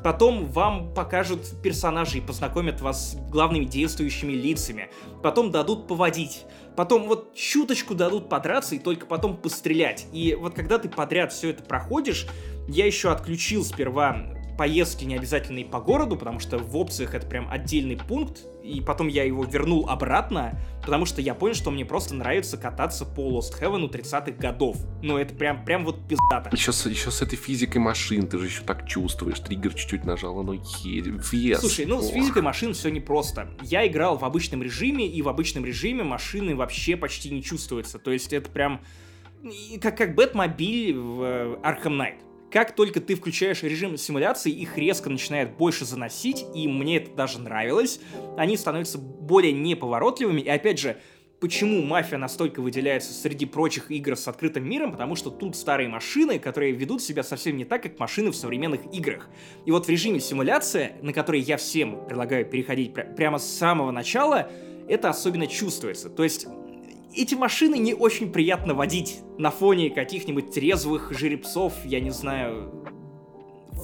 Потом 0.03 0.45
вам 0.45 0.93
покажут 0.93 1.41
персонажей, 1.63 2.21
познакомят 2.21 2.79
вас 2.79 3.13
с 3.13 3.15
главными 3.31 3.65
действующими 3.65 4.33
лицами. 4.33 4.89
Потом 5.23 5.49
дадут 5.49 5.87
поводить. 5.87 6.45
Потом 6.75 7.07
вот 7.07 7.33
чуточку 7.35 7.95
дадут 7.95 8.29
подраться 8.29 8.75
и 8.75 8.79
только 8.79 9.05
потом 9.05 9.37
пострелять. 9.37 10.07
И 10.11 10.35
вот 10.35 10.55
когда 10.55 10.77
ты 10.77 10.89
подряд 10.89 11.31
все 11.31 11.49
это 11.51 11.63
проходишь, 11.63 12.27
я 12.67 12.85
еще 12.85 13.11
отключил 13.11 13.63
сперва 13.63 14.33
поездки 14.57 15.03
необязательные 15.05 15.65
по 15.65 15.79
городу, 15.79 16.15
потому 16.15 16.39
что 16.39 16.57
в 16.57 16.75
опциях 16.77 17.13
это 17.13 17.27
прям 17.27 17.49
отдельный 17.49 17.97
пункт, 17.97 18.45
и 18.65 18.81
потом 18.81 19.07
я 19.07 19.23
его 19.23 19.43
вернул 19.43 19.87
обратно, 19.89 20.59
потому 20.81 21.05
что 21.05 21.21
я 21.21 21.35
понял, 21.35 21.53
что 21.53 21.71
мне 21.71 21.85
просто 21.85 22.15
нравится 22.15 22.57
кататься 22.57 23.05
по 23.05 23.21
Lost 23.21 23.59
Heaven 23.61 23.89
30-х 23.89 24.31
годов. 24.31 24.77
Ну, 25.01 25.17
это 25.17 25.35
прям, 25.35 25.63
прям 25.63 25.85
вот 25.85 26.07
пиздато. 26.07 26.49
Еще 26.51 26.71
с, 26.71 26.85
еще 26.85 27.11
с 27.11 27.21
этой 27.21 27.35
физикой 27.35 27.77
машин, 27.77 28.27
ты 28.27 28.39
же 28.39 28.47
еще 28.47 28.63
так 28.63 28.87
чувствуешь. 28.87 29.39
Триггер 29.39 29.73
чуть-чуть 29.73 30.03
нажал, 30.03 30.39
оно 30.39 30.53
едет. 30.83 31.31
Вес. 31.31 31.59
Слушай, 31.59 31.85
ну 31.85 32.01
с 32.01 32.07
Ох. 32.07 32.13
физикой 32.13 32.41
машин 32.41 32.73
все 32.73 32.89
непросто. 32.89 33.49
Я 33.61 33.85
играл 33.85 34.17
в 34.17 34.25
обычном 34.25 34.63
режиме, 34.63 35.07
и 35.07 35.21
в 35.21 35.29
обычном 35.29 35.65
режиме 35.65 36.03
машины 36.03 36.55
вообще 36.55 36.97
почти 36.97 37.29
не 37.29 37.43
чувствуются. 37.43 37.99
То 37.99 38.11
есть 38.11 38.33
это 38.33 38.49
прям 38.49 38.81
как, 39.81 39.97
как 39.97 40.15
Бэтмобиль 40.15 40.97
в 40.97 41.21
э, 41.21 41.57
Arkham 41.63 41.97
Knight. 41.97 42.19
Как 42.51 42.75
только 42.75 43.01
ты 43.01 43.15
включаешь 43.15 43.63
режим 43.63 43.97
симуляции, 43.97 44.51
их 44.51 44.77
резко 44.77 45.09
начинает 45.09 45.57
больше 45.57 45.85
заносить, 45.85 46.45
и 46.53 46.67
мне 46.67 46.97
это 46.97 47.11
даже 47.11 47.39
нравилось. 47.39 47.99
Они 48.37 48.55
становятся 48.55 48.97
более 48.97 49.51
неповоротливыми, 49.51 50.41
и 50.41 50.49
опять 50.49 50.79
же, 50.79 50.97
Почему 51.41 51.81
мафия 51.83 52.17
настолько 52.17 52.61
выделяется 52.61 53.11
среди 53.13 53.45
прочих 53.45 53.91
игр 53.91 54.15
с 54.15 54.27
открытым 54.27 54.67
миром? 54.67 54.91
Потому 54.91 55.15
что 55.15 55.29
тут 55.29 55.55
старые 55.57 55.89
машины, 55.89 56.39
которые 56.39 56.71
ведут 56.71 57.01
себя 57.01 57.23
совсем 57.23 57.57
не 57.57 57.65
так, 57.65 57.83
как 57.83 57.99
машины 57.99 58.31
в 58.31 58.35
современных 58.35 58.81
играх. 58.93 59.29
И 59.65 59.71
вот 59.71 59.85
в 59.85 59.89
режиме 59.89 60.21
симуляция, 60.21 60.93
на 61.01 61.11
который 61.11 61.41
я 61.41 61.57
всем 61.57 62.05
предлагаю 62.07 62.45
переходить 62.45 62.93
пря- 62.93 63.13
прямо 63.13 63.37
с 63.37 63.45
самого 63.45 63.91
начала, 63.91 64.49
это 64.87 65.09
особенно 65.09 65.45
чувствуется. 65.45 66.09
То 66.09 66.23
есть 66.23 66.47
эти 67.15 67.35
машины 67.35 67.77
не 67.77 67.93
очень 67.93 68.31
приятно 68.31 68.73
водить 68.73 69.19
на 69.37 69.51
фоне 69.51 69.89
каких-нибудь 69.89 70.51
трезвых 70.51 71.11
жеребцов, 71.11 71.73
я 71.85 71.99
не 71.99 72.11
знаю, 72.11 72.71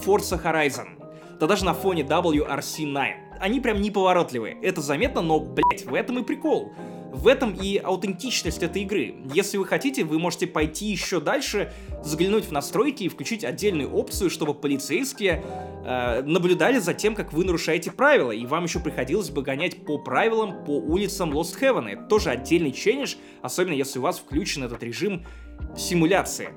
Forza 0.06 0.42
Horizon. 0.42 1.02
Да 1.40 1.48
даже 1.48 1.66
на 1.66 1.74
фоне 1.74 2.04
WRC9. 2.04 3.14
Они 3.40 3.60
прям 3.60 3.82
неповоротливые. 3.82 4.58
Это 4.62 4.82
заметно, 4.82 5.22
но, 5.22 5.40
блять, 5.40 5.86
в 5.86 5.94
этом 5.94 6.20
и 6.20 6.24
прикол. 6.24 6.72
В 7.12 7.28
этом 7.28 7.53
и 7.53 7.78
аутентичность 7.78 8.64
этой 8.64 8.84
игры. 8.84 9.16
Если 9.34 9.57
вы 9.57 9.66
хотите, 9.66 10.05
вы 10.05 10.18
можете 10.18 10.47
пойти 10.47 10.86
еще 10.86 11.20
дальше, 11.20 11.74
заглянуть 12.03 12.45
в 12.45 12.51
настройки 12.51 13.03
и 13.03 13.09
включить 13.09 13.43
отдельную 13.43 13.93
опцию, 13.93 14.30
чтобы 14.30 14.53
полицейские 14.53 15.43
э, 15.86 16.22
наблюдали 16.24 16.80
за 16.80 16.93
тем, 16.93 17.14
как 17.14 17.34
вы 17.34 17.43
нарушаете 17.43 17.91
правила, 17.91 18.32
и 18.32 18.45
вам 18.45 18.64
еще 18.64 18.80
приходилось 18.80 19.30
бы 19.30 19.41
гонять 19.41 19.86
по 19.86 19.97
правилам 19.97 20.64
по 20.64 20.78
улицам 20.78 21.32
Lost 21.34 21.59
Heaven. 21.59 21.89
Это 21.89 22.03
тоже 22.03 22.30
отдельный 22.30 22.72
челлендж, 22.72 23.16
особенно 23.41 23.74
если 23.74 23.99
у 23.99 24.03
вас 24.03 24.18
включен 24.18 24.64
этот 24.64 24.82
режим 24.82 25.26
симуляции. 25.78 26.49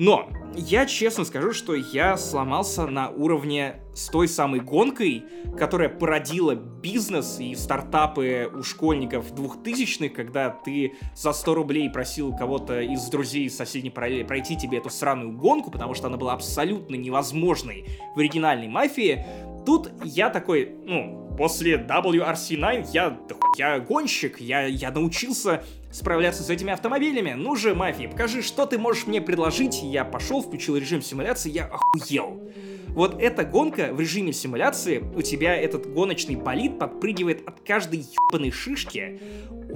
Но 0.00 0.30
я 0.56 0.86
честно 0.86 1.26
скажу, 1.26 1.52
что 1.52 1.74
я 1.74 2.16
сломался 2.16 2.86
на 2.86 3.10
уровне 3.10 3.82
с 3.94 4.06
той 4.06 4.28
самой 4.28 4.60
гонкой, 4.60 5.24
которая 5.58 5.90
породила 5.90 6.54
бизнес 6.54 7.38
и 7.38 7.54
стартапы 7.54 8.50
у 8.50 8.62
школьников 8.62 9.30
2000-х, 9.34 10.14
когда 10.14 10.48
ты 10.48 10.94
за 11.14 11.34
100 11.34 11.54
рублей 11.54 11.90
просил 11.90 12.34
кого-то 12.34 12.80
из 12.80 13.10
друзей 13.10 13.44
из 13.44 13.56
соседней 13.58 13.90
параллели 13.90 14.22
пройти 14.22 14.56
тебе 14.56 14.78
эту 14.78 14.88
сраную 14.88 15.36
гонку, 15.36 15.70
потому 15.70 15.92
что 15.92 16.06
она 16.06 16.16
была 16.16 16.32
абсолютно 16.32 16.94
невозможной 16.94 17.84
в 18.16 18.18
оригинальной 18.20 18.68
мафии. 18.68 19.26
Тут 19.66 19.90
я 20.02 20.30
такой, 20.30 20.76
ну, 20.86 21.29
после 21.40 21.76
WRC9 21.76 22.88
я, 22.92 23.18
да 23.26 23.34
хуй, 23.34 23.50
я 23.56 23.80
гонщик, 23.80 24.42
я, 24.42 24.66
я 24.66 24.90
научился 24.90 25.62
справляться 25.90 26.42
с 26.42 26.50
этими 26.50 26.70
автомобилями. 26.70 27.32
Ну 27.32 27.56
же, 27.56 27.74
мафия, 27.74 28.10
покажи, 28.10 28.42
что 28.42 28.66
ты 28.66 28.76
можешь 28.76 29.06
мне 29.06 29.22
предложить. 29.22 29.82
Я 29.82 30.04
пошел, 30.04 30.42
включил 30.42 30.76
режим 30.76 31.00
симуляции, 31.00 31.50
я 31.50 31.64
охуел. 31.64 32.42
Вот 32.88 33.22
эта 33.22 33.44
гонка 33.44 33.88
в 33.90 33.98
режиме 33.98 34.34
симуляции, 34.34 35.02
у 35.16 35.22
тебя 35.22 35.56
этот 35.56 35.90
гоночный 35.90 36.36
болид 36.36 36.78
подпрыгивает 36.78 37.48
от 37.48 37.60
каждой 37.60 38.00
ебаной 38.00 38.50
шишки. 38.50 39.18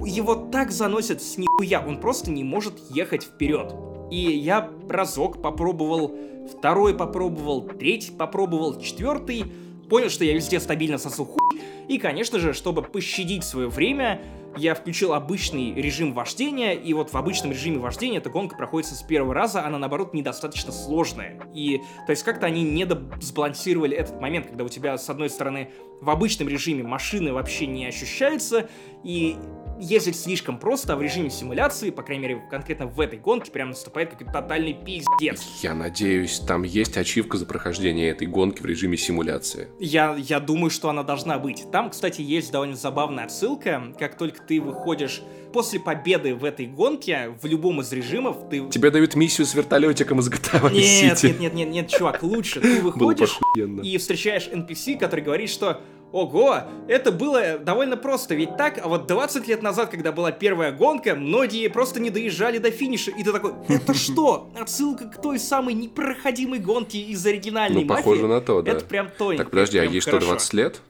Его 0.05 0.35
так 0.35 0.69
заносят 0.69 1.23
с 1.23 1.35
нихуя, 1.35 1.83
он 1.83 1.99
просто 1.99 2.29
не 2.29 2.43
может 2.43 2.75
ехать 2.91 3.23
вперед. 3.23 3.73
И 4.11 4.19
я 4.19 4.69
разок 4.87 5.41
попробовал, 5.41 6.15
второй 6.47 6.95
попробовал, 6.95 7.63
третий 7.63 8.11
попробовал, 8.11 8.79
четвертый. 8.79 9.45
Понял, 9.89 10.09
что 10.09 10.25
я 10.25 10.33
везде 10.33 10.59
стабильно 10.59 10.97
сосу 10.97 11.25
хуй. 11.25 11.61
И, 11.87 11.99
конечно 11.99 12.39
же, 12.39 12.53
чтобы 12.53 12.81
пощадить 12.81 13.43
свое 13.43 13.67
время, 13.67 14.21
я 14.57 14.73
включил 14.73 15.13
обычный 15.13 15.73
режим 15.73 16.13
вождения, 16.13 16.73
и 16.73 16.93
вот 16.93 17.11
в 17.11 17.15
обычном 17.15 17.51
режиме 17.51 17.77
вождения 17.79 18.17
эта 18.17 18.29
гонка 18.29 18.55
проходится 18.55 18.95
с 18.95 19.03
первого 19.03 19.33
раза, 19.33 19.65
она, 19.65 19.77
наоборот, 19.77 20.13
недостаточно 20.13 20.71
сложная. 20.71 21.39
И, 21.53 21.81
то 22.07 22.11
есть, 22.11 22.23
как-то 22.23 22.47
они 22.47 22.63
не 22.63 22.87
сбалансировали 23.21 23.95
этот 23.95 24.19
момент, 24.19 24.47
когда 24.47 24.63
у 24.63 24.69
тебя, 24.69 24.97
с 24.97 25.09
одной 25.09 25.29
стороны, 25.29 25.69
в 26.01 26.09
обычном 26.09 26.47
режиме 26.47 26.83
машины 26.83 27.33
вообще 27.33 27.67
не 27.67 27.85
ощущаются, 27.85 28.69
и 29.03 29.35
ездить 29.79 30.19
слишком 30.19 30.57
просто, 30.57 30.93
а 30.93 30.95
в 30.95 31.01
режиме 31.01 31.29
симуляции, 31.29 31.89
по 31.89 32.03
крайней 32.03 32.23
мере, 32.23 32.41
конкретно 32.49 32.87
в 32.87 32.99
этой 32.99 33.19
гонке, 33.19 33.51
прям 33.51 33.69
наступает 33.69 34.11
какой-то 34.11 34.31
тотальный 34.31 34.73
пиздец. 34.73 35.43
Я 35.61 35.73
надеюсь, 35.73 36.39
там 36.39 36.63
есть 36.63 36.97
ачивка 36.97 37.37
за 37.37 37.45
прохождение 37.45 38.09
этой 38.09 38.27
гонки 38.27 38.61
в 38.61 38.65
режиме 38.65 38.97
симуляции. 38.97 39.67
Я, 39.79 40.15
я 40.17 40.39
думаю, 40.39 40.69
что 40.69 40.89
она 40.89 41.03
должна 41.03 41.39
быть. 41.39 41.65
Там, 41.71 41.89
кстати, 41.89 42.21
есть 42.21 42.51
довольно 42.51 42.75
забавная 42.75 43.25
отсылка. 43.25 43.93
Как 43.99 44.17
только 44.17 44.41
ты 44.41 44.61
выходишь 44.61 45.21
после 45.53 45.79
победы 45.79 46.35
в 46.35 46.43
этой 46.43 46.67
гонке, 46.67 47.35
в 47.41 47.45
любом 47.45 47.81
из 47.81 47.91
режимов, 47.91 48.49
ты... 48.49 48.67
Тебе 48.69 48.91
дают 48.91 49.15
миссию 49.15 49.45
с 49.45 49.53
вертолетиком 49.53 50.19
из 50.19 50.29
GTA 50.29 50.71
Нет, 50.73 51.17
City. 51.17 51.27
нет, 51.27 51.39
нет, 51.39 51.53
нет, 51.53 51.69
нет, 51.69 51.89
чувак, 51.89 52.23
лучше. 52.23 52.59
Ты 52.59 52.81
выходишь 52.81 53.39
и 53.83 53.97
встречаешь 53.97 54.47
NPC, 54.47 54.97
который 54.97 55.21
говорит, 55.21 55.49
что 55.49 55.81
Ого, 56.15 56.61
это 56.87 57.11
было 57.11 57.57
довольно 57.57 57.97
просто, 57.97 58.35
ведь 58.35 58.55
так, 58.55 58.79
а 58.81 58.87
вот 58.87 59.05
20 59.05 59.49
лет 59.49 59.61
назад, 59.61 59.89
когда 59.89 60.13
была 60.13 60.31
первая 60.31 60.71
гонка, 60.71 61.13
многие 61.13 61.67
просто 61.67 61.99
не 61.99 62.09
доезжали 62.09 62.57
до 62.57 62.71
финиша, 62.71 63.11
и 63.11 63.21
ты 63.21 63.33
такой, 63.33 63.51
это 63.67 63.93
что? 63.93 64.49
Отсылка 64.57 65.09
к 65.09 65.21
той 65.21 65.39
самой 65.39 65.73
непроходимой 65.73 66.59
гонке 66.59 66.99
из 66.99 67.25
оригинальной 67.25 67.81
Ну, 67.81 67.87
мафии? 67.87 68.01
похоже 68.01 68.27
на 68.27 68.39
то, 68.39 68.61
да. 68.61 68.71
Это 68.71 68.85
прям 68.85 69.09
то. 69.17 69.35
Так, 69.35 69.49
подожди, 69.49 69.77
а 69.77 69.83
ей 69.83 69.99
что, 69.99 70.11
хорошо. 70.11 70.27
20 70.29 70.53
лет? 70.53 70.81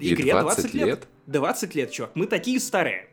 Игре 0.00 0.32
20 0.40 0.72
лет? 0.72 0.86
лет? 0.86 1.08
20 1.26 1.74
лет, 1.74 1.90
чувак, 1.90 2.12
мы 2.14 2.24
такие 2.26 2.58
старые. 2.58 3.10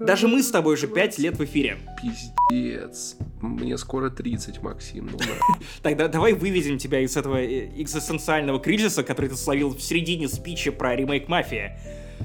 Даже 0.00 0.26
мы 0.28 0.42
с 0.42 0.50
тобой 0.50 0.74
уже 0.74 0.88
5 0.88 1.18
лет 1.18 1.36
в 1.38 1.44
эфире. 1.44 1.78
Пиздец. 2.02 3.16
Мне 3.40 3.78
скоро 3.78 4.10
30, 4.10 4.62
Максим. 4.62 5.10
Ну, 5.12 5.18
да. 5.18 5.24
Тогда 5.82 6.08
давай 6.08 6.32
выведем 6.32 6.78
тебя 6.78 7.00
из 7.00 7.16
этого 7.16 7.36
э, 7.40 7.70
экзистенциального 7.80 8.58
кризиса, 8.60 9.04
который 9.04 9.30
ты 9.30 9.36
словил 9.36 9.70
в 9.70 9.80
середине 9.80 10.28
спича 10.28 10.72
про 10.72 10.96
ремейк 10.96 11.28
«Мафия». 11.28 11.78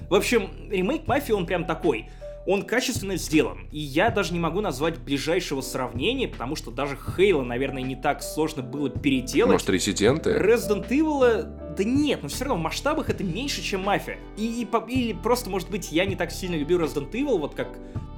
В 0.09 0.15
общем, 0.15 0.49
ремейк 0.72 1.07
«Мафии» 1.07 1.34
он 1.34 1.45
прям 1.45 1.65
такой— 1.65 2.09
он 2.46 2.64
качественно 2.64 3.16
сделан. 3.16 3.68
И 3.72 3.80
я 3.80 4.10
даже 4.10 4.34
не 4.34 4.40
могу 4.40 4.62
назвать 4.62 4.98
ближайшего 4.98 5.62
сравнения, 5.62 6.28
потому 6.28 6.56
что 6.56 6.72
даже 6.72 6.98
Хейла, 6.98 7.44
наверное, 7.44 7.84
не 7.84 7.96
так 7.96 8.24
сложно 8.24 8.64
было 8.64 8.90
переделать. 8.90 9.52
Может, 9.52 9.70
резиденты? 9.70 10.32
Resident 10.32 10.88
Evil, 10.90 11.76
да 11.78 11.84
нет, 11.84 12.24
но 12.24 12.30
все 12.30 12.46
равно 12.46 12.60
в 12.60 12.64
масштабах 12.64 13.10
это 13.10 13.24
меньше, 13.24 13.62
чем 13.62 13.84
Мафия. 13.84 14.18
И, 14.38 14.64
и, 14.64 14.92
или 14.92 15.14
просто, 15.14 15.50
может 15.50 15.70
быть, 15.70 15.92
я 15.92 16.06
не 16.06 16.16
так 16.16 16.32
сильно 16.32 16.56
люблю 16.56 16.80
Resident 16.80 17.12
Evil, 17.12 17.38
вот 17.38 17.56
как 17.56 17.68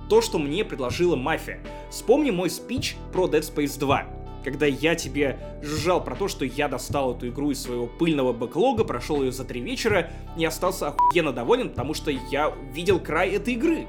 то, 0.10 0.22
что 0.22 0.40
мне 0.40 0.66
предложила 0.66 1.16
Мафия. 1.16 1.60
Вспомни 1.90 2.32
мой 2.32 2.50
спич 2.50 2.96
про 3.12 3.28
Dead 3.28 3.42
Space 3.42 3.80
2 3.80 4.22
когда 4.44 4.66
я 4.66 4.96
тебе 4.96 5.38
жужжал 5.62 6.04
про 6.04 6.16
то, 6.16 6.28
что 6.28 6.46
я 6.46 6.68
достал 6.68 7.16
эту 7.16 7.28
игру 7.28 7.52
из 7.52 7.62
своего 7.62 7.86
пыльного 7.86 8.34
бэклога, 8.34 8.84
прошел 8.84 9.22
ее 9.22 9.32
за 9.32 9.44
три 9.44 9.62
вечера 9.62 10.10
и 10.36 10.44
остался 10.44 10.88
охуенно 10.88 11.32
доволен, 11.32 11.70
потому 11.70 11.94
что 11.94 12.10
я 12.10 12.52
видел 12.74 13.00
край 13.00 13.30
этой 13.32 13.54
игры 13.54 13.86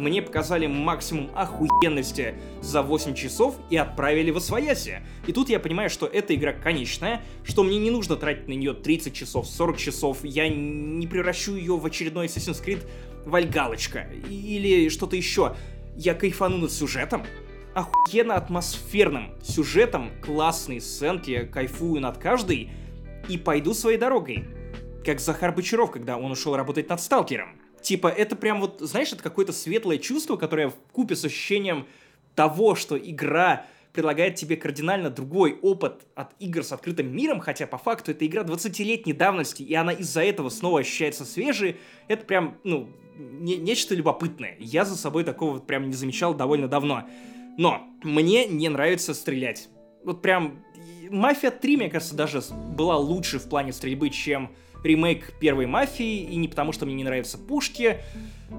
мне 0.00 0.22
показали 0.22 0.66
максимум 0.66 1.30
охуенности 1.34 2.34
за 2.62 2.82
8 2.82 3.14
часов 3.14 3.56
и 3.68 3.76
отправили 3.76 4.30
в 4.30 4.38
освояси. 4.38 5.02
И 5.26 5.32
тут 5.32 5.48
я 5.50 5.60
понимаю, 5.60 5.90
что 5.90 6.06
эта 6.06 6.34
игра 6.34 6.52
конечная, 6.52 7.22
что 7.44 7.62
мне 7.62 7.78
не 7.78 7.90
нужно 7.90 8.16
тратить 8.16 8.48
на 8.48 8.52
нее 8.52 8.72
30 8.72 9.14
часов, 9.14 9.46
40 9.46 9.76
часов, 9.76 10.24
я 10.24 10.48
не 10.48 11.06
превращу 11.06 11.54
ее 11.54 11.76
в 11.76 11.84
очередной 11.84 12.26
Assassin's 12.26 12.64
Creed 12.64 12.86
вальгалочка 13.26 14.06
или 14.28 14.88
что-то 14.88 15.16
еще. 15.16 15.54
Я 15.96 16.14
кайфану 16.14 16.56
над 16.56 16.72
сюжетом, 16.72 17.26
охуенно 17.74 18.36
атмосферным 18.36 19.34
сюжетом, 19.42 20.10
классные 20.22 20.80
сценки, 20.80 21.48
кайфую 21.52 22.00
над 22.00 22.16
каждой 22.16 22.70
и 23.28 23.36
пойду 23.36 23.74
своей 23.74 23.98
дорогой. 23.98 24.44
Как 25.04 25.20
Захар 25.20 25.52
Бочаров, 25.52 25.90
когда 25.90 26.16
он 26.16 26.30
ушел 26.30 26.56
работать 26.56 26.88
над 26.88 27.00
Сталкером. 27.00 27.60
Типа, 27.82 28.08
это 28.08 28.36
прям 28.36 28.60
вот, 28.60 28.80
знаешь, 28.80 29.12
это 29.12 29.22
какое-то 29.22 29.52
светлое 29.52 29.98
чувство, 29.98 30.36
которое 30.36 30.68
в 30.68 30.74
купе 30.92 31.16
с 31.16 31.24
ощущением 31.24 31.86
того, 32.34 32.74
что 32.74 32.98
игра 32.98 33.66
предлагает 33.92 34.36
тебе 34.36 34.56
кардинально 34.56 35.10
другой 35.10 35.58
опыт 35.62 36.06
от 36.14 36.32
игр 36.38 36.62
с 36.62 36.72
открытым 36.72 37.14
миром, 37.14 37.40
хотя 37.40 37.66
по 37.66 37.78
факту 37.78 38.12
это 38.12 38.24
игра 38.24 38.42
20-летней 38.42 39.12
давности, 39.12 39.62
и 39.62 39.74
она 39.74 39.92
из-за 39.92 40.22
этого 40.22 40.48
снова 40.48 40.80
ощущается 40.80 41.24
свежей, 41.24 41.76
это 42.06 42.24
прям, 42.24 42.58
ну, 42.62 42.88
не, 43.16 43.56
нечто 43.56 43.94
любопытное. 43.94 44.56
Я 44.58 44.84
за 44.84 44.96
собой 44.96 45.24
такого 45.24 45.54
вот 45.54 45.66
прям 45.66 45.88
не 45.88 45.94
замечал 45.94 46.34
довольно 46.34 46.68
давно. 46.68 47.08
Но 47.58 47.82
мне 48.02 48.46
не 48.46 48.68
нравится 48.68 49.14
стрелять. 49.14 49.68
Вот 50.04 50.22
прям... 50.22 50.64
Мафия 51.10 51.50
3, 51.50 51.76
мне 51.76 51.90
кажется, 51.90 52.14
даже 52.14 52.40
была 52.76 52.96
лучше 52.96 53.40
в 53.40 53.48
плане 53.48 53.72
стрельбы, 53.72 54.10
чем 54.10 54.52
ремейк 54.84 55.32
первой 55.38 55.66
мафии, 55.66 56.22
и 56.22 56.36
не 56.36 56.48
потому, 56.48 56.72
что 56.72 56.86
мне 56.86 56.94
не 56.94 57.04
нравятся 57.04 57.38
пушки, 57.38 57.98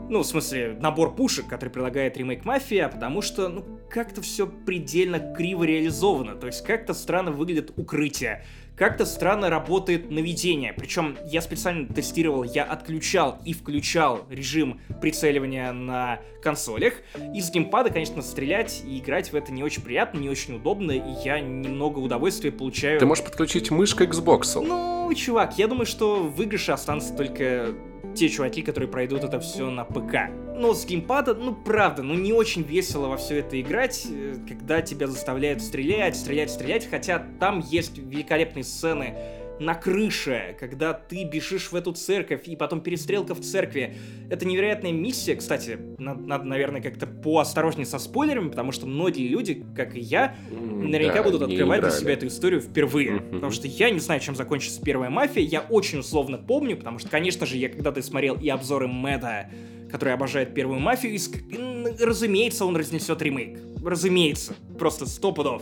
ну, 0.09 0.19
в 0.19 0.25
смысле, 0.25 0.77
набор 0.79 1.15
пушек, 1.15 1.47
который 1.47 1.69
предлагает 1.69 2.17
ремейк 2.17 2.45
мафии, 2.45 2.77
а 2.77 2.89
потому 2.89 3.21
что, 3.21 3.49
ну, 3.49 3.65
как-то 3.89 4.21
все 4.21 4.47
предельно 4.47 5.19
криво 5.35 5.63
реализовано, 5.63 6.35
то 6.35 6.47
есть 6.47 6.63
как-то 6.63 6.93
странно 6.93 7.31
выглядит 7.31 7.73
укрытие, 7.75 8.45
как-то 8.81 9.05
странно 9.05 9.51
работает 9.51 10.09
наведение. 10.09 10.73
Причем 10.73 11.15
я 11.23 11.43
специально 11.43 11.85
тестировал, 11.85 12.43
я 12.43 12.63
отключал 12.63 13.37
и 13.45 13.53
включал 13.53 14.25
режим 14.27 14.81
прицеливания 14.99 15.71
на 15.71 16.19
консолях. 16.41 16.95
Из 17.35 17.51
геймпада, 17.51 17.91
конечно, 17.91 18.23
стрелять 18.23 18.81
и 18.83 18.97
играть 18.97 19.31
в 19.31 19.35
это 19.35 19.51
не 19.51 19.63
очень 19.63 19.83
приятно, 19.83 20.17
не 20.17 20.29
очень 20.29 20.55
удобно, 20.55 20.93
и 20.93 21.23
я 21.23 21.39
немного 21.39 21.99
удовольствия 21.99 22.51
получаю. 22.51 22.99
Ты 22.99 23.05
можешь 23.05 23.23
подключить 23.23 23.69
мышку 23.69 24.03
Xbox. 24.03 24.59
Ну, 24.59 25.13
чувак, 25.13 25.59
я 25.59 25.67
думаю, 25.67 25.85
что 25.85 26.23
в 26.23 26.35
выигрыше 26.35 26.71
останутся 26.71 27.15
только 27.15 27.75
те 28.15 28.29
чуваки, 28.29 28.61
которые 28.61 28.89
пройдут 28.89 29.23
это 29.23 29.39
все 29.39 29.69
на 29.69 29.83
ПК. 29.85 30.29
Но 30.55 30.73
с 30.73 30.85
геймпада, 30.85 31.33
ну 31.33 31.55
правда, 31.55 32.03
ну 32.03 32.13
не 32.13 32.33
очень 32.33 32.61
весело 32.61 33.07
во 33.07 33.17
все 33.17 33.39
это 33.39 33.59
играть, 33.59 34.05
э, 34.09 34.35
когда 34.47 34.81
тебя 34.81 35.07
заставляют 35.07 35.61
стрелять, 35.61 36.15
стрелять, 36.15 36.51
стрелять, 36.51 36.87
хотя 36.89 37.25
там 37.39 37.59
есть 37.59 37.97
великолепные 37.97 38.63
сцены, 38.63 39.15
на 39.61 39.75
крыше, 39.75 40.55
когда 40.59 40.93
ты 40.93 41.23
бежишь 41.23 41.71
в 41.71 41.75
эту 41.75 41.93
церковь, 41.93 42.47
и 42.47 42.55
потом 42.55 42.81
перестрелка 42.81 43.35
в 43.35 43.41
церкви. 43.41 43.95
Это 44.29 44.45
невероятная 44.45 44.91
миссия, 44.91 45.35
кстати, 45.35 45.77
надо, 45.99 46.21
надо 46.21 46.43
наверное, 46.45 46.81
как-то 46.81 47.05
поосторожнее 47.05 47.85
со 47.85 47.99
спойлерами, 47.99 48.49
потому 48.49 48.71
что 48.71 48.87
многие 48.87 49.27
люди, 49.27 49.63
как 49.75 49.95
и 49.95 49.99
я, 49.99 50.35
наверняка 50.49 51.17
да, 51.17 51.23
будут 51.23 51.41
открывать 51.43 51.81
для 51.81 51.91
себя 51.91 52.13
эту 52.13 52.27
историю 52.27 52.61
впервые. 52.61 53.11
Mm-hmm. 53.11 53.31
Потому 53.31 53.51
что 53.51 53.67
я 53.67 53.91
не 53.91 53.99
знаю, 53.99 54.19
чем 54.19 54.35
закончится 54.35 54.81
первая 54.81 55.11
мафия, 55.11 55.43
я 55.43 55.61
очень 55.61 55.99
условно 55.99 56.37
помню, 56.37 56.75
потому 56.75 56.97
что, 56.97 57.09
конечно 57.09 57.45
же, 57.45 57.57
я 57.57 57.69
когда-то 57.69 58.01
смотрел 58.01 58.35
и 58.35 58.49
обзоры 58.49 58.87
Мэда, 58.87 59.49
который 59.91 60.13
обожает 60.13 60.55
первую 60.55 60.79
мафию, 60.79 61.13
и, 61.13 62.03
разумеется, 62.03 62.65
он 62.65 62.75
разнесет 62.75 63.21
ремейк. 63.21 63.59
Разумеется, 63.83 64.55
просто 64.79 65.05
сто 65.05 65.31
пудов 65.31 65.61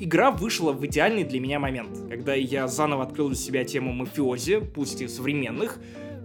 игра 0.00 0.30
вышла 0.30 0.72
в 0.72 0.84
идеальный 0.86 1.24
для 1.24 1.38
меня 1.40 1.60
момент, 1.60 1.90
когда 2.08 2.34
я 2.34 2.66
заново 2.66 3.04
открыл 3.04 3.28
для 3.28 3.36
себя 3.36 3.64
тему 3.64 3.92
мафиози, 3.92 4.60
пусть 4.74 5.00
и 5.02 5.08
современных, 5.08 5.78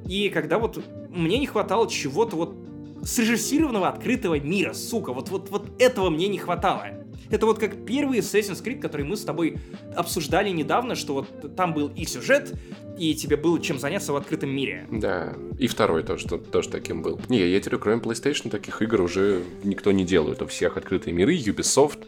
и 0.07 0.29
когда 0.29 0.57
вот 0.57 0.83
мне 1.09 1.37
не 1.37 1.45
хватало 1.45 1.89
чего-то 1.89 2.35
вот 2.35 2.55
срежиссированного 3.03 3.89
открытого 3.89 4.39
мира, 4.39 4.73
сука, 4.73 5.13
вот, 5.13 5.29
вот, 5.29 5.49
вот 5.49 5.69
этого 5.79 6.09
мне 6.09 6.27
не 6.27 6.37
хватало. 6.37 6.85
Это 7.29 7.45
вот 7.45 7.59
как 7.59 7.85
первый 7.85 8.19
Assassin's 8.19 8.63
Creed, 8.63 8.79
который 8.79 9.05
мы 9.05 9.17
с 9.17 9.23
тобой 9.23 9.57
обсуждали 9.95 10.49
недавно, 10.49 10.95
что 10.95 11.13
вот 11.15 11.55
там 11.55 11.73
был 11.73 11.91
и 11.95 12.05
сюжет, 12.05 12.53
и 12.97 13.13
тебе 13.15 13.35
было 13.37 13.59
чем 13.61 13.79
заняться 13.79 14.13
в 14.13 14.15
открытом 14.15 14.49
мире. 14.49 14.87
Да, 14.91 15.33
и 15.59 15.67
второй 15.67 16.03
тоже, 16.03 16.27
тоже 16.27 16.69
таким 16.69 17.01
был. 17.01 17.19
Не, 17.29 17.47
я 17.47 17.59
теперь, 17.59 17.79
кроме 17.79 18.01
PlayStation, 18.01 18.49
таких 18.49 18.81
игр 18.81 19.01
уже 19.01 19.43
никто 19.63 19.91
не 19.91 20.05
делает. 20.05 20.41
У 20.41 20.47
всех 20.47 20.77
открытые 20.77 21.13
миры, 21.13 21.35
Ubisoft, 21.35 21.99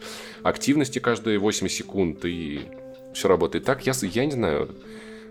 активности 0.43 0.99
каждые 0.99 1.39
8 1.39 1.67
секунд, 1.67 2.23
и 2.25 2.61
все 3.13 3.27
работает 3.27 3.65
так. 3.65 3.85
Я, 3.85 3.93
я 4.01 4.25
не 4.25 4.31
знаю, 4.31 4.69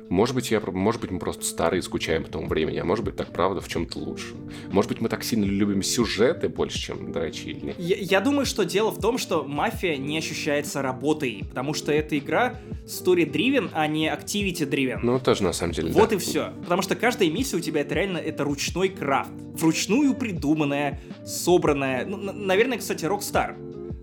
может 0.09 0.35
быть, 0.35 0.51
я, 0.51 0.61
может 0.61 1.01
быть, 1.01 1.11
мы 1.11 1.19
просто 1.19 1.45
старые 1.45 1.83
скучаем 1.83 2.25
по 2.25 2.31
тому 2.31 2.47
времени, 2.47 2.79
а 2.79 2.85
может 2.85 3.05
быть, 3.05 3.17
так 3.17 3.33
правда 3.33 3.61
в 3.61 3.69
чем-то 3.69 3.99
лучше. 3.99 4.35
Может 4.71 4.91
быть, 4.91 5.01
мы 5.01 5.09
так 5.09 5.25
сильно 5.25 5.45
любим 5.45 5.83
сюжеты 5.83 6.49
больше, 6.49 6.79
чем 6.79 7.13
дрочильни. 7.13 7.75
Я, 7.79 7.97
я 7.97 8.21
думаю, 8.21 8.47
что 8.47 8.65
дело 8.65 8.91
в 8.91 9.01
том, 9.01 9.19
что 9.19 9.45
мафия 9.45 9.97
не 9.97 10.19
ощущается 10.19 10.83
работой, 10.83 11.45
потому 11.49 11.75
что 11.75 11.93
эта 11.93 12.19
игра 12.19 12.57
story-driven, 12.87 13.71
а 13.73 13.87
не 13.87 14.07
activity-driven. 14.09 15.01
Ну, 15.03 15.19
тоже 15.19 15.43
на 15.43 15.53
самом 15.53 15.73
деле, 15.73 15.93
Вот 15.93 16.11
да. 16.11 16.17
и 16.17 16.19
все. 16.19 16.53
Потому 16.63 16.83
что 16.83 16.95
каждая 16.95 17.31
миссия 17.31 17.57
у 17.57 17.61
тебя 17.61 17.81
это 17.81 17.95
реально 17.95 18.19
это 18.19 18.45
ручной 18.45 18.89
крафт. 18.89 19.31
Вручную 19.55 20.15
придуманная, 20.15 21.01
собранная. 21.25 22.05
Ну, 22.07 22.17
наверное, 22.17 22.79
кстати, 22.79 23.05
Rockstar 23.05 23.57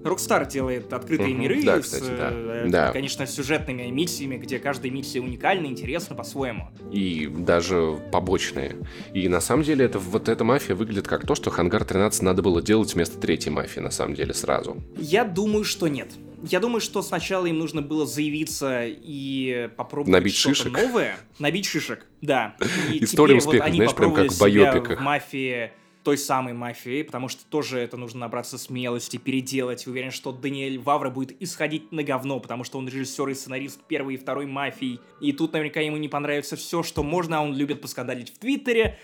Rockstar 0.03 0.49
делает 0.49 0.91
открытые 0.91 1.33
миры 1.33 1.63
да, 1.63 1.79
кстати, 1.79 2.03
с, 2.03 2.07
да. 2.07 2.29
Э, 2.31 2.65
да. 2.67 2.91
конечно, 2.91 3.25
сюжетными 3.25 3.83
миссиями, 3.83 4.37
где 4.37 4.59
каждая 4.59 4.91
миссия 4.91 5.21
уникальна, 5.21 5.67
интересна 5.67 6.15
по-своему. 6.15 6.69
И 6.91 7.27
даже 7.27 7.99
побочные. 8.11 8.75
И 9.13 9.27
на 9.27 9.39
самом 9.39 9.63
деле 9.63 9.85
это, 9.85 9.99
вот 9.99 10.29
эта 10.29 10.43
мафия 10.43 10.75
выглядит 10.75 11.07
как 11.07 11.25
то, 11.25 11.35
что 11.35 11.49
Хангар 11.49 11.83
13 11.85 12.21
надо 12.21 12.41
было 12.41 12.61
делать 12.61 12.93
вместо 12.93 13.17
третьей 13.19 13.51
мафии, 13.51 13.79
на 13.79 13.91
самом 13.91 14.15
деле, 14.15 14.33
сразу. 14.33 14.77
Я 14.97 15.23
думаю, 15.23 15.63
что 15.63 15.87
нет. 15.87 16.09
Я 16.43 16.59
думаю, 16.59 16.81
что 16.81 17.01
сначала 17.01 17.45
им 17.45 17.57
нужно 17.57 17.81
было 17.81 18.05
заявиться 18.05 18.81
и 18.85 19.69
попробовать 19.77 20.11
набить 20.11 20.35
что-то 20.35 20.55
шишек. 20.55 20.73
новое. 20.73 21.17
Набить 21.39 21.65
шишек, 21.65 22.05
да. 22.21 22.55
И 22.91 23.03
История 23.03 23.35
успеха, 23.35 23.63
вот 23.67 23.75
знаешь, 23.75 23.95
прям 23.95 24.13
как 24.13 24.31
в 24.31 24.39
байопиках. 24.39 24.99
в 24.99 25.01
мафии 25.01 25.71
той 26.03 26.17
самой 26.17 26.53
мафии, 26.53 27.01
потому 27.03 27.27
что 27.29 27.45
тоже 27.45 27.79
это 27.79 27.97
нужно 27.97 28.21
набраться 28.21 28.57
смелости, 28.57 29.17
переделать. 29.17 29.87
Уверен, 29.87 30.11
что 30.11 30.31
Даниэль 30.31 30.79
Вавра 30.79 31.09
будет 31.09 31.41
исходить 31.41 31.91
на 31.91 32.03
говно, 32.03 32.39
потому 32.39 32.63
что 32.63 32.77
он 32.77 32.87
режиссер 32.87 33.29
и 33.29 33.33
сценарист 33.33 33.81
первой 33.83 34.15
и 34.15 34.17
второй 34.17 34.45
мафии. 34.45 34.99
И 35.21 35.31
тут 35.31 35.53
наверняка 35.53 35.79
ему 35.79 35.97
не 35.97 36.09
понравится 36.09 36.55
все, 36.55 36.83
что 36.83 37.03
можно, 37.03 37.39
а 37.39 37.41
он 37.41 37.53
любит 37.55 37.81
поскандалить 37.81 38.33
в 38.33 38.37
Твиттере. 38.37 38.99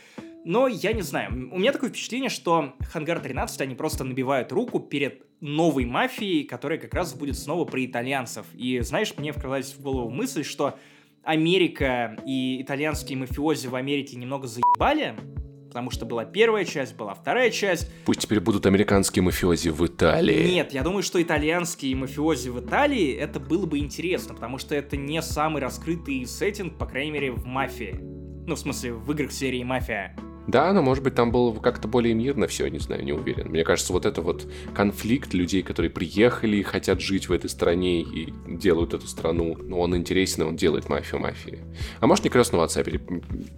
Но 0.45 0.67
я 0.67 0.93
не 0.93 1.01
знаю, 1.01 1.49
у 1.51 1.59
меня 1.59 1.71
такое 1.71 1.89
впечатление, 1.89 2.29
что 2.29 2.73
Хангар 2.91 3.19
13 3.19 3.61
они 3.61 3.75
просто 3.75 4.03
набивают 4.03 4.51
руку 4.51 4.79
перед 4.79 5.23
новой 5.41 5.85
мафией, 5.85 6.43
которая 6.43 6.79
как 6.79 6.93
раз 6.93 7.13
будет 7.13 7.37
снова 7.37 7.65
про 7.65 7.83
итальянцев. 7.85 8.45
И 8.53 8.79
знаешь, 8.79 9.13
мне 9.17 9.31
вкрылась 9.31 9.73
в 9.73 9.81
голову 9.81 10.09
мысль, 10.09 10.43
что 10.43 10.77
Америка 11.23 12.17
и 12.25 12.61
итальянские 12.61 13.17
мафиози 13.17 13.67
в 13.67 13.75
Америке 13.75 14.17
немного 14.17 14.47
заебали, 14.47 15.15
потому 15.69 15.91
что 15.91 16.05
была 16.05 16.25
первая 16.25 16.65
часть, 16.65 16.95
была 16.95 17.13
вторая 17.13 17.49
часть. 17.49 17.89
Пусть 18.05 18.21
теперь 18.21 18.39
будут 18.39 18.65
американские 18.65 19.23
мафиози 19.23 19.69
в 19.69 19.85
Италии. 19.85 20.51
Нет, 20.51 20.73
я 20.73 20.83
думаю, 20.83 21.03
что 21.03 21.21
итальянские 21.21 21.95
мафиози 21.95 22.49
в 22.49 22.59
Италии, 22.59 23.13
это 23.13 23.39
было 23.39 23.65
бы 23.65 23.77
интересно, 23.77 24.33
потому 24.33 24.57
что 24.57 24.75
это 24.75 24.97
не 24.97 25.21
самый 25.21 25.61
раскрытый 25.61 26.25
сеттинг, 26.25 26.77
по 26.77 26.85
крайней 26.85 27.11
мере, 27.11 27.31
в 27.31 27.45
мафии. 27.45 27.97
Ну, 28.47 28.55
в 28.55 28.59
смысле, 28.59 28.93
в 28.93 29.11
играх 29.11 29.31
серии 29.31 29.63
«Мафия». 29.63 30.15
Да, 30.49 30.73
но 30.73 30.81
может 30.81 31.03
быть 31.03 31.13
там 31.13 31.31
было 31.31 31.53
как-то 31.59 31.87
более 31.87 32.15
мирно 32.15 32.47
все, 32.47 32.67
не 32.67 32.79
знаю, 32.79 33.03
не 33.03 33.13
уверен. 33.13 33.49
Мне 33.49 33.63
кажется, 33.63 33.93
вот 33.93 34.07
это 34.07 34.21
вот 34.23 34.51
конфликт 34.73 35.33
людей, 35.35 35.61
которые 35.61 35.91
приехали 35.91 36.57
и 36.57 36.63
хотят 36.63 37.01
жить 37.01 37.29
в 37.29 37.31
этой 37.31 37.49
стране 37.51 38.01
и 38.01 38.33
делают 38.47 38.95
эту 38.95 39.05
страну, 39.05 39.55
ну, 39.61 39.79
он 39.79 39.95
интересен, 39.95 40.43
он 40.43 40.55
делает 40.55 40.89
мафию 40.89 41.21
мафии. 41.21 41.59
А 41.99 42.07
может, 42.07 42.23
не 42.23 42.31
крестного 42.31 42.63
отца 42.63 42.83
пере 42.83 42.99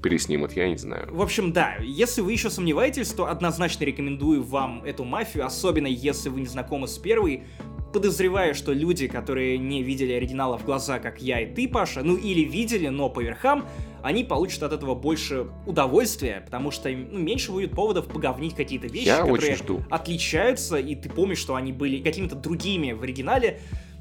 переснимут, 0.03 0.51
я 0.53 0.67
не 0.67 0.77
знаю. 0.77 1.07
В 1.11 1.21
общем, 1.21 1.53
да, 1.53 1.75
если 1.81 2.19
вы 2.19 2.33
еще 2.33 2.49
сомневаетесь, 2.49 3.09
то 3.09 3.27
однозначно 3.27 3.85
рекомендую 3.85 4.43
вам 4.43 4.83
эту 4.83 5.05
мафию, 5.05 5.45
особенно 5.45 5.87
если 5.87 6.27
вы 6.27 6.41
не 6.41 6.47
знакомы 6.47 6.89
с 6.89 6.97
первой, 6.97 7.43
подозреваю, 7.91 8.55
что 8.55 8.73
люди, 8.73 9.07
которые 9.07 9.57
не 9.57 9.83
видели 9.83 10.13
оригинала 10.13 10.57
в 10.57 10.65
глаза, 10.65 10.99
как 10.99 11.21
я 11.21 11.41
и 11.41 11.53
ты, 11.53 11.67
Паша, 11.67 12.03
ну 12.03 12.15
или 12.15 12.41
видели, 12.41 12.87
но 12.87 13.09
по 13.09 13.21
верхам, 13.21 13.65
они 14.01 14.23
получат 14.23 14.63
от 14.63 14.73
этого 14.73 14.95
больше 14.95 15.47
удовольствия, 15.65 16.41
потому 16.45 16.71
что 16.71 16.89
ну, 16.89 17.19
меньше 17.19 17.51
будет 17.51 17.71
поводов 17.71 18.07
поговнить 18.07 18.55
какие-то 18.55 18.87
вещи, 18.87 19.07
я 19.07 19.21
которые 19.21 19.57
отличаются, 19.89 20.77
и 20.77 20.95
ты 20.95 21.09
помнишь, 21.09 21.39
что 21.39 21.55
они 21.55 21.71
были 21.71 22.01
какими-то 22.01 22.35
другими 22.35 22.93
в 22.93 23.03
оригинале. 23.03 23.59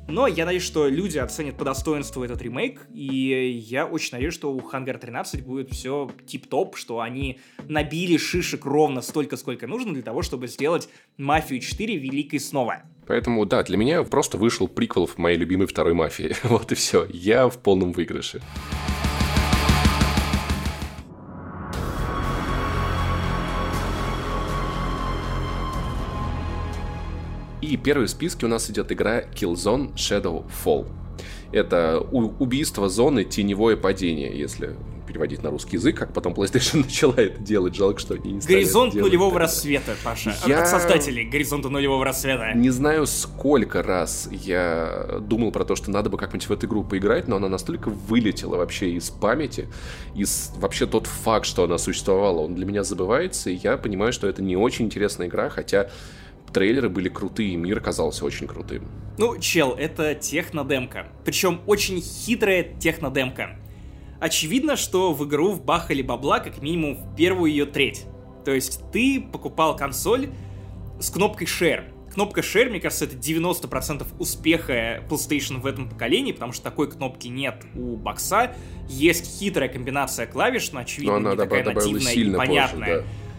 Но 0.08 0.26
я 0.26 0.44
надеюсь, 0.44 0.64
что 0.64 0.88
люди 0.88 1.18
оценят 1.18 1.56
по 1.56 1.64
достоинству 1.64 2.24
этот 2.24 2.42
ремейк, 2.42 2.86
и 2.92 3.62
я 3.64 3.86
очень 3.86 4.10
надеюсь, 4.12 4.34
что 4.34 4.52
у 4.52 4.58
Hunger 4.58 4.98
13 4.98 5.44
будет 5.44 5.70
все 5.70 6.10
тип-топ, 6.26 6.76
что 6.76 7.00
они 7.00 7.38
набили 7.68 8.16
шишек 8.16 8.64
ровно 8.64 9.02
столько, 9.02 9.36
сколько 9.36 9.68
нужно 9.68 9.92
для 9.92 10.02
того, 10.02 10.22
чтобы 10.22 10.48
сделать 10.48 10.88
Мафию 11.16 11.60
4 11.60 11.96
великой 11.96 12.40
снова. 12.40 12.82
Поэтому, 13.10 13.44
да, 13.44 13.64
для 13.64 13.76
меня 13.76 14.04
просто 14.04 14.38
вышел 14.38 14.68
приквел 14.68 15.04
в 15.04 15.18
моей 15.18 15.36
любимой 15.36 15.66
второй 15.66 15.94
мафии. 15.94 16.32
вот 16.44 16.70
и 16.70 16.76
все. 16.76 17.08
Я 17.10 17.48
в 17.48 17.58
полном 17.58 17.90
выигрыше. 17.90 18.40
И 27.60 27.76
первый 27.76 28.06
в 28.06 28.10
списке 28.10 28.46
у 28.46 28.48
нас 28.48 28.70
идет 28.70 28.92
игра 28.92 29.22
Killzone 29.22 29.92
Shadow 29.96 30.48
Fall. 30.64 30.86
Это 31.50 31.98
убийство 31.98 32.88
зоны 32.88 33.24
теневое 33.24 33.76
падение, 33.76 34.38
если 34.38 34.76
переводить 35.10 35.42
на 35.42 35.50
русский 35.50 35.76
язык, 35.76 35.98
как 35.98 36.12
потом 36.12 36.32
PlayStation 36.34 36.76
начала 36.84 37.14
это 37.16 37.40
делать. 37.40 37.74
Жалко, 37.74 37.98
что 37.98 38.14
они 38.14 38.32
не 38.32 38.40
Горизонт 38.40 38.94
нулевого 38.94 39.30
это. 39.30 39.40
рассвета, 39.40 39.96
Паша. 40.04 40.34
Я... 40.46 40.62
От 40.62 40.68
создателей 40.68 41.24
Горизонта 41.24 41.68
нулевого 41.68 42.04
рассвета. 42.04 42.52
Не 42.54 42.70
знаю, 42.70 43.06
сколько 43.06 43.82
раз 43.82 44.28
я 44.30 45.18
думал 45.20 45.50
про 45.50 45.64
то, 45.64 45.74
что 45.74 45.90
надо 45.90 46.10
бы 46.10 46.16
как-нибудь 46.16 46.48
в 46.48 46.52
эту 46.52 46.66
игру 46.66 46.84
поиграть, 46.84 47.26
но 47.26 47.36
она 47.36 47.48
настолько 47.48 47.90
вылетела 47.90 48.56
вообще 48.56 48.92
из 48.92 49.10
памяти, 49.10 49.68
из 50.14 50.52
вообще 50.56 50.86
тот 50.86 51.06
факт, 51.06 51.46
что 51.46 51.64
она 51.64 51.78
существовала, 51.78 52.40
он 52.40 52.54
для 52.54 52.66
меня 52.66 52.84
забывается, 52.84 53.50
и 53.50 53.54
я 53.54 53.76
понимаю, 53.76 54.12
что 54.12 54.28
это 54.28 54.42
не 54.42 54.56
очень 54.56 54.86
интересная 54.86 55.26
игра, 55.26 55.48
хотя 55.50 55.90
трейлеры 56.52 56.88
были 56.88 57.08
крутые, 57.08 57.56
мир 57.56 57.80
казался 57.80 58.24
очень 58.24 58.46
крутым. 58.46 58.88
Ну, 59.18 59.38
чел, 59.38 59.72
это 59.72 60.14
технодемка. 60.14 61.08
Причем 61.24 61.60
очень 61.66 62.00
хитрая 62.00 62.62
технодемка. 62.78 63.59
Очевидно, 64.20 64.76
что 64.76 65.12
в 65.12 65.26
игру 65.26 65.52
вбахали 65.52 66.02
бабла 66.02 66.40
как 66.40 66.60
минимум 66.62 66.96
в 66.96 67.16
первую 67.16 67.50
ее 67.50 67.66
треть. 67.66 68.04
То 68.44 68.52
есть 68.52 68.82
ты 68.92 69.20
покупал 69.20 69.76
консоль 69.76 70.30
с 71.00 71.10
кнопкой 71.10 71.46
Share. 71.46 71.84
Кнопка 72.12 72.40
Share, 72.40 72.70
мне 72.70 72.80
кажется, 72.80 73.04
это 73.04 73.16
90% 73.16 74.04
успеха 74.18 75.02
PlayStation 75.08 75.60
в 75.60 75.66
этом 75.66 75.88
поколении, 75.88 76.32
потому 76.32 76.52
что 76.52 76.64
такой 76.64 76.90
кнопки 76.90 77.28
нет 77.28 77.64
у 77.74 77.96
бокса. 77.96 78.54
Есть 78.88 79.38
хитрая 79.38 79.68
комбинация 79.68 80.26
клавиш, 80.26 80.72
но 80.72 80.80
очевидно 80.80 81.20
но 81.20 81.30
она 81.30 81.30
не 81.30 81.36
такая 81.36 81.64
нативная 81.64 82.12
и 82.12 82.34
понятная. 82.34 82.88
Позже, 82.88 83.02
да 83.02 83.30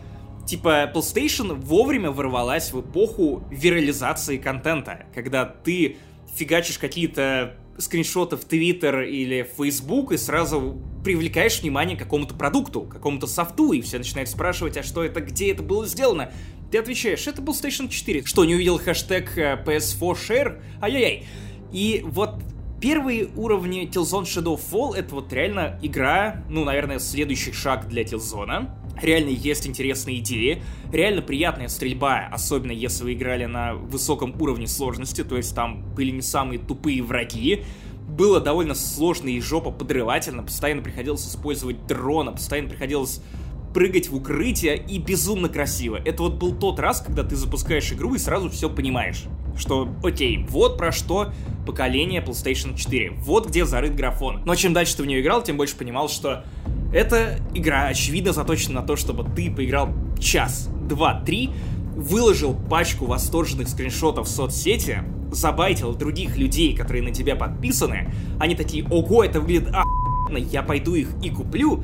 типа, 0.51 0.91
PlayStation 0.93 1.53
вовремя 1.53 2.11
ворвалась 2.11 2.73
в 2.73 2.81
эпоху 2.81 3.43
вирализации 3.49 4.37
контента, 4.37 5.05
когда 5.13 5.45
ты 5.45 5.97
фигачишь 6.35 6.77
какие-то 6.77 7.55
скриншоты 7.77 8.37
в 8.37 8.45
Твиттер 8.45 9.01
или 9.01 9.43
в 9.43 9.61
Facebook 9.61 10.11
и 10.11 10.17
сразу 10.17 10.77
привлекаешь 11.03 11.61
внимание 11.61 11.97
к 11.97 11.99
какому-то 11.99 12.35
продукту, 12.35 12.81
какому-то 12.83 13.27
софту, 13.27 13.73
и 13.73 13.81
все 13.81 13.97
начинают 13.97 14.29
спрашивать, 14.29 14.77
а 14.77 14.83
что 14.83 15.03
это, 15.03 15.21
где 15.21 15.51
это 15.51 15.63
было 15.63 15.87
сделано? 15.87 16.31
Ты 16.71 16.77
отвечаешь, 16.77 17.27
это 17.27 17.41
был 17.41 17.53
PlayStation 17.53 17.89
4. 17.89 18.25
Что, 18.25 18.45
не 18.45 18.55
увидел 18.55 18.77
хэштег 18.77 19.37
э, 19.37 19.63
PS4 19.65 20.13
Share? 20.13 20.61
Ай-яй-яй. 20.81 21.25
И 21.73 22.01
вот 22.05 22.35
первые 22.81 23.27
уровни 23.35 23.87
Killzone 23.87 24.23
Shadow 24.23 24.59
Fall 24.59 24.95
это 24.95 25.15
вот 25.15 25.31
реально 25.33 25.79
игра, 25.81 26.43
ну, 26.49 26.63
наверное, 26.63 26.99
следующий 26.99 27.51
шаг 27.51 27.87
для 27.87 28.03
Killzone 28.03 28.69
реально 29.01 29.29
есть 29.29 29.67
интересные 29.67 30.19
идеи, 30.19 30.61
реально 30.91 31.21
приятная 31.21 31.67
стрельба, 31.67 32.27
особенно 32.31 32.71
если 32.71 33.03
вы 33.03 33.13
играли 33.13 33.45
на 33.45 33.73
высоком 33.73 34.35
уровне 34.39 34.67
сложности, 34.67 35.23
то 35.23 35.37
есть 35.37 35.55
там 35.55 35.83
были 35.93 36.11
не 36.11 36.21
самые 36.21 36.59
тупые 36.59 37.01
враги, 37.03 37.63
было 38.07 38.39
довольно 38.39 38.75
сложно 38.75 39.29
и 39.29 39.39
жопа 39.39 39.71
подрывательно, 39.71 40.43
постоянно 40.43 40.81
приходилось 40.81 41.27
использовать 41.27 41.87
дрона, 41.87 42.31
постоянно 42.31 42.69
приходилось 42.69 43.21
прыгать 43.73 44.09
в 44.09 44.15
укрытие 44.15 44.77
и 44.77 44.99
безумно 44.99 45.49
красиво. 45.49 45.99
Это 46.03 46.23
вот 46.23 46.33
был 46.33 46.53
тот 46.53 46.79
раз, 46.79 47.01
когда 47.01 47.23
ты 47.23 47.35
запускаешь 47.35 47.91
игру 47.93 48.13
и 48.15 48.17
сразу 48.17 48.49
все 48.49 48.69
понимаешь. 48.69 49.23
Что, 49.57 49.89
окей, 50.03 50.45
вот 50.49 50.77
про 50.77 50.91
что 50.91 51.33
поколение 51.65 52.21
PlayStation 52.21 52.75
4, 52.75 53.11
вот 53.17 53.47
где 53.47 53.65
зарыт 53.65 53.95
графон. 53.95 54.41
Но 54.45 54.55
чем 54.55 54.73
дальше 54.73 54.97
ты 54.97 55.03
в 55.03 55.05
нее 55.05 55.21
играл, 55.21 55.41
тем 55.43 55.57
больше 55.57 55.75
понимал, 55.75 56.09
что 56.09 56.43
эта 56.93 57.39
игра, 57.53 57.87
очевидно, 57.87 58.33
заточена 58.33 58.81
на 58.81 58.87
то, 58.87 58.95
чтобы 58.95 59.23
ты 59.23 59.49
поиграл 59.49 59.89
час, 60.19 60.69
два, 60.87 61.21
три, 61.21 61.51
выложил 61.95 62.53
пачку 62.53 63.05
восторженных 63.05 63.69
скриншотов 63.69 64.27
в 64.27 64.29
соцсети, 64.29 65.03
забайтил 65.31 65.93
других 65.93 66.37
людей, 66.37 66.75
которые 66.75 67.03
на 67.03 67.11
тебя 67.11 67.35
подписаны, 67.35 68.13
они 68.39 68.55
такие, 68.55 68.85
ого, 68.89 69.23
это 69.23 69.39
выглядит 69.39 69.69
охуенно, 69.73 70.37
я 70.37 70.63
пойду 70.63 70.95
их 70.95 71.09
и 71.23 71.29
куплю, 71.29 71.83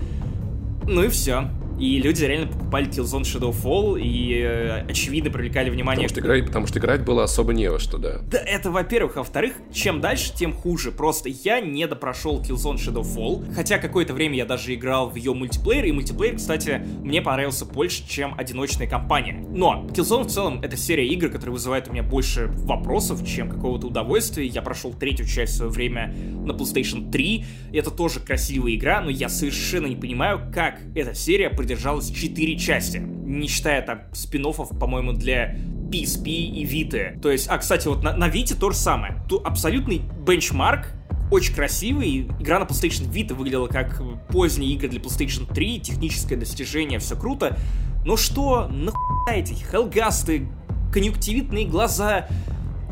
ну 0.85 1.03
и 1.03 1.07
все. 1.09 1.49
И 1.79 1.99
люди 1.99 2.23
реально 2.23 2.47
покупали 2.47 2.87
Killzone 2.87 3.21
Shadowfall 3.21 4.01
и, 4.01 4.41
э, 4.41 4.85
очевидно, 4.89 5.29
привлекали 5.29 5.69
внимание. 5.69 6.07
Потому 6.07 6.09
что, 6.09 6.21
играть, 6.21 6.45
потому 6.45 6.67
что 6.67 6.79
играть 6.79 7.05
было 7.05 7.23
особо 7.23 7.53
не 7.53 7.69
во 7.69 7.79
что, 7.79 7.97
да. 7.97 8.19
Да, 8.23 8.39
это 8.39 8.71
во-первых. 8.71 9.17
А 9.17 9.19
во-вторых, 9.19 9.53
чем 9.71 10.01
дальше, 10.01 10.33
тем 10.33 10.53
хуже. 10.53 10.91
Просто 10.91 11.29
я 11.29 11.59
не 11.59 11.85
допрошел 11.87 12.41
Killzone 12.41 12.77
Shadowfall, 12.77 13.53
хотя 13.53 13.77
какое-то 13.77 14.13
время 14.13 14.37
я 14.37 14.45
даже 14.45 14.73
играл 14.73 15.09
в 15.09 15.15
ее 15.15 15.33
мультиплеер, 15.33 15.85
и 15.85 15.91
мультиплеер, 15.91 16.37
кстати, 16.37 16.81
мне 17.03 17.21
понравился 17.21 17.65
больше, 17.65 18.07
чем 18.07 18.33
одиночная 18.37 18.87
кампания. 18.87 19.45
Но 19.49 19.87
Killzone 19.91 20.23
в 20.23 20.31
целом 20.31 20.61
это 20.61 20.77
серия 20.77 21.07
игр, 21.07 21.29
которая 21.29 21.53
вызывает 21.53 21.87
у 21.87 21.91
меня 21.91 22.03
больше 22.03 22.47
вопросов, 22.65 23.25
чем 23.27 23.49
какого-то 23.49 23.87
удовольствия. 23.87 24.45
Я 24.45 24.61
прошел 24.61 24.93
третью 24.93 25.27
часть 25.27 25.53
в 25.53 25.57
свое 25.57 25.71
время 25.71 26.13
на 26.43 26.51
PlayStation 26.53 27.11
3. 27.11 27.45
Это 27.73 27.91
тоже 27.91 28.19
красивая 28.19 28.73
игра, 28.73 29.01
но 29.01 29.09
я 29.09 29.29
совершенно 29.29 29.87
не 29.87 29.95
понимаю, 29.95 30.51
как 30.53 30.79
эта 30.95 31.13
серия 31.13 31.49
продержалась 31.67 32.09
4 32.09 32.57
части, 32.57 32.97
не 32.97 33.47
считая 33.49 33.81
там 33.81 34.03
спин 34.13 34.45
по-моему, 34.79 35.11
для 35.11 35.55
PSP 35.91 36.29
и 36.29 36.63
Vita. 36.63 37.19
То 37.19 37.29
есть, 37.29 37.49
а, 37.49 37.57
кстати, 37.57 37.89
вот 37.89 38.03
на, 38.03 38.15
на 38.15 38.29
Vita 38.29 38.57
то 38.57 38.71
же 38.71 38.77
самое. 38.77 39.21
Тут 39.27 39.45
абсолютный 39.45 40.01
бенчмарк, 40.25 40.87
очень 41.29 41.53
красивый. 41.53 42.29
Игра 42.39 42.59
на 42.59 42.63
PlayStation 42.63 43.11
Vita 43.11 43.33
выглядела 43.33 43.67
как 43.67 44.01
поздние 44.29 44.71
игры 44.75 44.87
для 44.87 45.01
PlayStation 45.01 45.53
3, 45.53 45.81
техническое 45.81 46.37
достижение, 46.37 46.99
все 46.99 47.17
круто. 47.17 47.57
Но 48.05 48.15
что, 48.15 48.69
нахуя 48.69 49.35
эти 49.35 49.53
хелгасты, 49.53 50.47
конъюнктивитные 50.93 51.65
глаза, 51.65 52.29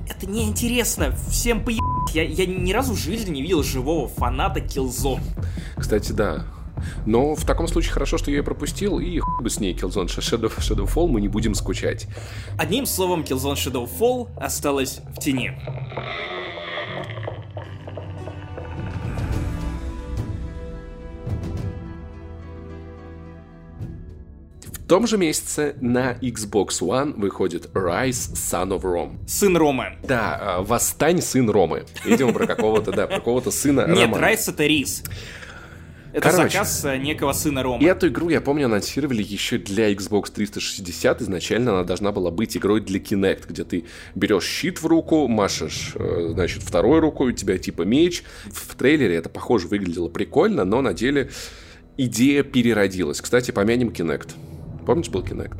это 0.09 0.29
неинтересно, 0.29 1.15
всем 1.29 1.63
поебать. 1.63 2.13
Я, 2.13 2.23
я 2.23 2.45
ни 2.45 2.73
разу 2.73 2.93
в 2.93 2.99
жизни 2.99 3.35
не 3.35 3.41
видел 3.41 3.63
живого 3.63 4.09
фаната 4.09 4.59
Killzone. 4.59 5.21
Кстати, 5.77 6.11
да, 6.11 6.45
но 7.05 7.35
в 7.35 7.45
таком 7.45 7.67
случае 7.67 7.93
хорошо, 7.93 8.17
что 8.17 8.31
я 8.31 8.37
ее 8.37 8.43
пропустил, 8.43 8.99
и 8.99 9.19
хуй 9.19 9.43
бы 9.43 9.49
с 9.49 9.59
ней 9.59 9.73
Killzone 9.73 10.07
Shadow, 10.07 10.51
Shadowfall 10.57 11.07
мы 11.07 11.21
не 11.21 11.27
будем 11.27 11.55
скучать. 11.55 12.07
Одним 12.57 12.85
словом, 12.85 13.21
Killzone 13.21 13.55
Shadowfall 13.55 14.29
осталась 14.37 15.01
в 15.15 15.19
тени. 15.19 15.51
В 24.85 24.87
том 24.87 25.07
же 25.07 25.17
месяце 25.17 25.75
на 25.81 26.13
Xbox 26.13 26.79
One 26.81 27.19
выходит 27.19 27.71
Rise 27.73 28.33
Son 28.35 28.69
of 28.69 28.81
Rome. 28.81 29.17
Сын 29.27 29.57
Ромы. 29.57 29.97
Да, 30.03 30.37
а, 30.39 30.61
Восстань, 30.61 31.23
сын 31.23 31.49
Ромы. 31.49 31.85
Видимо, 32.05 32.33
про 32.33 32.45
какого-то, 32.45 32.91
да, 32.91 33.07
про 33.07 33.15
какого-то 33.15 33.49
сына 33.49 33.87
Нет, 33.87 34.15
Райс 34.15 34.47
это 34.47 34.63
Рис. 34.67 35.03
Это 36.15 36.29
Короче, 36.29 36.53
заказ 36.53 36.85
э, 36.85 36.97
некого 36.97 37.33
сына 37.33 37.61
Рома. 37.61 37.83
И 37.83 37.85
эту 37.85 38.07
игру, 38.07 38.29
я 38.29 38.39
помню, 38.39 38.67
анонсировали 38.67 39.21
еще 39.21 39.57
для 39.57 39.91
Xbox 39.91 40.31
360. 40.33 41.21
Изначально 41.23 41.71
она 41.71 41.83
должна 41.83 42.13
была 42.13 42.31
быть 42.31 42.55
игрой 42.55 42.79
для 42.79 43.01
Kinect, 43.01 43.47
где 43.49 43.65
ты 43.65 43.83
берешь 44.15 44.45
щит 44.45 44.81
в 44.81 44.85
руку, 44.87 45.27
машешь, 45.27 45.91
э, 45.95 46.29
значит, 46.31 46.63
второй 46.63 47.01
рукой, 47.01 47.33
у 47.33 47.35
тебя 47.35 47.57
типа 47.57 47.81
меч. 47.81 48.23
В 48.45 48.75
трейлере 48.75 49.15
это, 49.15 49.27
похоже, 49.27 49.67
выглядело 49.67 50.07
прикольно, 50.07 50.63
но 50.63 50.81
на 50.81 50.93
деле 50.93 51.31
идея 51.97 52.43
переродилась. 52.43 53.19
Кстати, 53.19 53.51
помянем 53.51 53.89
Kinect. 53.89 54.35
Помнишь, 54.85 55.09
был 55.09 55.21
Kinect? 55.21 55.57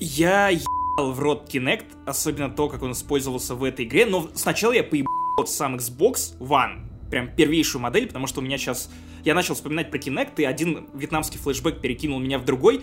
Я 0.00 0.48
ебал 0.48 1.12
в 1.12 1.20
рот 1.20 1.48
Kinect, 1.54 1.86
особенно 2.04 2.50
то, 2.50 2.68
как 2.68 2.82
он 2.82 2.90
использовался 2.90 3.54
в 3.54 3.62
этой 3.62 3.84
игре, 3.84 4.06
но 4.06 4.28
сначала 4.34 4.72
я 4.72 4.82
поебал 4.82 5.46
сам 5.46 5.76
Xbox 5.76 6.36
One, 6.40 6.87
прям 7.10 7.34
первейшую 7.34 7.82
модель, 7.82 8.06
потому 8.06 8.26
что 8.26 8.40
у 8.40 8.42
меня 8.42 8.58
сейчас... 8.58 8.90
Я 9.24 9.34
начал 9.34 9.54
вспоминать 9.54 9.90
про 9.90 9.98
Kinect, 9.98 10.34
и 10.38 10.44
один 10.44 10.88
вьетнамский 10.94 11.38
флешбэк 11.38 11.80
перекинул 11.80 12.18
меня 12.18 12.38
в 12.38 12.44
другой. 12.44 12.82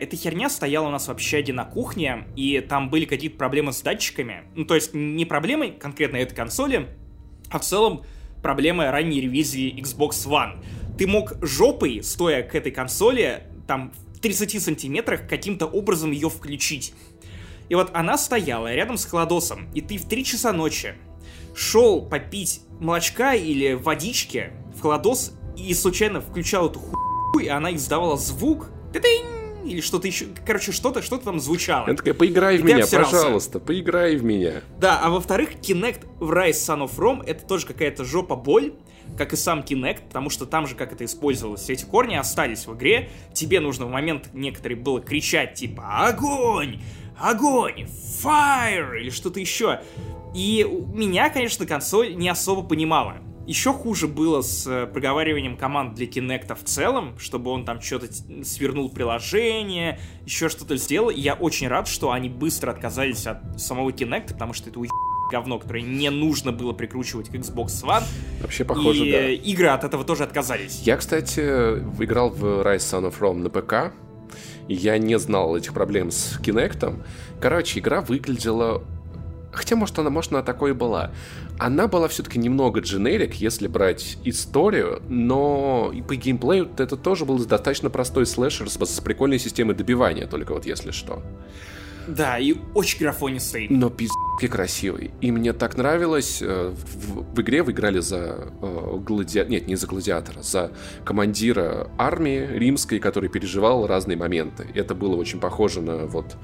Эта 0.00 0.16
херня 0.16 0.48
стояла 0.50 0.88
у 0.88 0.90
нас 0.90 1.08
в 1.08 1.10
общаге 1.10 1.52
на 1.52 1.64
кухне, 1.64 2.26
и 2.36 2.60
там 2.60 2.90
были 2.90 3.04
какие-то 3.04 3.36
проблемы 3.36 3.72
с 3.72 3.82
датчиками. 3.82 4.44
Ну, 4.54 4.64
то 4.64 4.74
есть 4.74 4.94
не 4.94 5.24
проблемы 5.24 5.70
конкретно 5.70 6.16
этой 6.16 6.34
консоли, 6.34 6.88
а 7.50 7.58
в 7.58 7.62
целом 7.62 8.04
проблемы 8.42 8.90
ранней 8.90 9.20
ревизии 9.20 9.74
Xbox 9.80 10.26
One. 10.26 10.64
Ты 10.98 11.06
мог 11.06 11.34
жопой, 11.44 12.02
стоя 12.02 12.42
к 12.42 12.54
этой 12.54 12.72
консоли, 12.72 13.44
там 13.66 13.92
в 14.14 14.20
30 14.20 14.62
сантиметрах 14.62 15.28
каким-то 15.28 15.66
образом 15.66 16.10
ее 16.10 16.30
включить. 16.30 16.94
И 17.68 17.74
вот 17.74 17.90
она 17.94 18.16
стояла 18.16 18.72
рядом 18.74 18.96
с 18.96 19.04
Хладосом, 19.04 19.68
и 19.74 19.80
ты 19.80 19.98
в 19.98 20.08
3 20.08 20.24
часа 20.24 20.52
ночи 20.52 20.94
шел 21.56 22.02
попить 22.02 22.60
молочка 22.78 23.34
или 23.34 23.72
водички 23.72 24.52
в 24.76 24.82
Хладос 24.82 25.32
и 25.56 25.72
случайно 25.74 26.20
включал 26.20 26.68
эту 26.68 26.78
хуйню, 26.78 27.46
и 27.46 27.48
она 27.48 27.74
издавала 27.74 28.16
звук, 28.16 28.70
или 29.64 29.80
что-то 29.80 30.06
еще, 30.06 30.26
короче, 30.46 30.70
что-то, 30.70 31.02
что-то 31.02 31.24
там 31.24 31.40
звучало. 31.40 31.86
Она 31.86 31.96
такая, 31.96 32.14
поиграй 32.14 32.58
в 32.58 32.64
меня, 32.64 32.86
пожалуйста, 32.86 33.58
поиграй 33.58 34.16
в 34.16 34.22
меня. 34.22 34.62
Да, 34.78 35.00
а 35.02 35.10
во-вторых, 35.10 35.54
Kinect 35.54 36.06
в 36.20 36.30
Rise 36.30 36.50
Son 36.52 36.84
of 36.84 36.96
Rome 36.98 37.24
это 37.26 37.44
тоже 37.46 37.66
какая-то 37.66 38.04
жопа 38.04 38.36
боль, 38.36 38.74
как 39.16 39.32
и 39.32 39.36
сам 39.36 39.60
Kinect, 39.60 40.06
потому 40.08 40.30
что 40.30 40.46
там 40.46 40.66
же 40.66 40.76
как 40.76 40.92
это 40.92 41.04
использовалось. 41.04 41.62
Все 41.62 41.72
эти 41.72 41.84
корни 41.84 42.14
остались 42.14 42.66
в 42.66 42.74
игре, 42.74 43.08
тебе 43.32 43.60
нужно 43.60 43.86
в 43.86 43.90
момент 43.90 44.30
некоторые 44.32 44.78
было 44.78 45.00
кричать 45.00 45.54
типа 45.54 46.06
«Огонь! 46.06 46.80
Огонь! 47.18 47.88
Fire!» 48.22 49.00
или 49.00 49.10
что-то 49.10 49.40
еще. 49.40 49.80
И 50.36 50.66
меня, 50.92 51.30
конечно, 51.30 51.64
консоль 51.64 52.14
не 52.14 52.28
особо 52.28 52.62
понимала. 52.62 53.16
Еще 53.46 53.72
хуже 53.72 54.06
было 54.06 54.42
с 54.42 54.66
э, 54.66 54.86
проговариванием 54.86 55.56
команд 55.56 55.94
для 55.94 56.06
Kinect 56.06 56.54
в 56.54 56.64
целом, 56.64 57.18
чтобы 57.18 57.52
он 57.52 57.64
там 57.64 57.80
что-то 57.80 58.08
свернул 58.44 58.90
приложение, 58.90 59.98
еще 60.26 60.50
что-то 60.50 60.76
сделал. 60.76 61.08
И 61.08 61.20
я 61.20 61.34
очень 61.34 61.68
рад, 61.68 61.88
что 61.88 62.10
они 62.10 62.28
быстро 62.28 62.70
отказались 62.72 63.26
от 63.26 63.58
самого 63.58 63.90
Kinect, 63.90 64.34
потому 64.34 64.52
что 64.52 64.68
это 64.68 64.78
говно, 65.30 65.58
которое 65.58 65.82
не 65.82 66.10
нужно 66.10 66.52
было 66.52 66.74
прикручивать 66.74 67.30
к 67.30 67.34
Xbox 67.34 67.82
One. 67.82 68.04
Вообще 68.42 68.64
похоже, 68.64 69.06
и 69.06 69.12
да. 69.12 69.28
игры 69.30 69.68
от 69.68 69.84
этого 69.84 70.04
тоже 70.04 70.24
отказались. 70.24 70.82
Я, 70.82 70.98
кстати, 70.98 71.40
играл 71.40 72.28
в 72.28 72.44
Rise 72.44 72.78
Son 72.78 73.10
of 73.10 73.18
Rome 73.20 73.38
на 73.38 73.48
ПК, 73.48 73.94
и 74.68 74.74
я 74.74 74.98
не 74.98 75.18
знал 75.18 75.56
этих 75.56 75.72
проблем 75.72 76.10
с 76.10 76.38
Kinect. 76.40 77.02
Короче, 77.40 77.78
игра 77.80 78.02
выглядела 78.02 78.82
Хотя, 79.56 79.74
может, 79.74 79.98
она, 79.98 80.10
может, 80.10 80.32
она 80.32 80.42
такой 80.42 80.70
и 80.70 80.74
была. 80.74 81.10
Она 81.58 81.88
была 81.88 82.08
все-таки 82.08 82.38
немного 82.38 82.80
дженерик, 82.80 83.34
если 83.36 83.68
брать 83.68 84.18
историю, 84.24 85.02
но 85.08 85.90
и 85.94 86.02
по 86.02 86.14
геймплею 86.14 86.68
это 86.76 86.96
тоже 86.96 87.24
был 87.24 87.38
достаточно 87.38 87.88
простой 87.88 88.26
слэшер 88.26 88.68
с, 88.68 88.76
с 88.76 89.00
прикольной 89.00 89.38
системой 89.38 89.74
добивания, 89.74 90.26
только 90.26 90.52
вот 90.52 90.66
если 90.66 90.90
что. 90.90 91.22
Да, 92.06 92.38
и 92.38 92.54
очень 92.74 92.98
графонистый. 92.98 93.66
Но 93.70 93.88
пиздки 94.36 94.48
красивый. 94.48 95.10
И 95.20 95.32
мне 95.32 95.52
так 95.52 95.76
нравилось. 95.76 96.40
Э, 96.42 96.72
в, 96.74 97.34
в 97.34 97.40
игре 97.40 97.62
вы 97.62 97.72
играли 97.72 98.00
за 98.00 98.52
э, 98.62 98.98
гладиатора... 99.00 99.50
Нет, 99.50 99.66
не 99.66 99.76
за 99.76 99.86
гладиатора, 99.86 100.42
за 100.42 100.70
командира 101.04 101.88
армии 101.98 102.46
римской, 102.46 102.98
который 102.98 103.28
переживал 103.28 103.86
разные 103.86 104.16
моменты. 104.16 104.66
Это 104.74 104.94
было 104.94 105.16
очень 105.16 105.40
похоже 105.40 105.80
на 105.80 106.06
вот 106.06 106.36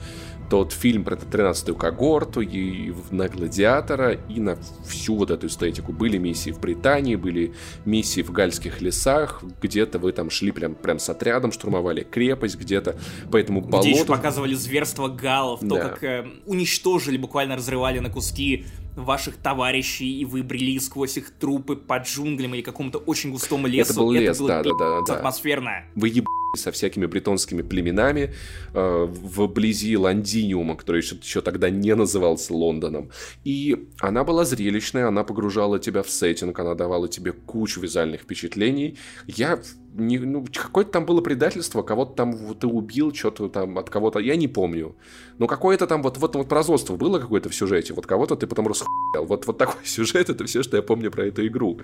тот 0.53 0.73
фильм 0.73 1.03
про 1.03 1.17
13-ю 1.17 1.75
когорту, 1.75 2.43
и 2.43 2.93
на 3.11 3.27
Гладиатора, 3.27 4.13
и 4.13 4.39
на 4.39 4.59
всю 4.87 5.17
вот 5.17 5.31
эту 5.31 5.47
эстетику. 5.47 5.93
Были 5.93 6.19
миссии 6.19 6.51
в 6.51 6.61
Британии, 6.61 7.17
были 7.17 7.55
миссии 7.87 8.21
в 8.21 8.33
гальских 8.33 8.83
лесах, 8.83 9.43
где-то 9.63 9.99
вы 9.99 10.13
там 10.13 10.29
шли 10.29 10.53
прям, 10.53 10.75
прям 10.75 10.99
с 10.99 11.09
отрядом, 11.09 11.53
штурмовали 11.53 12.03
крепость, 12.03 12.59
где-то 12.59 12.97
по 13.31 13.39
этому 13.39 13.63
болоту... 13.63 13.89
Где 13.89 13.97
еще 13.97 14.05
показывали 14.05 14.53
зверство 14.53 15.09
галов, 15.09 15.61
то, 15.61 15.67
да. 15.69 15.89
как 15.89 16.05
э, 16.05 16.27
уничтожили, 16.45 17.17
буквально 17.17 17.57
разрывали 17.57 17.82
на 18.01 18.11
куски 18.11 18.65
ваших 18.97 19.37
товарищей, 19.37 20.21
и 20.21 20.25
вы 20.25 20.43
брели 20.43 20.79
сквозь 20.79 21.17
их 21.17 21.31
трупы 21.31 21.77
под 21.77 22.07
джунглями 22.07 22.57
или 22.57 22.63
какому-то 22.63 22.99
очень 22.99 23.31
густому 23.31 23.67
лесу. 23.67 23.93
Это 23.93 24.01
был 24.01 24.13
лес, 24.13 24.37
Это 24.37 24.39
было 24.39 24.49
да, 24.49 24.63
да, 24.63 24.71
да, 24.79 25.01
да. 25.07 25.15
атмосферно. 25.17 25.85
Вы 25.95 26.09
еб 26.09 26.27
со 26.57 26.71
всякими 26.71 27.07
бретонскими 27.07 27.63
племенами 27.63 28.35
э, 28.75 29.07
вблизи 29.09 29.97
Лондиниума, 29.97 30.77
который 30.77 31.01
еще, 31.01 31.17
еще 31.17 31.41
тогда 31.41 31.71
не 31.71 31.95
назывался 31.95 32.55
Лондоном. 32.55 33.11
И 33.45 33.89
она 34.01 34.25
была 34.25 34.45
зрелищная, 34.45 35.09
она 35.09 35.25
погружала 35.25 35.79
тебя 35.79 36.03
в 36.03 36.11
сеттинг, 36.11 36.59
она 36.59 36.75
давала 36.75 37.09
тебе 37.09 37.33
кучу 37.33 37.81
визуальных 37.81 38.23
впечатлений. 38.23 38.99
Я 39.27 39.61
не, 39.95 40.19
ну, 40.19 40.47
какое-то 40.53 40.91
там 40.91 41.07
было 41.07 41.21
предательство, 41.21 41.83
кого-то 41.83 42.15
там 42.15 42.33
вот, 42.33 42.61
ты 42.61 42.67
убил, 42.67 43.15
что-то 43.15 43.49
там 43.49 43.79
от 43.79 43.91
кого-то, 43.91 44.19
я 44.19 44.37
не 44.37 44.49
помню. 44.49 44.95
Но 45.39 45.47
какое-то 45.47 45.87
там 45.87 46.03
вот, 46.03 46.19
вот, 46.19 46.35
вот 46.35 46.49
прозорство 46.49 46.97
было 46.97 47.19
какое-то 47.19 47.49
в 47.49 47.55
сюжете, 47.55 47.93
вот 47.95 48.07
кого-то 48.07 48.37
ты 48.37 48.47
потом 48.47 48.69
расхуял. 48.69 49.27
Вот, 49.27 49.47
вот 49.47 49.59
такой 49.59 49.81
сюжет, 49.85 50.31
это 50.31 50.45
все, 50.45 50.63
что 50.63 50.77
я 50.77 50.83
помню 50.83 51.11
про 51.11 51.27
эту 51.27 51.47
игру. 51.47 51.81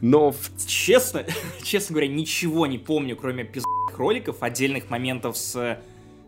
Но... 0.00 0.34
Честно, 0.66 1.24
честно 1.62 1.94
говоря, 1.94 2.08
ничего 2.08 2.66
не 2.66 2.78
помню, 2.78 3.16
кроме 3.16 3.44
пиздых 3.44 3.68
роликов, 4.12 4.42
отдельных 4.42 4.90
моментов 4.90 5.36
с 5.36 5.78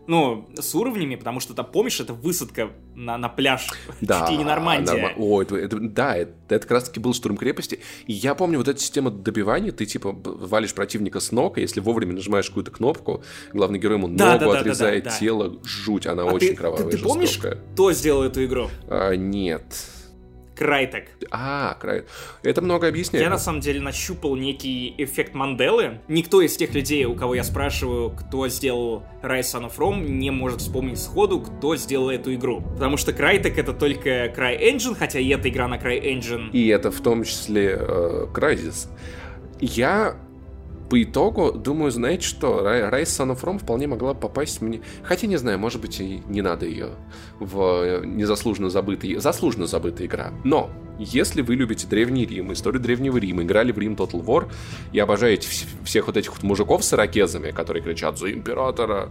ну, 0.07 0.47
с 0.55 0.75
уровнями, 0.75 1.15
потому 1.15 1.39
что 1.39 1.55
там, 1.55 1.65
помнишь, 1.65 1.99
это 1.99 2.13
высадка 2.13 2.69
на, 2.93 3.17
на 3.17 3.27
пляж, 3.27 3.67
да, 4.01 4.19
чуть 4.19 4.29
ли 4.29 4.37
не 4.37 4.43
Нормандия. 4.43 5.01
Норм... 5.01 5.13
О, 5.17 5.41
это, 5.41 5.55
это, 5.55 5.79
да, 5.79 6.15
это, 6.15 6.31
это 6.47 6.59
как 6.59 6.71
раз-таки 6.71 6.99
был 6.99 7.15
штурм 7.15 7.35
крепости. 7.37 7.79
И 8.05 8.13
я 8.13 8.35
помню 8.35 8.59
вот 8.59 8.67
эта 8.67 8.79
система 8.79 9.09
добивания, 9.09 9.71
ты 9.71 9.87
типа 9.87 10.11
валишь 10.13 10.75
противника 10.75 11.19
с 11.19 11.31
ног, 11.31 11.57
и 11.57 11.61
если 11.61 11.79
вовремя 11.79 12.13
нажимаешь 12.13 12.47
какую-то 12.49 12.69
кнопку, 12.69 13.23
главный 13.51 13.79
герой 13.79 13.97
ему 13.97 14.09
да, 14.09 14.33
ногу 14.33 14.45
да, 14.45 14.51
да, 14.51 14.59
отрезает 14.59 15.05
да, 15.05 15.09
да, 15.09 15.15
да. 15.15 15.19
тело, 15.19 15.59
жуть, 15.63 16.05
она 16.05 16.21
а 16.21 16.25
очень 16.27 16.49
ты, 16.49 16.55
кровавая, 16.55 16.85
Ты, 16.91 16.97
ты 16.97 17.03
помнишь, 17.03 17.39
кто 17.73 17.91
сделал 17.91 18.21
эту 18.21 18.45
игру? 18.45 18.69
А, 18.87 19.15
нет. 19.15 19.63
Крайтек. 20.55 21.09
А, 21.31 21.75
Крайтек. 21.79 22.09
Это 22.43 22.61
много 22.61 22.87
объясняет. 22.87 23.23
Я 23.23 23.29
на 23.29 23.37
самом 23.37 23.59
деле 23.59 23.81
нащупал 23.81 24.35
некий 24.35 24.93
эффект 24.97 25.33
Манделы. 25.33 25.99
Никто 26.07 26.41
из 26.41 26.55
тех 26.55 26.73
людей, 26.73 27.05
у 27.05 27.15
кого 27.15 27.35
я 27.35 27.43
спрашиваю, 27.43 28.11
кто 28.11 28.47
сделал 28.47 29.03
Rise 29.21 29.41
Son 29.41 29.69
of 29.69 29.77
Rome, 29.77 30.07
не 30.07 30.31
может 30.31 30.61
вспомнить 30.61 30.99
сходу, 30.99 31.41
кто 31.41 31.75
сделал 31.75 32.09
эту 32.09 32.33
игру. 32.33 32.61
Потому 32.61 32.97
что 32.97 33.13
Крайтек 33.13 33.57
это 33.57 33.73
только 33.73 34.27
CryEngine, 34.27 34.95
хотя 34.95 35.19
и 35.19 35.29
эта 35.29 35.49
игра 35.49 35.67
на 35.67 35.75
CryEngine. 35.75 36.51
И 36.51 36.67
это 36.67 36.91
в 36.91 37.01
том 37.01 37.23
числе 37.23 37.77
э, 37.79 38.27
Crysis. 38.33 38.87
Я 39.59 40.17
по 40.89 41.01
итогу, 41.01 41.51
думаю, 41.51 41.91
знаете 41.91 42.25
что, 42.25 42.61
Райс 42.61 43.09
Son 43.09 43.35
of 43.35 43.41
Rome 43.41 43.59
вполне 43.59 43.87
могла 43.87 44.13
попасть 44.13 44.61
мне... 44.61 44.81
Хотя, 45.03 45.27
не 45.27 45.37
знаю, 45.37 45.57
может 45.59 45.81
быть, 45.81 45.99
и 45.99 46.21
не 46.27 46.41
надо 46.41 46.65
ее 46.65 46.89
в 47.39 47.59
э, 47.83 48.05
незаслуженно 48.05 48.69
забытый... 48.69 49.15
Заслуженно 49.15 49.67
забытая 49.67 50.07
игра. 50.07 50.31
Но, 50.43 50.69
если 50.99 51.41
вы 51.41 51.55
любите 51.55 51.87
Древний 51.87 52.25
Рим, 52.25 52.53
историю 52.53 52.81
Древнего 52.81 53.17
Рима, 53.17 53.43
играли 53.43 53.71
в 53.71 53.79
Рим 53.79 53.93
Total 53.93 54.23
War 54.23 54.51
и 54.91 54.99
обожаете 54.99 55.49
всех 55.83 56.07
вот 56.07 56.17
этих 56.17 56.33
вот 56.33 56.43
мужиков 56.43 56.83
с 56.83 56.93
ирокезами, 56.93 57.51
которые 57.51 57.83
кричат 57.83 58.19
«За 58.19 58.31
Императора», 58.31 59.09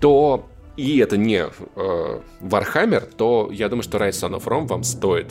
то 0.00 0.48
и 0.78 0.98
это 0.98 1.16
не 1.16 1.44
э, 1.44 2.20
Warhammer, 2.40 3.12
то 3.16 3.50
я 3.50 3.68
думаю, 3.68 3.82
что 3.82 3.98
Rise 3.98 4.30
of 4.30 4.44
Rome 4.44 4.68
вам 4.68 4.84
стоит 4.84 5.26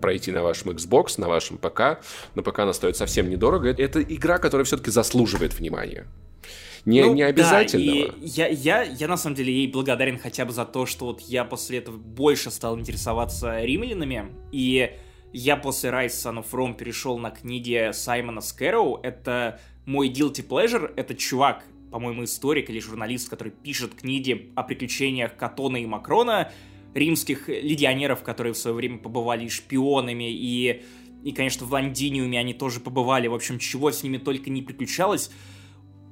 пройти 0.00 0.32
на 0.32 0.42
вашем 0.42 0.70
Xbox, 0.70 1.20
на 1.20 1.28
вашем 1.28 1.58
ПК. 1.58 2.02
На 2.34 2.42
ПК 2.42 2.60
она 2.60 2.72
стоит 2.72 2.96
совсем 2.96 3.28
недорого. 3.28 3.68
Это 3.68 4.02
игра, 4.02 4.38
которая 4.38 4.64
все-таки 4.64 4.90
заслуживает 4.90 5.52
внимания. 5.52 6.06
Не, 6.86 7.04
ну, 7.04 7.12
не 7.12 7.24
обязательно. 7.24 7.84
Да, 7.84 7.92
и 7.92 8.12
я, 8.22 8.48
я, 8.48 8.82
я 8.82 9.06
на 9.06 9.18
самом 9.18 9.36
деле 9.36 9.52
ей 9.52 9.70
благодарен 9.70 10.18
хотя 10.18 10.46
бы 10.46 10.52
за 10.52 10.64
то, 10.64 10.86
что 10.86 11.04
вот 11.04 11.20
я 11.20 11.44
после 11.44 11.78
этого 11.78 11.98
больше 11.98 12.50
стал 12.50 12.78
интересоваться 12.78 13.60
римлянами. 13.60 14.32
И 14.50 14.92
я 15.34 15.58
после 15.58 15.90
Rise 15.90 16.06
Son 16.06 16.42
of 16.42 16.46
Rome 16.52 16.74
перешел 16.74 17.18
на 17.18 17.30
книги 17.30 17.90
Саймона 17.92 18.40
Скэроу. 18.40 19.00
Это 19.02 19.60
мой 19.84 20.08
guilty 20.08 20.46
pleasure. 20.46 20.90
Это 20.96 21.14
чувак, 21.14 21.64
по-моему, 21.96 22.24
историк 22.24 22.68
или 22.68 22.78
журналист, 22.78 23.30
который 23.30 23.50
пишет 23.50 23.94
книги 23.94 24.52
о 24.54 24.64
приключениях 24.64 25.34
Катона 25.34 25.78
и 25.78 25.86
Макрона, 25.86 26.52
римских 26.92 27.48
легионеров, 27.48 28.22
которые 28.22 28.52
в 28.52 28.58
свое 28.58 28.76
время 28.76 28.98
побывали 28.98 29.48
шпионами, 29.48 30.30
и, 30.30 30.82
и 31.24 31.32
конечно, 31.32 31.64
в 31.64 31.72
Лондиниуме 31.72 32.38
они 32.38 32.52
тоже 32.52 32.80
побывали. 32.80 33.28
В 33.28 33.34
общем, 33.34 33.58
чего 33.58 33.90
с 33.90 34.02
ними 34.02 34.18
только 34.18 34.50
не 34.50 34.60
приключалось. 34.60 35.30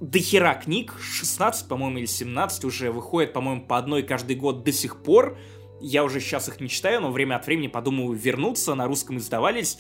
До 0.01 0.18
хера 0.18 0.55
книг, 0.55 0.95
16, 1.03 1.68
по-моему, 1.68 1.99
или 1.99 2.07
17 2.07 2.64
уже 2.64 2.91
выходит, 2.91 3.35
по-моему, 3.35 3.66
по 3.66 3.76
одной 3.76 4.05
каждый 4.05 4.37
год 4.37 4.64
до 4.64 4.72
сих 4.72 5.03
пор. 5.03 5.37
Я 5.82 6.03
уже 6.03 6.18
сейчас 6.20 6.49
их 6.49 6.62
не 6.62 6.70
читаю, 6.70 7.03
но 7.03 7.11
время 7.11 7.37
от 7.37 7.47
времени 7.47 7.66
подумаю 7.66 8.12
вернуться, 8.12 8.74
на 8.74 8.87
русском 8.87 9.18
издавались. 9.18 9.78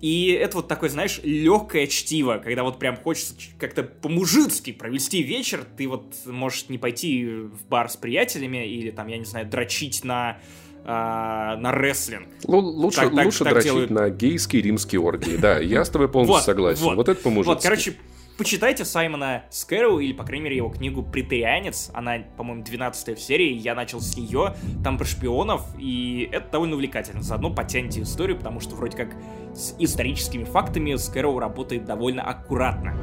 И 0.00 0.30
это 0.32 0.58
вот 0.58 0.68
такое, 0.68 0.88
знаешь, 0.88 1.20
легкое 1.22 1.86
чтиво, 1.86 2.40
когда 2.42 2.62
вот 2.62 2.78
прям 2.78 2.96
хочется 2.96 3.34
как-то 3.58 3.82
по-мужицки 3.82 4.72
провести 4.72 5.22
вечер, 5.22 5.64
ты 5.76 5.86
вот 5.86 6.14
можешь 6.24 6.68
не 6.68 6.78
пойти 6.78 7.26
в 7.26 7.66
бар 7.68 7.90
с 7.90 7.96
приятелями 7.96 8.66
или 8.66 8.90
там, 8.90 9.08
я 9.08 9.18
не 9.18 9.26
знаю, 9.26 9.46
дрочить 9.46 10.02
на 10.04 10.38
а, 10.84 11.56
на 11.56 11.72
рестлинг. 11.72 12.28
Л- 12.48 12.58
лучше 12.58 13.00
так, 13.00 13.12
лучше 13.12 13.44
так 13.44 13.52
дрочить 13.52 13.70
делают... 13.70 13.90
на 13.90 14.08
гейские 14.08 14.62
римские 14.62 15.00
оргии, 15.00 15.36
да, 15.36 15.58
я 15.58 15.84
с 15.84 15.90
тобой 15.90 16.08
полностью 16.08 16.44
согласен. 16.44 16.82
Вот, 16.82 16.96
вот 16.96 17.08
это 17.08 17.20
по-мужицки. 17.20 17.48
Вот, 17.48 17.62
короче, 17.62 17.94
почитайте 18.40 18.86
Саймона 18.86 19.44
Скэроу, 19.50 19.98
или, 19.98 20.14
по 20.14 20.24
крайней 20.24 20.44
мере, 20.44 20.56
его 20.56 20.70
книгу 20.70 21.02
«Претерианец». 21.02 21.90
Она, 21.92 22.20
по-моему, 22.38 22.64
12 22.64 23.18
в 23.18 23.20
серии, 23.20 23.52
я 23.52 23.74
начал 23.74 24.00
с 24.00 24.16
нее, 24.16 24.54
там 24.82 24.96
про 24.96 25.04
шпионов, 25.04 25.62
и 25.78 26.26
это 26.32 26.52
довольно 26.52 26.76
увлекательно. 26.76 27.20
Заодно 27.20 27.50
потяните 27.52 28.00
историю, 28.00 28.38
потому 28.38 28.60
что 28.60 28.76
вроде 28.76 28.96
как 28.96 29.14
с 29.52 29.74
историческими 29.78 30.44
фактами 30.44 30.94
Скэроу 30.94 31.38
работает 31.38 31.84
довольно 31.84 32.22
аккуратно. 32.22 32.94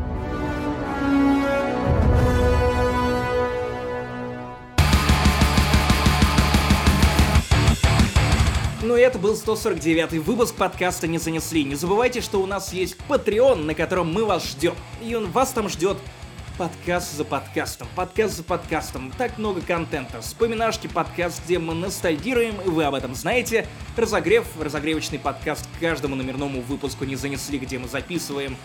Ну 8.88 8.96
и 8.96 9.02
это 9.02 9.20
был 9.20 9.36
149 9.36 10.14
выпуск 10.26 10.56
подкаста 10.56 11.08
«Не 11.08 11.18
занесли». 11.18 11.66
Не 11.66 11.76
забывайте, 11.76 12.22
что 12.22 12.42
у 12.42 12.46
нас 12.46 12.72
есть 12.72 12.96
Patreon, 13.10 13.66
на 13.66 13.76
котором 13.76 14.14
мы 14.14 14.24
вас 14.24 14.48
ждем. 14.48 14.76
И 15.04 15.14
он 15.14 15.30
вас 15.30 15.52
там 15.52 15.68
ждет 15.68 15.98
подкаст 16.58 17.12
за 17.12 17.26
подкастом, 17.26 17.90
подкаст 17.98 18.38
за 18.38 18.44
подкастом, 18.44 19.12
так 19.18 19.38
много 19.38 19.60
контента, 19.60 20.22
вспоминашки 20.22 20.88
подкаст, 20.88 21.44
где 21.44 21.60
мы 21.60 21.74
ностальгируем, 21.74 22.56
и 22.62 22.70
вы 22.70 22.86
об 22.86 22.96
этом 22.96 23.14
знаете, 23.14 23.68
разогрев, 23.98 24.48
разогревочный 24.58 25.20
подкаст 25.20 25.68
каждому 25.82 26.16
номерному 26.16 26.62
выпуску 26.62 27.04
не 27.04 27.18
занесли, 27.18 27.60
где 27.60 27.80
мы 27.80 27.90
записываем 27.90 28.56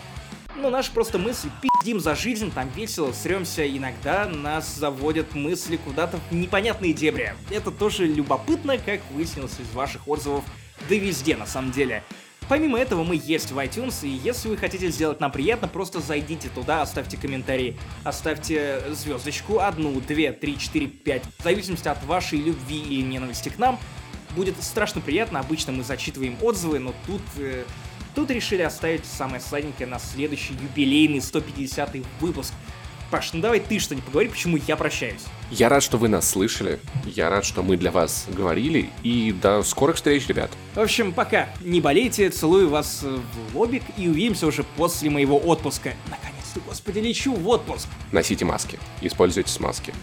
ну, 0.55 0.69
наша 0.69 0.91
просто 0.91 1.17
мысль, 1.17 1.49
пиздим 1.61 1.99
за 1.99 2.15
жизнь, 2.15 2.51
там 2.51 2.69
весело, 2.69 3.11
сремся, 3.11 3.67
иногда 3.67 4.25
нас 4.25 4.75
заводят 4.75 5.35
мысли 5.35 5.77
куда-то 5.77 6.19
в 6.29 6.33
непонятные 6.33 6.93
дебри. 6.93 7.33
Это 7.49 7.71
тоже 7.71 8.05
любопытно, 8.05 8.77
как 8.77 9.01
выяснилось 9.11 9.59
из 9.59 9.73
ваших 9.73 10.07
отзывов, 10.07 10.43
да 10.89 10.95
везде 10.95 11.35
на 11.35 11.45
самом 11.45 11.71
деле. 11.71 12.03
Помимо 12.49 12.77
этого, 12.77 13.03
мы 13.03 13.19
есть 13.23 13.51
в 13.51 13.57
iTunes, 13.57 14.05
и 14.05 14.09
если 14.09 14.49
вы 14.49 14.57
хотите 14.57 14.89
сделать 14.89 15.21
нам 15.21 15.31
приятно, 15.31 15.67
просто 15.67 16.01
зайдите 16.01 16.49
туда, 16.49 16.81
оставьте 16.81 17.17
комментарий, 17.17 17.77
оставьте 18.03 18.83
звездочку, 18.91 19.59
одну, 19.59 20.01
две, 20.01 20.33
три, 20.33 20.57
четыре, 20.57 20.87
пять, 20.87 21.23
в 21.39 21.43
зависимости 21.43 21.87
от 21.87 22.03
вашей 22.03 22.39
любви 22.39 22.79
или 22.79 23.01
ненависти 23.01 23.49
к 23.49 23.57
нам. 23.57 23.79
Будет 24.35 24.61
страшно 24.61 24.99
приятно, 24.99 25.39
обычно 25.39 25.71
мы 25.71 25.83
зачитываем 25.83 26.37
отзывы, 26.41 26.79
но 26.79 26.93
тут 27.05 27.21
э, 27.37 27.63
Тут 28.15 28.29
решили 28.29 28.61
оставить 28.61 29.05
самое 29.05 29.41
сладенькое 29.41 29.87
на 29.87 29.99
следующий 29.99 30.53
юбилейный 30.53 31.21
150 31.21 31.95
выпуск. 32.19 32.53
Паш, 33.09 33.33
ну 33.33 33.41
давай 33.41 33.59
ты 33.59 33.77
что-нибудь 33.77 34.05
поговори, 34.05 34.29
почему 34.29 34.57
я 34.67 34.75
прощаюсь. 34.75 35.21
Я 35.51 35.69
рад, 35.69 35.83
что 35.83 35.97
вы 35.97 36.07
нас 36.07 36.27
слышали. 36.27 36.79
Я 37.05 37.29
рад, 37.29 37.45
что 37.45 37.61
мы 37.61 37.77
для 37.77 37.91
вас 37.91 38.25
говорили. 38.27 38.89
И 39.03 39.31
до 39.31 39.61
скорых 39.61 39.97
встреч, 39.97 40.27
ребят. 40.27 40.49
В 40.73 40.79
общем, 40.79 41.13
пока. 41.13 41.49
Не 41.61 41.79
болейте, 41.79 42.29
целую 42.29 42.69
вас 42.69 43.03
в 43.03 43.55
лобик 43.55 43.83
и 43.97 44.07
увидимся 44.07 44.47
уже 44.47 44.63
после 44.63 45.11
моего 45.11 45.37
отпуска. 45.37 45.93
Наконец-то, 46.09 46.59
господи, 46.61 46.99
лечу 46.99 47.35
в 47.35 47.47
отпуск. 47.49 47.87
Носите 48.11 48.45
маски. 48.45 48.79
Используйте 49.01 49.51
смазки. 49.51 49.93